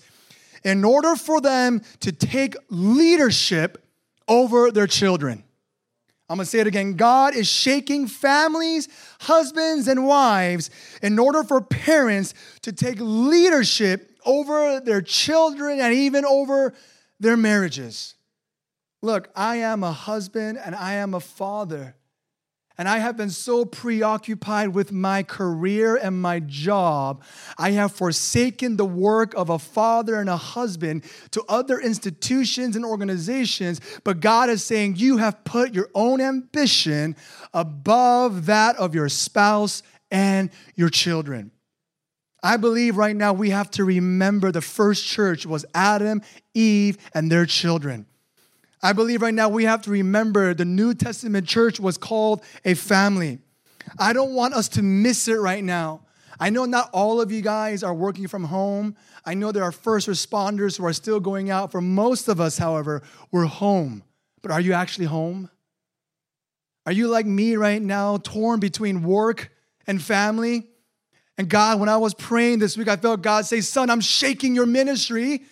in 0.63 0.85
order 0.85 1.15
for 1.15 1.41
them 1.41 1.81
to 1.99 2.11
take 2.11 2.55
leadership 2.69 3.83
over 4.27 4.71
their 4.71 4.87
children. 4.87 5.43
I'm 6.29 6.37
gonna 6.37 6.45
say 6.45 6.59
it 6.59 6.67
again. 6.67 6.93
God 6.93 7.35
is 7.35 7.49
shaking 7.49 8.07
families, 8.07 8.87
husbands, 9.19 9.89
and 9.89 10.07
wives 10.07 10.69
in 11.01 11.19
order 11.19 11.43
for 11.43 11.59
parents 11.59 12.33
to 12.61 12.71
take 12.71 12.97
leadership 13.01 14.17
over 14.25 14.79
their 14.79 15.01
children 15.01 15.81
and 15.81 15.93
even 15.93 16.23
over 16.23 16.73
their 17.19 17.35
marriages. 17.35 18.15
Look, 19.01 19.29
I 19.35 19.57
am 19.57 19.83
a 19.83 19.91
husband 19.91 20.57
and 20.63 20.73
I 20.73 20.93
am 20.93 21.13
a 21.13 21.19
father. 21.19 21.95
And 22.81 22.89
I 22.89 22.97
have 22.97 23.15
been 23.15 23.29
so 23.29 23.63
preoccupied 23.63 24.69
with 24.69 24.91
my 24.91 25.21
career 25.21 25.97
and 25.97 26.19
my 26.19 26.39
job, 26.39 27.21
I 27.55 27.73
have 27.73 27.91
forsaken 27.91 28.75
the 28.75 28.87
work 28.87 29.35
of 29.35 29.51
a 29.51 29.59
father 29.59 30.15
and 30.15 30.27
a 30.27 30.35
husband 30.35 31.03
to 31.29 31.43
other 31.47 31.79
institutions 31.79 32.75
and 32.75 32.83
organizations. 32.83 33.81
But 34.03 34.19
God 34.19 34.49
is 34.49 34.63
saying, 34.63 34.95
You 34.95 35.17
have 35.17 35.43
put 35.43 35.75
your 35.75 35.89
own 35.93 36.21
ambition 36.21 37.15
above 37.53 38.47
that 38.47 38.77
of 38.77 38.95
your 38.95 39.09
spouse 39.09 39.83
and 40.09 40.49
your 40.75 40.89
children. 40.89 41.51
I 42.41 42.57
believe 42.57 42.97
right 42.97 43.15
now 43.15 43.33
we 43.33 43.51
have 43.51 43.69
to 43.71 43.85
remember 43.85 44.51
the 44.51 44.59
first 44.59 45.05
church 45.05 45.45
was 45.45 45.67
Adam, 45.75 46.23
Eve, 46.55 46.97
and 47.13 47.31
their 47.31 47.45
children. 47.45 48.07
I 48.83 48.93
believe 48.93 49.21
right 49.21 49.33
now 49.33 49.49
we 49.49 49.65
have 49.65 49.83
to 49.83 49.91
remember 49.91 50.53
the 50.53 50.65
New 50.65 50.93
Testament 50.93 51.47
church 51.47 51.79
was 51.79 51.97
called 51.97 52.43
a 52.65 52.73
family. 52.73 53.39
I 53.99 54.13
don't 54.13 54.33
want 54.33 54.53
us 54.53 54.69
to 54.69 54.81
miss 54.81 55.27
it 55.27 55.35
right 55.35 55.63
now. 55.63 56.01
I 56.39 56.49
know 56.49 56.65
not 56.65 56.89
all 56.91 57.21
of 57.21 57.31
you 57.31 57.41
guys 57.41 57.83
are 57.83 57.93
working 57.93 58.27
from 58.27 58.45
home. 58.45 58.95
I 59.23 59.35
know 59.35 59.51
there 59.51 59.63
are 59.63 59.71
first 59.71 60.07
responders 60.07 60.77
who 60.77 60.85
are 60.85 60.93
still 60.93 61.19
going 61.19 61.51
out. 61.51 61.71
For 61.71 61.81
most 61.81 62.27
of 62.27 62.41
us, 62.41 62.57
however, 62.57 63.03
we're 63.31 63.45
home. 63.45 64.03
But 64.41 64.49
are 64.49 64.61
you 64.61 64.73
actually 64.73 65.05
home? 65.05 65.51
Are 66.87 66.91
you 66.91 67.07
like 67.07 67.27
me 67.27 67.57
right 67.57 67.81
now, 67.81 68.17
torn 68.17 68.59
between 68.59 69.03
work 69.03 69.51
and 69.85 70.01
family? 70.01 70.67
And 71.37 71.47
God, 71.47 71.79
when 71.79 71.89
I 71.89 71.97
was 71.97 72.15
praying 72.15 72.57
this 72.57 72.75
week, 72.75 72.87
I 72.87 72.95
felt 72.95 73.21
God 73.21 73.45
say, 73.45 73.61
Son, 73.61 73.91
I'm 73.91 74.01
shaking 74.01 74.55
your 74.55 74.65
ministry 74.65 75.43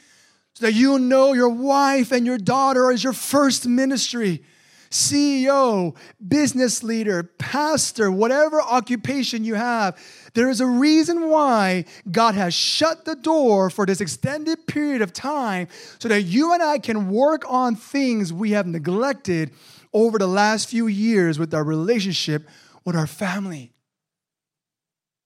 so 0.56 0.66
that 0.66 0.74
you 0.74 1.00
know 1.00 1.34
your 1.34 1.50
wife 1.50 2.12
and 2.12 2.26
your 2.26 2.38
daughter 2.38 2.92
is 2.92 3.04
your 3.04 3.14
first 3.14 3.68
ministry. 3.68 4.44
CEO, 4.90 5.96
business 6.28 6.82
leader, 6.82 7.24
pastor, 7.24 8.12
whatever 8.12 8.60
occupation 8.60 9.44
you 9.44 9.54
have, 9.54 9.96
there 10.34 10.50
is 10.50 10.62
a 10.62 10.66
reason 10.66 11.30
why 11.30 11.86
God 12.10 12.34
has 12.36 12.54
shut 12.54 13.06
the 13.06 13.16
door 13.16 13.70
for 13.70 13.86
this 13.86 14.02
extended 14.02 14.66
period 14.66 15.02
of 15.02 15.14
time 15.14 15.68
so 16.00 16.08
that 16.08 16.24
you 16.24 16.54
and 16.54 16.64
I 16.64 16.80
can 16.80 17.10
work 17.10 17.44
on 17.48 17.76
things 17.76 18.34
we 18.34 18.52
have 18.52 18.66
neglected 18.66 19.52
over 19.94 20.18
the 20.18 20.28
last 20.28 20.70
few 20.70 20.88
years 20.88 21.38
with 21.38 21.54
our 21.54 21.64
relationship 21.64 22.48
with 22.84 22.96
our 22.96 23.08
family. 23.08 23.72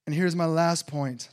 And 0.05 0.13
here's 0.13 0.35
my 0.35 0.45
last 0.45 0.87
point 0.87 1.29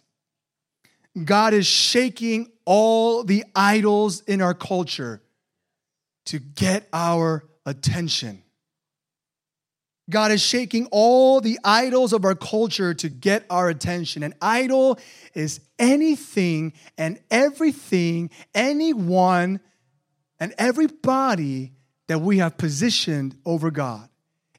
God 1.25 1.55
is 1.55 1.67
shaking 1.67 2.51
all 2.65 3.25
the 3.25 3.45
idols 3.55 4.23
in 4.23 4.41
our 4.41 4.55
culture 4.55 5.23
to 6.27 6.39
get 6.39 6.89
our 6.93 7.45
attention. 7.67 8.43
God 10.09 10.33
is 10.33 10.43
shaking 10.43 10.87
all 10.91 11.41
the 11.41 11.59
idols 11.65 12.13
of 12.13 12.25
our 12.25 12.35
culture 12.35 12.95
to 12.95 13.09
get 13.09 13.45
our 13.49 13.69
attention. 13.69 14.23
An 14.23 14.35
idol 14.43 14.99
is 15.35 15.61
anything 15.79 16.73
and 16.99 17.21
everything, 17.31 18.31
anyone 18.55 19.61
and 20.41 20.53
everybody 20.59 21.73
that 22.09 22.21
we 22.21 22.39
have 22.39 22.59
positioned 22.59 23.37
over 23.47 23.71
God. 23.71 24.09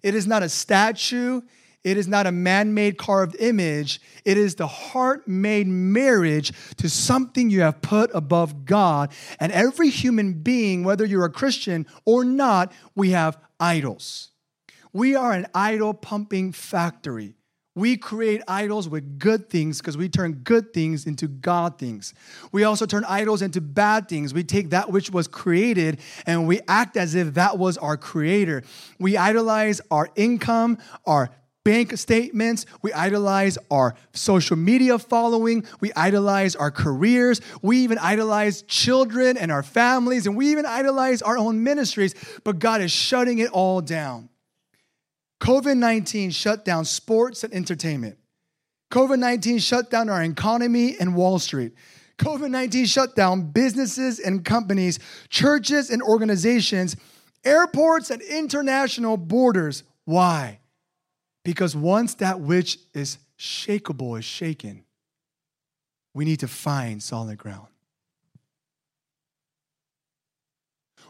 It 0.02 0.16
is 0.16 0.26
not 0.26 0.42
a 0.42 0.50
statue, 0.50 1.42
it 1.84 1.98
is 1.98 2.08
not 2.08 2.28
a 2.28 2.32
man 2.32 2.74
made 2.74 2.98
carved 2.98 3.36
image. 3.40 4.02
It 4.24 4.38
is 4.38 4.56
the 4.56 4.68
heart 4.68 5.28
made 5.28 5.68
marriage 5.68 6.54
to 6.78 6.90
something 6.90 7.50
you 7.50 7.62
have 7.62 7.82
put 7.82 8.12
above 8.14 8.66
God. 8.66 9.12
And 9.40 9.52
every 9.52 9.90
human 9.90 10.34
being, 10.34 10.84
whether 10.84 11.06
you're 11.06 11.26
a 11.26 11.32
Christian 11.32 11.88
or 12.06 12.24
not, 12.24 12.72
we 12.96 13.12
have 13.12 13.38
idols. 13.60 14.30
We 14.94 15.16
are 15.16 15.32
an 15.32 15.48
idol 15.56 15.94
pumping 15.94 16.52
factory. 16.52 17.36
We 17.74 17.96
create 17.96 18.42
idols 18.50 18.90
with 18.90 19.18
good 19.18 19.50
things 19.50 19.78
because 19.78 19.96
we 19.96 20.10
turn 20.10 20.42
good 20.44 20.74
things 20.74 21.08
into 21.08 21.30
God 21.30 21.80
things. 21.80 22.14
We 22.52 22.66
also 22.66 22.86
turn 22.86 23.06
idols 23.06 23.42
into 23.42 23.62
bad 23.62 24.10
things. 24.10 24.34
We 24.34 24.44
take 24.44 24.72
that 24.72 24.92
which 24.92 25.10
was 25.10 25.30
created 25.30 26.02
and 26.26 26.50
we 26.50 26.60
act 26.68 26.98
as 26.98 27.16
if 27.16 27.36
that 27.36 27.58
was 27.58 27.78
our 27.78 27.96
creator. 27.96 28.64
We 29.00 29.16
idolize 29.16 29.80
our 29.90 30.10
income, 30.18 30.80
our 31.06 31.30
bank 31.64 31.98
statements. 31.98 32.66
We 32.82 32.94
idolize 32.94 33.58
our 33.70 33.96
social 34.14 34.58
media 34.58 34.98
following. 34.98 35.66
We 35.80 35.92
idolize 35.94 36.56
our 36.56 36.72
careers. 36.72 37.42
We 37.62 37.80
even 37.80 37.98
idolize 37.98 38.64
children 38.64 39.38
and 39.38 39.52
our 39.52 39.64
families. 39.64 40.28
And 40.28 40.36
we 40.36 40.52
even 40.52 40.66
idolize 40.66 41.22
our 41.22 41.38
own 41.38 41.64
ministries. 41.64 42.16
But 42.44 42.60
God 42.60 42.82
is 42.82 42.92
shutting 42.92 43.40
it 43.40 43.52
all 43.52 43.82
down. 43.82 44.30
COVID 45.42 45.78
19 45.78 46.30
shut 46.32 46.64
down 46.64 46.86
sports 46.86 47.44
and 47.44 47.54
entertainment. 47.54 48.18
COVID 48.92 49.20
19 49.20 49.60
shut 49.60 49.90
down 49.90 50.10
our 50.10 50.22
economy 50.24 50.96
and 51.00 51.16
Wall 51.16 51.40
Street. 51.40 51.74
COVID 52.20 52.52
19 52.52 52.86
shut 52.86 53.16
down 53.16 53.50
businesses 53.52 54.20
and 54.20 54.46
companies, 54.46 55.00
churches 55.30 55.90
and 55.90 56.04
organizations, 56.04 56.96
airports 57.44 58.12
and 58.12 58.22
international 58.22 59.18
borders. 59.18 59.84
Why? 60.06 60.61
Because 61.44 61.76
once 61.76 62.16
that 62.16 62.40
which 62.40 62.78
is 62.94 63.18
shakable 63.38 64.18
is 64.18 64.26
shaken, 64.26 64.84
we 66.14 66.26
need 66.26 66.40
to 66.42 66.48
find 66.48 67.02
solid 67.02 67.38
ground. 67.38 67.68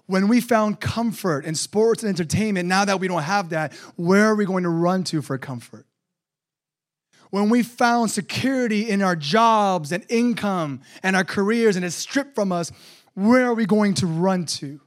When 0.05 0.27
we 0.27 0.41
found 0.41 0.79
comfort 0.79 1.45
in 1.45 1.55
sports 1.55 2.03
and 2.03 2.09
entertainment, 2.09 2.67
now 2.67 2.85
that 2.85 2.99
we 2.99 3.07
don't 3.07 3.23
have 3.23 3.49
that, 3.49 3.73
where 3.95 4.25
are 4.27 4.35
we 4.35 4.45
going 4.45 4.63
to 4.63 4.69
run 4.69 5.03
to 5.05 5.21
for 5.21 5.37
comfort? 5.37 5.85
When 7.29 7.49
we 7.49 7.63
found 7.63 8.11
security 8.11 8.89
in 8.89 9.01
our 9.01 9.15
jobs 9.15 9.93
and 9.93 10.05
income 10.09 10.81
and 11.01 11.15
our 11.15 11.23
careers 11.23 11.77
and 11.77 11.85
it's 11.85 11.95
stripped 11.95 12.35
from 12.35 12.51
us, 12.51 12.73
where 13.13 13.45
are 13.45 13.53
we 13.53 13.65
going 13.65 13.93
to 13.95 14.07
run 14.07 14.45
to? 14.45 14.81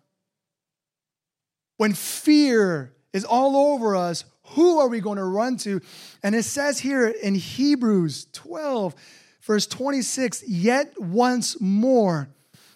When 1.79 1.95
fear 1.95 2.93
is 3.13 3.25
all 3.25 3.73
over 3.73 3.97
us, 3.97 4.25
who 4.49 4.79
are 4.79 4.89
we 4.89 5.01
going 5.01 5.19
to 5.19 5.25
run 5.25 5.57
to? 5.59 5.81
And 6.23 6.35
it 6.35 6.45
says 6.45 6.79
here 6.79 7.09
in 7.09 7.35
Hebrews 7.35 8.27
12, 8.33 8.95
verse 9.43 9.67
26, 9.67 10.45
yet 10.47 10.93
once 11.01 11.61
more 11.61 12.29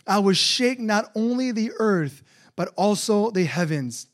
I 0.07 0.19
will 0.21 0.35
shake 0.35 0.81
not 0.81 1.11
only 1.15 1.53
the 1.53 1.73
earth, 1.79 2.23
but 2.57 2.73
also 2.77 3.31
the 3.31 3.45
heavens. 3.45 4.07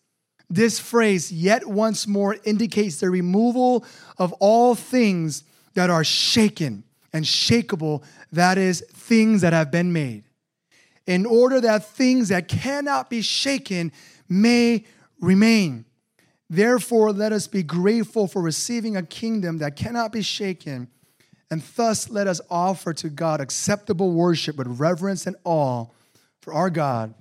This 0.50 0.78
phrase, 0.78 1.32
yet 1.32 1.66
once 1.66 2.07
more, 2.07 2.36
indicates 2.44 3.00
the 3.00 3.09
removal 3.09 3.84
of 4.18 4.32
all 4.34 4.74
things 4.74 5.44
that 5.74 5.88
are 5.88 6.05
shaken 6.05 6.84
and 7.12 7.24
shakable, 7.24 8.02
that 8.32 8.59
is, 8.59 8.84
things 8.92 9.40
that 9.42 9.52
have 9.52 9.70
been 9.70 9.92
made, 9.92 10.24
in 11.07 11.24
order 11.24 11.61
that 11.61 11.86
things 11.86 12.28
that 12.28 12.48
cannot 12.48 13.09
be 13.09 13.22
shaken 13.22 13.92
may 14.28 14.84
remain. 15.20 15.84
Therefore, 16.55 17.12
let 17.12 17.32
us 17.32 17.48
be 17.48 17.64
grateful 17.64 18.28
for 18.28 18.40
receiving 18.40 18.96
a 18.96 19.02
kingdom 19.02 19.59
that 19.59 19.74
cannot 19.74 20.12
be 20.12 20.22
shaken, 20.22 20.86
and 21.50 21.61
thus 21.74 22.09
let 22.09 22.28
us 22.28 22.40
offer 22.48 22.92
to 22.94 23.09
God 23.09 23.40
acceptable 23.40 24.12
worship 24.12 24.57
with 24.57 24.68
reverence 24.78 25.26
and 25.26 25.34
awe, 25.42 25.86
for 26.42 26.52
our 26.52 26.70
God 26.70 27.12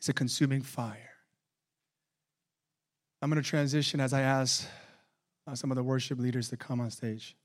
is 0.00 0.08
a 0.08 0.14
consuming 0.14 0.62
fire. 0.62 1.10
I'm 3.20 3.28
going 3.28 3.42
to 3.42 3.46
transition 3.46 4.00
as 4.00 4.14
I 4.14 4.22
ask 4.22 4.66
uh, 5.46 5.54
some 5.54 5.70
of 5.70 5.76
the 5.76 5.82
worship 5.82 6.18
leaders 6.18 6.48
to 6.48 6.56
come 6.56 6.80
on 6.80 6.90
stage. 6.90 7.36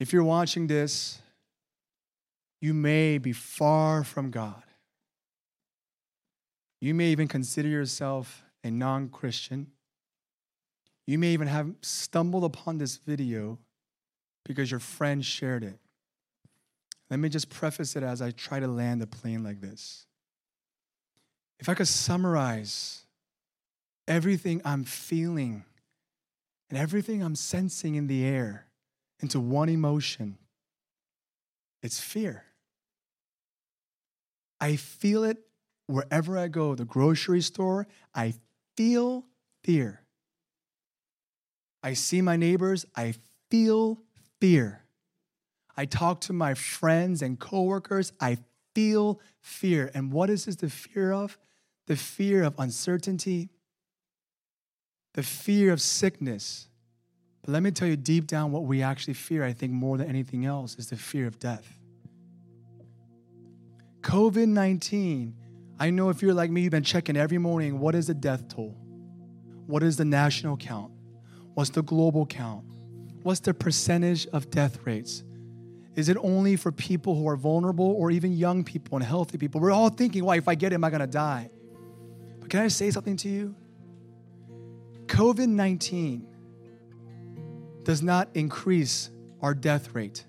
If 0.00 0.12
you're 0.12 0.24
watching 0.24 0.66
this, 0.66 1.20
you 2.60 2.74
may 2.74 3.18
be 3.18 3.32
far 3.32 4.02
from 4.02 4.32
God. 4.32 4.64
You 6.80 6.92
may 6.92 7.12
even 7.12 7.28
consider 7.28 7.68
yourself 7.68 8.42
a 8.64 8.70
non 8.70 9.08
Christian. 9.08 9.68
You 11.06 11.18
may 11.18 11.32
even 11.32 11.48
have 11.48 11.74
stumbled 11.82 12.44
upon 12.44 12.78
this 12.78 12.96
video 12.96 13.58
because 14.44 14.70
your 14.70 14.80
friend 14.80 15.24
shared 15.24 15.64
it. 15.64 15.78
Let 17.10 17.18
me 17.18 17.28
just 17.28 17.50
preface 17.50 17.96
it 17.96 18.02
as 18.02 18.22
I 18.22 18.30
try 18.30 18.60
to 18.60 18.68
land 18.68 19.02
a 19.02 19.06
plane 19.06 19.42
like 19.42 19.60
this. 19.60 20.06
If 21.58 21.68
I 21.68 21.74
could 21.74 21.88
summarize 21.88 23.02
everything 24.06 24.62
I'm 24.64 24.84
feeling 24.84 25.64
and 26.68 26.78
everything 26.78 27.22
I'm 27.22 27.34
sensing 27.34 27.96
in 27.96 28.06
the 28.06 28.24
air 28.24 28.66
into 29.18 29.40
one 29.40 29.68
emotion, 29.68 30.38
it's 31.82 31.98
fear. 31.98 32.44
I 34.60 34.76
feel 34.76 35.24
it 35.24 35.38
wherever 35.86 36.38
I 36.38 36.48
go, 36.48 36.74
the 36.74 36.84
grocery 36.84 37.40
store, 37.40 37.86
I 38.14 38.34
feel 38.80 39.26
fear. 39.62 40.00
I 41.82 41.92
see 41.92 42.22
my 42.22 42.36
neighbors, 42.36 42.86
I 42.96 43.14
feel 43.50 43.98
fear. 44.40 44.84
I 45.76 45.84
talk 45.84 46.22
to 46.22 46.32
my 46.32 46.54
friends 46.54 47.20
and 47.20 47.38
coworkers, 47.38 48.12
I 48.18 48.38
feel 48.74 49.20
fear. 49.42 49.90
And 49.92 50.10
what 50.10 50.30
is 50.30 50.46
this 50.46 50.56
the 50.56 50.70
fear 50.70 51.12
of? 51.12 51.36
the 51.90 51.96
fear 51.96 52.44
of 52.44 52.54
uncertainty, 52.56 53.48
the 55.14 55.24
fear 55.24 55.72
of 55.72 55.80
sickness. 55.80 56.68
But 57.42 57.50
let 57.50 57.64
me 57.64 57.72
tell 57.72 57.88
you 57.88 57.96
deep 57.96 58.28
down 58.28 58.52
what 58.52 58.62
we 58.62 58.80
actually 58.80 59.14
fear, 59.14 59.42
I 59.42 59.52
think, 59.52 59.72
more 59.72 59.98
than 59.98 60.08
anything 60.08 60.46
else, 60.46 60.76
is 60.76 60.90
the 60.90 60.96
fear 60.96 61.26
of 61.26 61.40
death. 61.40 61.80
COVID 64.02 64.46
19, 64.46 65.34
I 65.80 65.88
know 65.88 66.10
if 66.10 66.20
you're 66.20 66.34
like 66.34 66.50
me, 66.50 66.60
you've 66.60 66.72
been 66.72 66.82
checking 66.82 67.16
every 67.16 67.38
morning 67.38 67.80
what 67.80 67.94
is 67.94 68.08
the 68.08 68.14
death 68.14 68.48
toll? 68.48 68.76
What 69.66 69.82
is 69.82 69.96
the 69.96 70.04
national 70.04 70.58
count? 70.58 70.92
What's 71.54 71.70
the 71.70 71.82
global 71.82 72.26
count? 72.26 72.66
What's 73.22 73.40
the 73.40 73.54
percentage 73.54 74.26
of 74.26 74.50
death 74.50 74.78
rates? 74.84 75.24
Is 75.94 76.10
it 76.10 76.18
only 76.20 76.56
for 76.56 76.70
people 76.70 77.16
who 77.16 77.26
are 77.26 77.36
vulnerable 77.36 77.92
or 77.92 78.10
even 78.10 78.32
young 78.36 78.62
people 78.62 78.98
and 78.98 79.04
healthy 79.04 79.38
people? 79.38 79.58
We're 79.58 79.72
all 79.72 79.88
thinking, 79.88 80.22
why, 80.22 80.36
if 80.36 80.48
I 80.48 80.54
get 80.54 80.72
it, 80.72 80.74
am 80.74 80.84
I 80.84 80.90
gonna 80.90 81.06
die? 81.06 81.48
But 82.40 82.50
can 82.50 82.60
I 82.60 82.68
say 82.68 82.90
something 82.90 83.16
to 83.16 83.28
you? 83.30 83.54
COVID 85.06 85.48
19 85.48 86.26
does 87.84 88.02
not 88.02 88.28
increase 88.34 89.08
our 89.40 89.54
death 89.54 89.94
rate. 89.94 90.26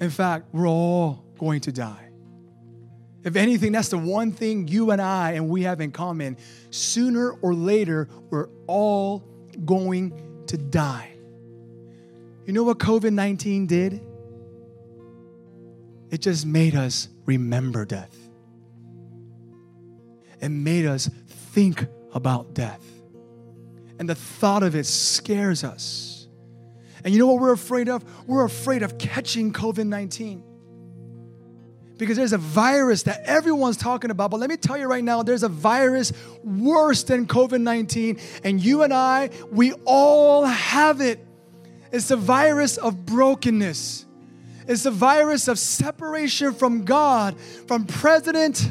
In 0.00 0.08
fact, 0.08 0.48
we're 0.52 0.66
all 0.66 1.26
going 1.38 1.60
to 1.60 1.72
die. 1.72 2.08
If 3.24 3.36
anything, 3.36 3.72
that's 3.72 3.88
the 3.88 3.98
one 3.98 4.32
thing 4.32 4.68
you 4.68 4.90
and 4.90 5.00
I 5.00 5.32
and 5.32 5.48
we 5.48 5.62
have 5.62 5.80
in 5.80 5.92
common. 5.92 6.36
Sooner 6.70 7.30
or 7.30 7.54
later, 7.54 8.08
we're 8.30 8.48
all 8.66 9.24
going 9.64 10.44
to 10.46 10.58
die. 10.58 11.10
You 12.44 12.52
know 12.52 12.64
what 12.64 12.78
COVID 12.78 13.12
19 13.12 13.66
did? 13.66 14.02
It 16.10 16.20
just 16.20 16.44
made 16.44 16.76
us 16.76 17.08
remember 17.24 17.86
death 17.86 18.14
and 20.40 20.62
made 20.62 20.84
us 20.84 21.08
think 21.28 21.86
about 22.12 22.52
death. 22.52 22.84
And 23.98 24.08
the 24.08 24.14
thought 24.14 24.62
of 24.62 24.74
it 24.74 24.84
scares 24.84 25.64
us. 25.64 26.28
And 27.02 27.12
you 27.14 27.18
know 27.18 27.26
what 27.28 27.40
we're 27.40 27.52
afraid 27.52 27.88
of? 27.88 28.04
We're 28.26 28.44
afraid 28.44 28.82
of 28.82 28.98
catching 28.98 29.52
COVID 29.52 29.86
19. 29.86 30.42
Because 32.04 32.16
there's 32.16 32.32
a 32.32 32.38
virus 32.38 33.04
that 33.04 33.22
everyone's 33.24 33.76
talking 33.76 34.10
about. 34.10 34.30
But 34.30 34.40
let 34.40 34.50
me 34.50 34.56
tell 34.56 34.76
you 34.76 34.86
right 34.86 35.02
now, 35.02 35.22
there's 35.22 35.42
a 35.42 35.48
virus 35.48 36.12
worse 36.42 37.02
than 37.02 37.26
COVID 37.26 37.60
19. 37.60 38.18
And 38.44 38.62
you 38.62 38.82
and 38.82 38.92
I, 38.92 39.30
we 39.50 39.72
all 39.84 40.44
have 40.44 41.00
it. 41.00 41.24
It's 41.92 42.08
the 42.08 42.16
virus 42.16 42.76
of 42.76 43.06
brokenness, 43.06 44.06
it's 44.66 44.82
the 44.82 44.90
virus 44.90 45.48
of 45.48 45.58
separation 45.58 46.52
from 46.52 46.84
God, 46.84 47.38
from 47.68 47.86
president 47.86 48.70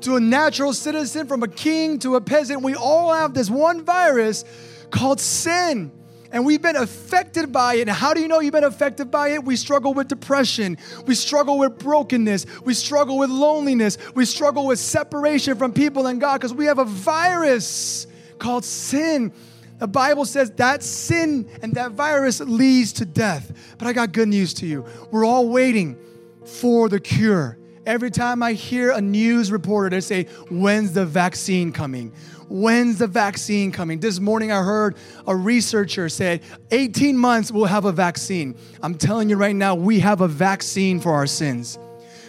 to 0.00 0.16
a 0.16 0.20
natural 0.20 0.72
citizen, 0.72 1.26
from 1.26 1.42
a 1.42 1.48
king 1.48 1.98
to 2.00 2.16
a 2.16 2.20
peasant. 2.20 2.62
We 2.62 2.74
all 2.74 3.12
have 3.12 3.34
this 3.34 3.50
one 3.50 3.84
virus 3.84 4.44
called 4.90 5.20
sin. 5.20 5.92
And 6.30 6.44
we've 6.44 6.60
been 6.60 6.76
affected 6.76 7.52
by 7.52 7.74
it. 7.74 7.82
And 7.82 7.90
how 7.90 8.12
do 8.12 8.20
you 8.20 8.28
know 8.28 8.40
you've 8.40 8.52
been 8.52 8.64
affected 8.64 9.10
by 9.10 9.30
it? 9.30 9.44
We 9.44 9.56
struggle 9.56 9.94
with 9.94 10.08
depression. 10.08 10.76
We 11.06 11.14
struggle 11.14 11.58
with 11.58 11.78
brokenness. 11.78 12.44
We 12.62 12.74
struggle 12.74 13.18
with 13.18 13.30
loneliness. 13.30 13.96
We 14.14 14.26
struggle 14.26 14.66
with 14.66 14.78
separation 14.78 15.56
from 15.56 15.72
people 15.72 16.06
and 16.06 16.20
God 16.20 16.38
because 16.38 16.52
we 16.52 16.66
have 16.66 16.78
a 16.78 16.84
virus 16.84 18.06
called 18.38 18.64
sin. 18.64 19.32
The 19.78 19.88
Bible 19.88 20.26
says 20.26 20.50
that 20.52 20.82
sin 20.82 21.48
and 21.62 21.74
that 21.74 21.92
virus 21.92 22.40
leads 22.40 22.92
to 22.94 23.06
death. 23.06 23.76
But 23.78 23.86
I 23.88 23.92
got 23.92 24.12
good 24.12 24.28
news 24.28 24.52
to 24.54 24.66
you. 24.66 24.84
We're 25.10 25.24
all 25.24 25.48
waiting 25.48 25.96
for 26.44 26.88
the 26.88 27.00
cure. 27.00 27.58
Every 27.86 28.10
time 28.10 28.42
I 28.42 28.52
hear 28.52 28.90
a 28.90 29.00
news 29.00 29.50
reporter, 29.50 29.88
they 29.88 30.00
say, 30.00 30.24
When's 30.50 30.92
the 30.92 31.06
vaccine 31.06 31.72
coming? 31.72 32.12
When's 32.48 32.98
the 32.98 33.06
vaccine 33.06 33.72
coming? 33.72 34.00
This 34.00 34.20
morning 34.20 34.50
I 34.50 34.62
heard 34.62 34.96
a 35.26 35.36
researcher 35.36 36.08
say 36.08 36.40
18 36.70 37.16
months 37.16 37.52
we'll 37.52 37.66
have 37.66 37.84
a 37.84 37.92
vaccine. 37.92 38.56
I'm 38.82 38.94
telling 38.94 39.28
you 39.28 39.36
right 39.36 39.54
now, 39.54 39.74
we 39.74 40.00
have 40.00 40.22
a 40.22 40.28
vaccine 40.28 40.98
for 40.98 41.12
our 41.12 41.26
sins. 41.26 41.78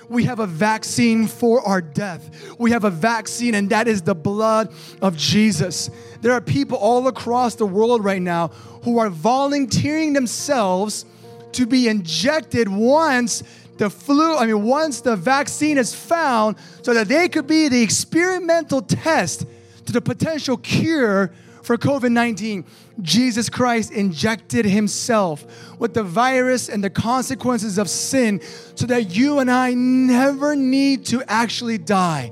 We 0.10 0.26
have 0.26 0.40
a 0.40 0.48
vaccine 0.48 1.28
for 1.28 1.66
our 1.66 1.82
death. 1.82 2.54
We 2.58 2.72
have 2.72 2.84
a 2.84 2.90
vaccine, 2.90 3.54
and 3.54 3.70
that 3.70 3.88
is 3.88 4.02
the 4.02 4.16
blood 4.16 4.74
of 5.02 5.16
Jesus. 5.16 5.90
There 6.22 6.34
are 6.34 6.42
people 6.42 6.78
all 6.78 7.08
across 7.08 7.56
the 7.56 7.68
world 7.68 8.04
right 8.04 8.22
now 8.22 8.48
who 8.84 8.98
are 8.98 9.10
volunteering 9.10 10.14
themselves 10.14 11.06
to 11.54 11.66
be 11.66 11.88
injected 11.88 12.68
once 12.68 13.44
the 13.78 13.90
flu, 13.90 14.36
I 14.36 14.46
mean, 14.46 14.64
once 14.64 15.00
the 15.00 15.16
vaccine 15.16 15.78
is 15.78 15.96
found, 15.96 16.58
so 16.82 16.94
that 16.94 17.08
they 17.08 17.30
could 17.30 17.48
be 17.48 17.70
the 17.70 17.82
experimental 17.82 18.82
test 18.82 19.46
to 19.90 19.94
the 19.94 20.02
potential 20.02 20.56
cure 20.56 21.32
for 21.64 21.76
COVID 21.76 22.12
19. 22.12 22.64
Jesus 23.02 23.50
Christ 23.50 23.92
injected 23.92 24.66
himself 24.66 25.46
with 25.80 25.96
the 25.96 26.04
virus 26.04 26.70
and 26.70 26.84
the 26.84 26.92
consequences 26.92 27.80
of 27.80 27.90
sin 27.90 28.40
so 28.76 28.86
that 28.86 29.16
you 29.16 29.40
and 29.40 29.50
I 29.50 29.74
never 29.74 30.56
need 30.56 31.06
to 31.08 31.24
actually 31.28 31.80
die. 31.80 32.32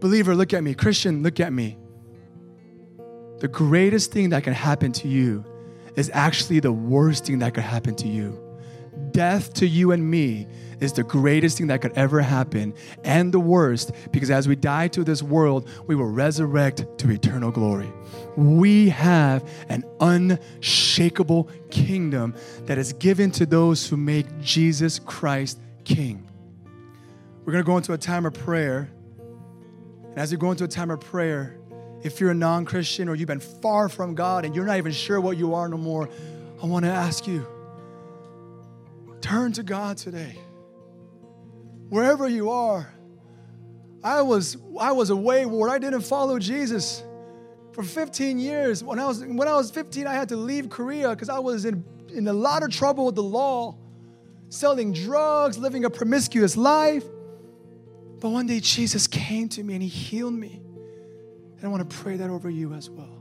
Believer, 0.00 0.34
look 0.34 0.54
at 0.54 0.64
me. 0.64 0.72
Christian, 0.72 1.22
look 1.22 1.38
at 1.38 1.52
me. 1.52 1.76
The 3.40 3.48
greatest 3.48 4.10
thing 4.10 4.30
that 4.30 4.42
can 4.42 4.54
happen 4.54 4.92
to 4.92 5.08
you 5.08 5.44
is 5.96 6.10
actually 6.14 6.60
the 6.60 6.72
worst 6.72 7.26
thing 7.26 7.40
that 7.40 7.52
could 7.52 7.64
happen 7.64 7.94
to 7.96 8.08
you. 8.08 8.49
Death 9.12 9.54
to 9.54 9.66
you 9.66 9.92
and 9.92 10.08
me 10.08 10.46
is 10.80 10.94
the 10.94 11.04
greatest 11.04 11.58
thing 11.58 11.66
that 11.68 11.82
could 11.82 11.92
ever 11.92 12.20
happen 12.20 12.74
and 13.04 13.32
the 13.32 13.40
worst 13.40 13.92
because 14.12 14.30
as 14.30 14.48
we 14.48 14.56
die 14.56 14.88
to 14.88 15.04
this 15.04 15.22
world, 15.22 15.68
we 15.86 15.94
will 15.94 16.06
resurrect 16.06 16.86
to 16.98 17.10
eternal 17.10 17.50
glory. 17.50 17.92
We 18.36 18.88
have 18.88 19.48
an 19.68 19.84
unshakable 20.00 21.50
kingdom 21.70 22.34
that 22.64 22.78
is 22.78 22.92
given 22.94 23.30
to 23.32 23.46
those 23.46 23.86
who 23.86 23.96
make 23.96 24.26
Jesus 24.40 24.98
Christ 24.98 25.60
king. 25.84 26.26
We're 27.44 27.52
going 27.52 27.64
to 27.64 27.66
go 27.66 27.76
into 27.76 27.92
a 27.92 27.98
time 27.98 28.26
of 28.26 28.34
prayer. 28.34 28.90
And 30.10 30.18
as 30.18 30.32
we 30.32 30.38
go 30.38 30.50
into 30.50 30.64
a 30.64 30.68
time 30.68 30.90
of 30.90 31.00
prayer, 31.00 31.56
if 32.02 32.20
you're 32.20 32.30
a 32.30 32.34
non 32.34 32.64
Christian 32.64 33.08
or 33.08 33.14
you've 33.14 33.28
been 33.28 33.40
far 33.40 33.88
from 33.88 34.14
God 34.14 34.44
and 34.44 34.54
you're 34.54 34.64
not 34.64 34.78
even 34.78 34.92
sure 34.92 35.20
what 35.20 35.36
you 35.36 35.54
are 35.54 35.68
no 35.68 35.76
more, 35.76 36.08
I 36.62 36.66
want 36.66 36.84
to 36.84 36.90
ask 36.90 37.26
you 37.26 37.46
turn 39.20 39.52
to 39.52 39.62
God 39.62 39.96
today 39.96 40.38
wherever 41.90 42.28
you 42.28 42.50
are. 42.50 42.92
I 44.02 44.22
was, 44.22 44.56
I 44.78 44.92
was 44.92 45.10
a 45.10 45.16
wayward. 45.16 45.70
I 45.70 45.78
didn't 45.78 46.00
follow 46.00 46.38
Jesus 46.38 47.02
for 47.72 47.82
15 47.82 48.38
years. 48.38 48.82
When 48.82 48.98
I 48.98 49.06
was, 49.06 49.22
when 49.22 49.46
I 49.46 49.54
was 49.54 49.70
15, 49.70 50.06
I 50.06 50.14
had 50.14 50.30
to 50.30 50.36
leave 50.36 50.70
Korea 50.70 51.10
because 51.10 51.28
I 51.28 51.38
was 51.38 51.66
in, 51.66 51.84
in 52.08 52.26
a 52.26 52.32
lot 52.32 52.62
of 52.62 52.70
trouble 52.70 53.04
with 53.06 53.16
the 53.16 53.22
law, 53.22 53.76
selling 54.48 54.92
drugs, 54.92 55.58
living 55.58 55.84
a 55.84 55.90
promiscuous 55.90 56.56
life. 56.56 57.04
But 58.20 58.30
one 58.30 58.46
day 58.46 58.60
Jesus 58.60 59.06
came 59.06 59.48
to 59.50 59.62
me 59.62 59.74
and 59.74 59.82
he 59.82 59.88
healed 59.88 60.34
me. 60.34 60.62
And 61.56 61.64
I 61.64 61.68
want 61.68 61.88
to 61.88 61.96
pray 61.96 62.16
that 62.16 62.30
over 62.30 62.48
you 62.48 62.72
as 62.72 62.88
well. 62.88 63.16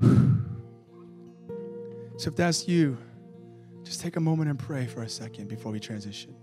So 2.18 2.30
if 2.30 2.34
that's 2.34 2.66
you, 2.66 2.98
just 3.88 4.02
take 4.02 4.16
a 4.16 4.20
moment 4.20 4.50
and 4.50 4.58
pray 4.58 4.86
for 4.86 5.00
a 5.00 5.08
second 5.08 5.48
before 5.48 5.72
we 5.72 5.80
transition. 5.80 6.34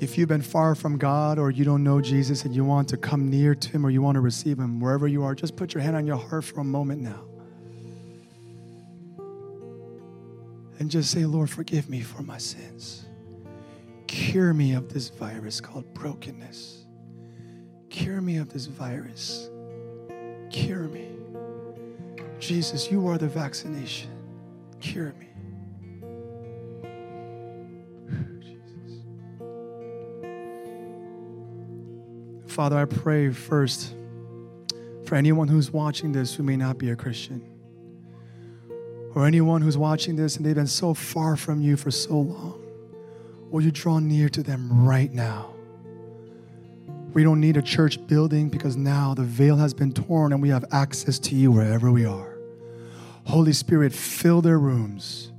If 0.00 0.16
you've 0.16 0.30
been 0.30 0.40
far 0.40 0.74
from 0.74 0.96
God 0.96 1.38
or 1.38 1.50
you 1.50 1.66
don't 1.66 1.84
know 1.84 2.00
Jesus 2.00 2.46
and 2.46 2.54
you 2.54 2.64
want 2.64 2.88
to 2.88 2.96
come 2.96 3.28
near 3.28 3.54
to 3.54 3.68
Him 3.68 3.84
or 3.84 3.90
you 3.90 4.00
want 4.00 4.14
to 4.14 4.22
receive 4.22 4.58
Him, 4.58 4.80
wherever 4.80 5.06
you 5.06 5.22
are, 5.24 5.34
just 5.34 5.54
put 5.54 5.74
your 5.74 5.82
hand 5.82 5.94
on 5.94 6.06
your 6.06 6.16
heart 6.16 6.44
for 6.44 6.60
a 6.60 6.64
moment 6.64 7.02
now. 7.02 7.22
And 10.78 10.90
just 10.90 11.10
say, 11.10 11.26
Lord, 11.26 11.50
forgive 11.50 11.90
me 11.90 12.00
for 12.00 12.22
my 12.22 12.38
sins. 12.38 13.04
Cure 14.06 14.54
me 14.54 14.72
of 14.72 14.90
this 14.90 15.10
virus 15.10 15.60
called 15.60 15.92
brokenness. 15.92 16.77
Cure 17.90 18.20
me 18.20 18.36
of 18.36 18.52
this 18.52 18.66
virus. 18.66 19.48
Cure 20.50 20.88
me. 20.88 21.08
Jesus, 22.38 22.90
you 22.90 23.06
are 23.08 23.18
the 23.18 23.28
vaccination. 23.28 24.10
Cure 24.80 25.14
me. 25.18 25.26
Father, 32.46 32.78
I 32.78 32.84
pray 32.84 33.30
first 33.30 33.94
for 35.04 35.14
anyone 35.14 35.48
who's 35.48 35.70
watching 35.70 36.12
this 36.12 36.34
who 36.34 36.42
may 36.42 36.56
not 36.56 36.76
be 36.78 36.90
a 36.90 36.96
Christian, 36.96 37.42
or 39.14 39.26
anyone 39.26 39.62
who's 39.62 39.78
watching 39.78 40.16
this 40.16 40.36
and 40.36 40.44
they've 40.44 40.54
been 40.54 40.66
so 40.66 40.92
far 40.92 41.34
from 41.36 41.62
you 41.62 41.76
for 41.76 41.90
so 41.90 42.18
long. 42.18 42.62
Will 43.50 43.62
you 43.62 43.70
draw 43.70 43.98
near 43.98 44.28
to 44.28 44.42
them 44.42 44.86
right 44.86 45.10
now? 45.10 45.54
We 47.12 47.22
don't 47.22 47.40
need 47.40 47.56
a 47.56 47.62
church 47.62 48.06
building 48.06 48.48
because 48.48 48.76
now 48.76 49.14
the 49.14 49.24
veil 49.24 49.56
has 49.56 49.72
been 49.72 49.92
torn 49.92 50.32
and 50.32 50.42
we 50.42 50.50
have 50.50 50.64
access 50.72 51.18
to 51.20 51.34
you 51.34 51.50
wherever 51.50 51.90
we 51.90 52.04
are. 52.04 52.38
Holy 53.24 53.52
Spirit, 53.52 53.92
fill 53.92 54.40
their 54.40 54.58
rooms. 54.58 55.32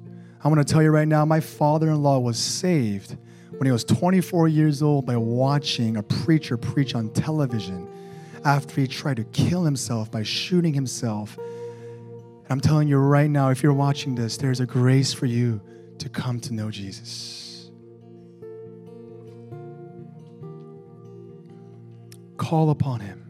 I 0.44 0.48
want 0.48 0.66
to 0.66 0.74
tell 0.74 0.82
you 0.82 0.90
right 0.90 1.08
now, 1.08 1.26
my 1.26 1.40
father 1.40 1.90
in 1.90 2.02
law 2.02 2.20
was 2.20 2.38
saved 2.40 3.18
when 3.52 3.66
he 3.66 3.72
was 3.72 3.84
24 3.84 4.48
years 4.48 4.82
old 4.82 5.06
by 5.06 5.18
watching 5.18 5.98
a 5.98 6.04
preacher 6.04 6.56
preach 6.56 6.96
on 6.96 7.10
television 7.10 7.88
after 8.46 8.82
he 8.82 8.88
tried 8.88 9.18
to 9.18 9.24
kill 9.26 9.64
himself 9.64 10.10
by 10.10 10.24
shooting 10.24 10.74
himself. 10.74 11.38
And 11.38 12.48
I'm 12.50 12.62
telling 12.62 12.88
you 12.88 12.98
right 12.98 13.30
now, 13.30 13.50
if 13.50 13.62
you're 13.62 13.74
watching 13.74 14.16
this, 14.16 14.38
there's 14.38 14.60
a 14.60 14.66
grace 14.66 15.14
for 15.14 15.26
you 15.26 15.62
to 15.98 16.10
come 16.10 16.40
to 16.42 16.54
know 16.54 16.72
Jesus. 16.72 17.49
Call 22.50 22.72
upon 22.72 23.00
him. 23.00 23.30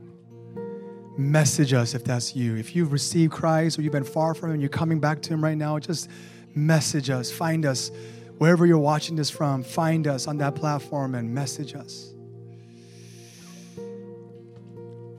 Message 1.18 1.74
us 1.74 1.94
if 1.94 2.06
that's 2.06 2.38
you. 2.38 2.56
If 2.56 2.74
you've 2.74 2.94
received 2.94 3.34
Christ 3.34 3.78
or 3.78 3.82
you've 3.82 3.92
been 3.92 4.06
far 4.06 4.34
from 4.34 4.48
him 4.48 4.54
and 4.54 4.62
you're 4.62 4.70
coming 4.70 5.02
back 5.02 5.22
to 5.24 5.34
him 5.34 5.44
right 5.44 5.58
now, 5.58 5.78
just 5.78 6.10
message 6.56 7.10
us, 7.10 7.30
find 7.30 7.66
us 7.66 7.92
wherever 8.38 8.66
you're 8.66 8.78
watching 8.78 9.18
this 9.18 9.30
from, 9.30 9.62
find 9.62 10.08
us 10.08 10.26
on 10.26 10.38
that 10.38 10.56
platform 10.56 11.16
and 11.16 11.34
message 11.34 11.76
us. 11.76 12.14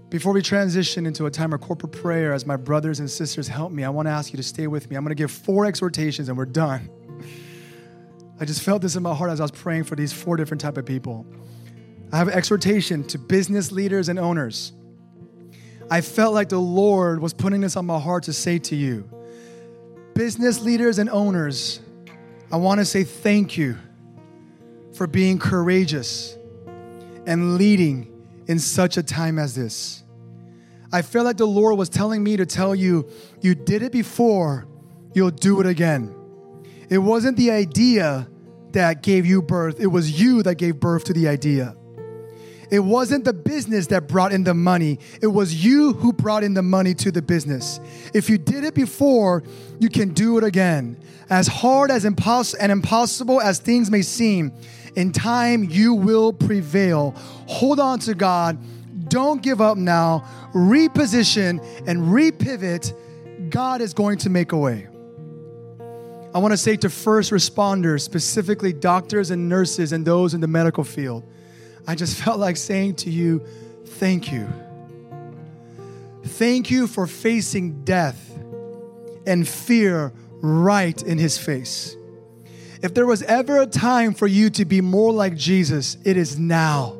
Before 0.08 0.32
we 0.32 0.40
transition 0.40 1.04
into 1.04 1.26
a 1.26 1.30
time 1.30 1.52
of 1.52 1.60
corporate 1.60 1.92
prayer, 1.92 2.32
as 2.32 2.46
my 2.46 2.56
brothers 2.56 3.00
and 3.00 3.10
sisters 3.10 3.48
help 3.48 3.70
me, 3.70 3.84
I 3.84 3.90
want 3.90 4.08
to 4.08 4.12
ask 4.12 4.32
you 4.32 4.38
to 4.38 4.42
stay 4.42 4.66
with 4.66 4.88
me. 4.88 4.96
I'm 4.96 5.04
going 5.04 5.10
to 5.10 5.14
give 5.14 5.30
four 5.30 5.66
exhortations 5.66 6.30
and 6.30 6.38
we're 6.38 6.46
done. 6.46 6.88
I 8.40 8.46
just 8.46 8.62
felt 8.62 8.80
this 8.80 8.96
in 8.96 9.02
my 9.02 9.14
heart 9.14 9.30
as 9.30 9.40
I 9.40 9.44
was 9.44 9.50
praying 9.50 9.84
for 9.84 9.94
these 9.94 10.10
four 10.10 10.38
different 10.38 10.62
type 10.62 10.78
of 10.78 10.86
people. 10.86 11.26
I 12.12 12.18
have 12.18 12.28
exhortation 12.28 13.04
to 13.04 13.18
business 13.18 13.70
leaders 13.70 14.08
and 14.08 14.18
owners. 14.18 14.72
I 15.90 16.00
felt 16.00 16.34
like 16.34 16.48
the 16.48 16.58
Lord 16.58 17.20
was 17.20 17.32
putting 17.32 17.60
this 17.60 17.76
on 17.76 17.86
my 17.86 17.98
heart 17.98 18.24
to 18.24 18.32
say 18.32 18.58
to 18.60 18.76
you, 18.76 19.08
business 20.14 20.60
leaders 20.60 20.98
and 20.98 21.08
owners, 21.10 21.80
I 22.52 22.56
want 22.56 22.80
to 22.80 22.84
say 22.84 23.04
thank 23.04 23.56
you 23.56 23.76
for 24.94 25.06
being 25.06 25.38
courageous 25.38 26.36
and 27.26 27.56
leading 27.56 28.10
in 28.48 28.58
such 28.58 28.96
a 28.96 29.02
time 29.02 29.38
as 29.38 29.54
this. 29.54 30.02
I 30.92 31.02
feel 31.02 31.22
like 31.22 31.36
the 31.36 31.46
Lord 31.46 31.78
was 31.78 31.88
telling 31.88 32.24
me 32.24 32.36
to 32.36 32.46
tell 32.46 32.74
you, 32.74 33.08
you 33.40 33.54
did 33.54 33.82
it 33.82 33.92
before, 33.92 34.66
you'll 35.14 35.30
do 35.30 35.60
it 35.60 35.66
again. 35.66 36.14
It 36.88 36.98
wasn't 36.98 37.36
the 37.36 37.52
idea 37.52 38.28
that 38.72 39.02
gave 39.02 39.26
you 39.26 39.42
birth, 39.42 39.78
it 39.78 39.86
was 39.86 40.20
you 40.20 40.42
that 40.42 40.56
gave 40.56 40.80
birth 40.80 41.04
to 41.04 41.12
the 41.12 41.28
idea. 41.28 41.76
It 42.70 42.80
wasn't 42.80 43.24
the 43.24 43.32
business 43.32 43.88
that 43.88 44.06
brought 44.06 44.32
in 44.32 44.44
the 44.44 44.54
money, 44.54 44.98
it 45.20 45.26
was 45.26 45.64
you 45.64 45.92
who 45.94 46.12
brought 46.12 46.44
in 46.44 46.54
the 46.54 46.62
money 46.62 46.94
to 46.94 47.10
the 47.10 47.22
business. 47.22 47.80
If 48.14 48.30
you 48.30 48.38
did 48.38 48.64
it 48.64 48.74
before, 48.74 49.42
you 49.78 49.88
can 49.88 50.14
do 50.14 50.38
it 50.38 50.44
again. 50.44 50.96
As 51.28 51.46
hard 51.46 51.90
as 51.90 52.04
and 52.04 52.72
impossible 52.72 53.40
as 53.40 53.58
things 53.58 53.90
may 53.90 54.02
seem, 54.02 54.52
in 54.96 55.12
time 55.12 55.64
you 55.64 55.94
will 55.94 56.32
prevail. 56.32 57.12
Hold 57.46 57.78
on 57.80 57.98
to 58.00 58.14
God. 58.14 58.58
Don't 59.08 59.42
give 59.42 59.60
up 59.60 59.76
now. 59.76 60.24
Reposition 60.54 61.64
and 61.86 62.00
repivot. 62.08 62.92
God 63.50 63.80
is 63.80 63.94
going 63.94 64.18
to 64.18 64.30
make 64.30 64.52
a 64.52 64.56
way. 64.56 64.86
I 66.32 66.38
want 66.38 66.52
to 66.52 66.56
say 66.56 66.76
to 66.76 66.90
first 66.90 67.32
responders, 67.32 68.02
specifically 68.02 68.72
doctors 68.72 69.32
and 69.32 69.48
nurses 69.48 69.92
and 69.92 70.06
those 70.06 70.32
in 70.32 70.40
the 70.40 70.46
medical 70.46 70.84
field, 70.84 71.24
I 71.90 71.96
just 71.96 72.16
felt 72.24 72.38
like 72.38 72.56
saying 72.56 72.94
to 72.96 73.10
you, 73.10 73.44
thank 73.84 74.30
you. 74.30 74.48
Thank 76.24 76.70
you 76.70 76.86
for 76.86 77.08
facing 77.08 77.84
death 77.84 78.30
and 79.26 79.46
fear 79.46 80.12
right 80.40 81.02
in 81.02 81.18
his 81.18 81.36
face. 81.36 81.96
If 82.80 82.94
there 82.94 83.06
was 83.06 83.22
ever 83.24 83.60
a 83.60 83.66
time 83.66 84.14
for 84.14 84.28
you 84.28 84.50
to 84.50 84.64
be 84.64 84.80
more 84.80 85.12
like 85.12 85.36
Jesus, 85.36 85.96
it 86.04 86.16
is 86.16 86.38
now. 86.38 86.96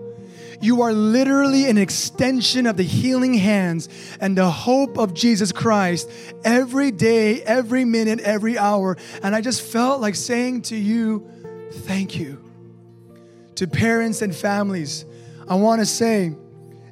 You 0.61 0.83
are 0.83 0.93
literally 0.93 1.71
an 1.71 1.79
extension 1.79 2.67
of 2.67 2.77
the 2.77 2.83
healing 2.83 3.35
hands 3.35 3.89
and 4.21 4.37
the 4.37 4.51
hope 4.51 4.99
of 4.99 5.15
Jesus 5.15 5.53
Christ 5.53 6.11
every 6.45 6.91
day, 6.91 7.43
every 7.43 7.85
minute, 7.85 8.19
every 8.21 8.59
hour. 8.59 8.97
And 9.23 9.37
I 9.37 9.41
just 9.41 9.63
felt 9.63 10.01
like 10.01 10.17
saying 10.17 10.63
to 10.63 10.77
you, 10.77 11.31
thank 11.71 12.19
you. 12.19 12.50
To 13.61 13.67
parents 13.67 14.23
and 14.23 14.35
families, 14.35 15.05
I 15.47 15.55
want 15.55 15.83
to 15.83 15.85
say, 15.85 16.33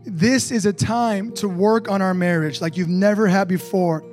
this 0.05 0.51
is 0.51 0.67
a 0.67 0.73
time 0.75 1.33
to 1.37 1.49
work 1.49 1.89
on 1.89 2.03
our 2.03 2.13
marriage 2.13 2.61
like 2.61 2.77
you've 2.77 2.91
never 2.91 3.27
had 3.27 3.49
before. 3.49 4.05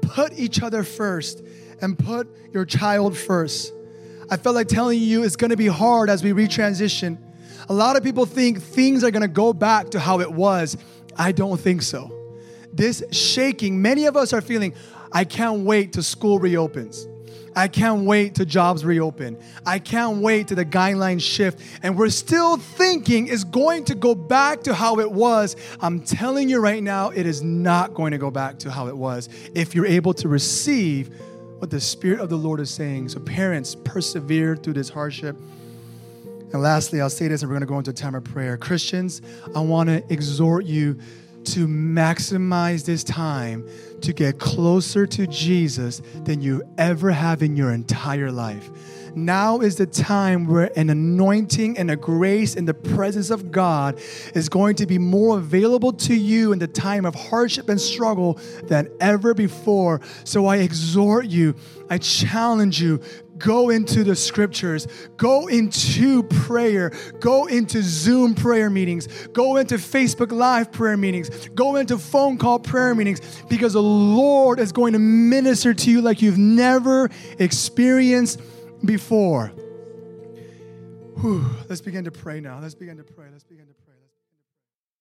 Put 0.00 0.32
each 0.38 0.62
other 0.62 0.84
first 0.84 1.42
and 1.80 1.98
put 1.98 2.28
your 2.52 2.64
child 2.64 3.16
first. 3.16 3.72
I 4.30 4.36
felt 4.36 4.54
like 4.54 4.68
telling 4.68 5.00
you 5.00 5.24
it's 5.24 5.34
gonna 5.34 5.56
be 5.56 5.66
hard 5.66 6.08
as 6.08 6.22
we 6.22 6.30
retransition. 6.30 7.18
A 7.68 7.74
lot 7.74 7.96
of 7.96 8.04
people 8.04 8.26
think 8.26 8.62
things 8.62 9.02
are 9.02 9.10
gonna 9.10 9.26
go 9.26 9.52
back 9.52 9.90
to 9.90 9.98
how 9.98 10.20
it 10.20 10.30
was. 10.30 10.76
I 11.16 11.32
don't 11.32 11.58
think 11.58 11.82
so. 11.82 12.12
This 12.72 13.02
shaking, 13.10 13.82
many 13.82 14.04
of 14.04 14.16
us 14.16 14.32
are 14.32 14.40
feeling, 14.40 14.72
I 15.10 15.24
can't 15.24 15.64
wait 15.64 15.94
till 15.94 16.04
school 16.04 16.38
reopens. 16.38 17.08
I 17.54 17.68
can't 17.68 18.04
wait 18.04 18.34
till 18.34 18.46
jobs 18.46 18.84
reopen. 18.84 19.38
I 19.66 19.78
can't 19.78 20.18
wait 20.18 20.48
till 20.48 20.56
the 20.56 20.64
guidelines 20.64 21.20
shift. 21.20 21.60
And 21.82 21.96
we're 21.96 22.10
still 22.10 22.56
thinking 22.56 23.28
it's 23.28 23.44
going 23.44 23.84
to 23.86 23.94
go 23.94 24.14
back 24.14 24.62
to 24.62 24.74
how 24.74 25.00
it 25.00 25.10
was. 25.10 25.56
I'm 25.80 26.00
telling 26.00 26.48
you 26.48 26.60
right 26.60 26.82
now, 26.82 27.10
it 27.10 27.26
is 27.26 27.42
not 27.42 27.94
going 27.94 28.12
to 28.12 28.18
go 28.18 28.30
back 28.30 28.58
to 28.60 28.70
how 28.70 28.88
it 28.88 28.96
was 28.96 29.28
if 29.54 29.74
you're 29.74 29.86
able 29.86 30.14
to 30.14 30.28
receive 30.28 31.10
what 31.58 31.70
the 31.70 31.80
Spirit 31.80 32.20
of 32.20 32.28
the 32.28 32.38
Lord 32.38 32.60
is 32.60 32.70
saying. 32.70 33.10
So, 33.10 33.20
parents, 33.20 33.76
persevere 33.84 34.56
through 34.56 34.72
this 34.74 34.88
hardship. 34.88 35.36
And 36.52 36.60
lastly, 36.60 37.00
I'll 37.00 37.08
say 37.08 37.28
this 37.28 37.42
and 37.42 37.50
we're 37.50 37.54
going 37.54 37.66
to 37.66 37.66
go 37.66 37.78
into 37.78 37.90
a 37.90 37.94
time 37.94 38.14
of 38.14 38.24
prayer. 38.24 38.56
Christians, 38.56 39.22
I 39.54 39.60
want 39.60 39.88
to 39.88 40.02
exhort 40.12 40.66
you 40.66 40.98
to 41.46 41.66
maximize 41.66 42.84
this 42.84 43.04
time 43.04 43.66
to 44.00 44.12
get 44.12 44.38
closer 44.38 45.06
to 45.06 45.26
Jesus 45.26 46.02
than 46.24 46.40
you 46.40 46.62
ever 46.78 47.10
have 47.10 47.42
in 47.42 47.56
your 47.56 47.72
entire 47.72 48.32
life. 48.32 48.70
Now 49.14 49.60
is 49.60 49.76
the 49.76 49.86
time 49.86 50.46
where 50.46 50.70
an 50.76 50.88
anointing 50.88 51.76
and 51.76 51.90
a 51.90 51.96
grace 51.96 52.54
in 52.54 52.64
the 52.64 52.74
presence 52.74 53.30
of 53.30 53.52
God 53.52 54.00
is 54.34 54.48
going 54.48 54.76
to 54.76 54.86
be 54.86 54.98
more 54.98 55.38
available 55.38 55.92
to 55.92 56.14
you 56.14 56.52
in 56.52 56.58
the 56.58 56.66
time 56.66 57.04
of 57.04 57.14
hardship 57.14 57.68
and 57.68 57.80
struggle 57.80 58.38
than 58.64 58.88
ever 59.00 59.34
before. 59.34 60.00
So 60.24 60.46
I 60.46 60.58
exhort 60.58 61.26
you, 61.26 61.54
I 61.90 61.98
challenge 61.98 62.80
you, 62.80 63.00
go 63.42 63.70
into 63.70 64.04
the 64.04 64.16
scriptures, 64.16 64.86
go 65.16 65.48
into 65.48 66.22
prayer, 66.22 66.92
go 67.20 67.46
into 67.46 67.82
Zoom 67.82 68.34
prayer 68.34 68.70
meetings, 68.70 69.08
go 69.28 69.56
into 69.56 69.74
Facebook 69.74 70.32
Live 70.32 70.72
prayer 70.72 70.96
meetings, 70.96 71.48
go 71.48 71.76
into 71.76 71.98
phone 71.98 72.38
call 72.38 72.58
prayer 72.58 72.94
meetings 72.94 73.20
because 73.48 73.74
the 73.74 73.82
Lord 73.82 74.58
is 74.58 74.72
going 74.72 74.94
to 74.94 74.98
minister 74.98 75.74
to 75.74 75.90
you 75.90 76.00
like 76.00 76.22
you've 76.22 76.38
never 76.38 77.10
experienced 77.38 78.40
before. 78.84 79.48
Whew. 81.20 81.44
Let's 81.68 81.80
begin 81.80 82.04
to 82.04 82.10
pray 82.10 82.40
now. 82.40 82.60
Let's 82.60 82.74
begin 82.74 82.96
to 82.96 83.04
pray. 83.04 83.26
Let's 83.30 83.44
begin 83.44 83.66
to. 83.66 83.71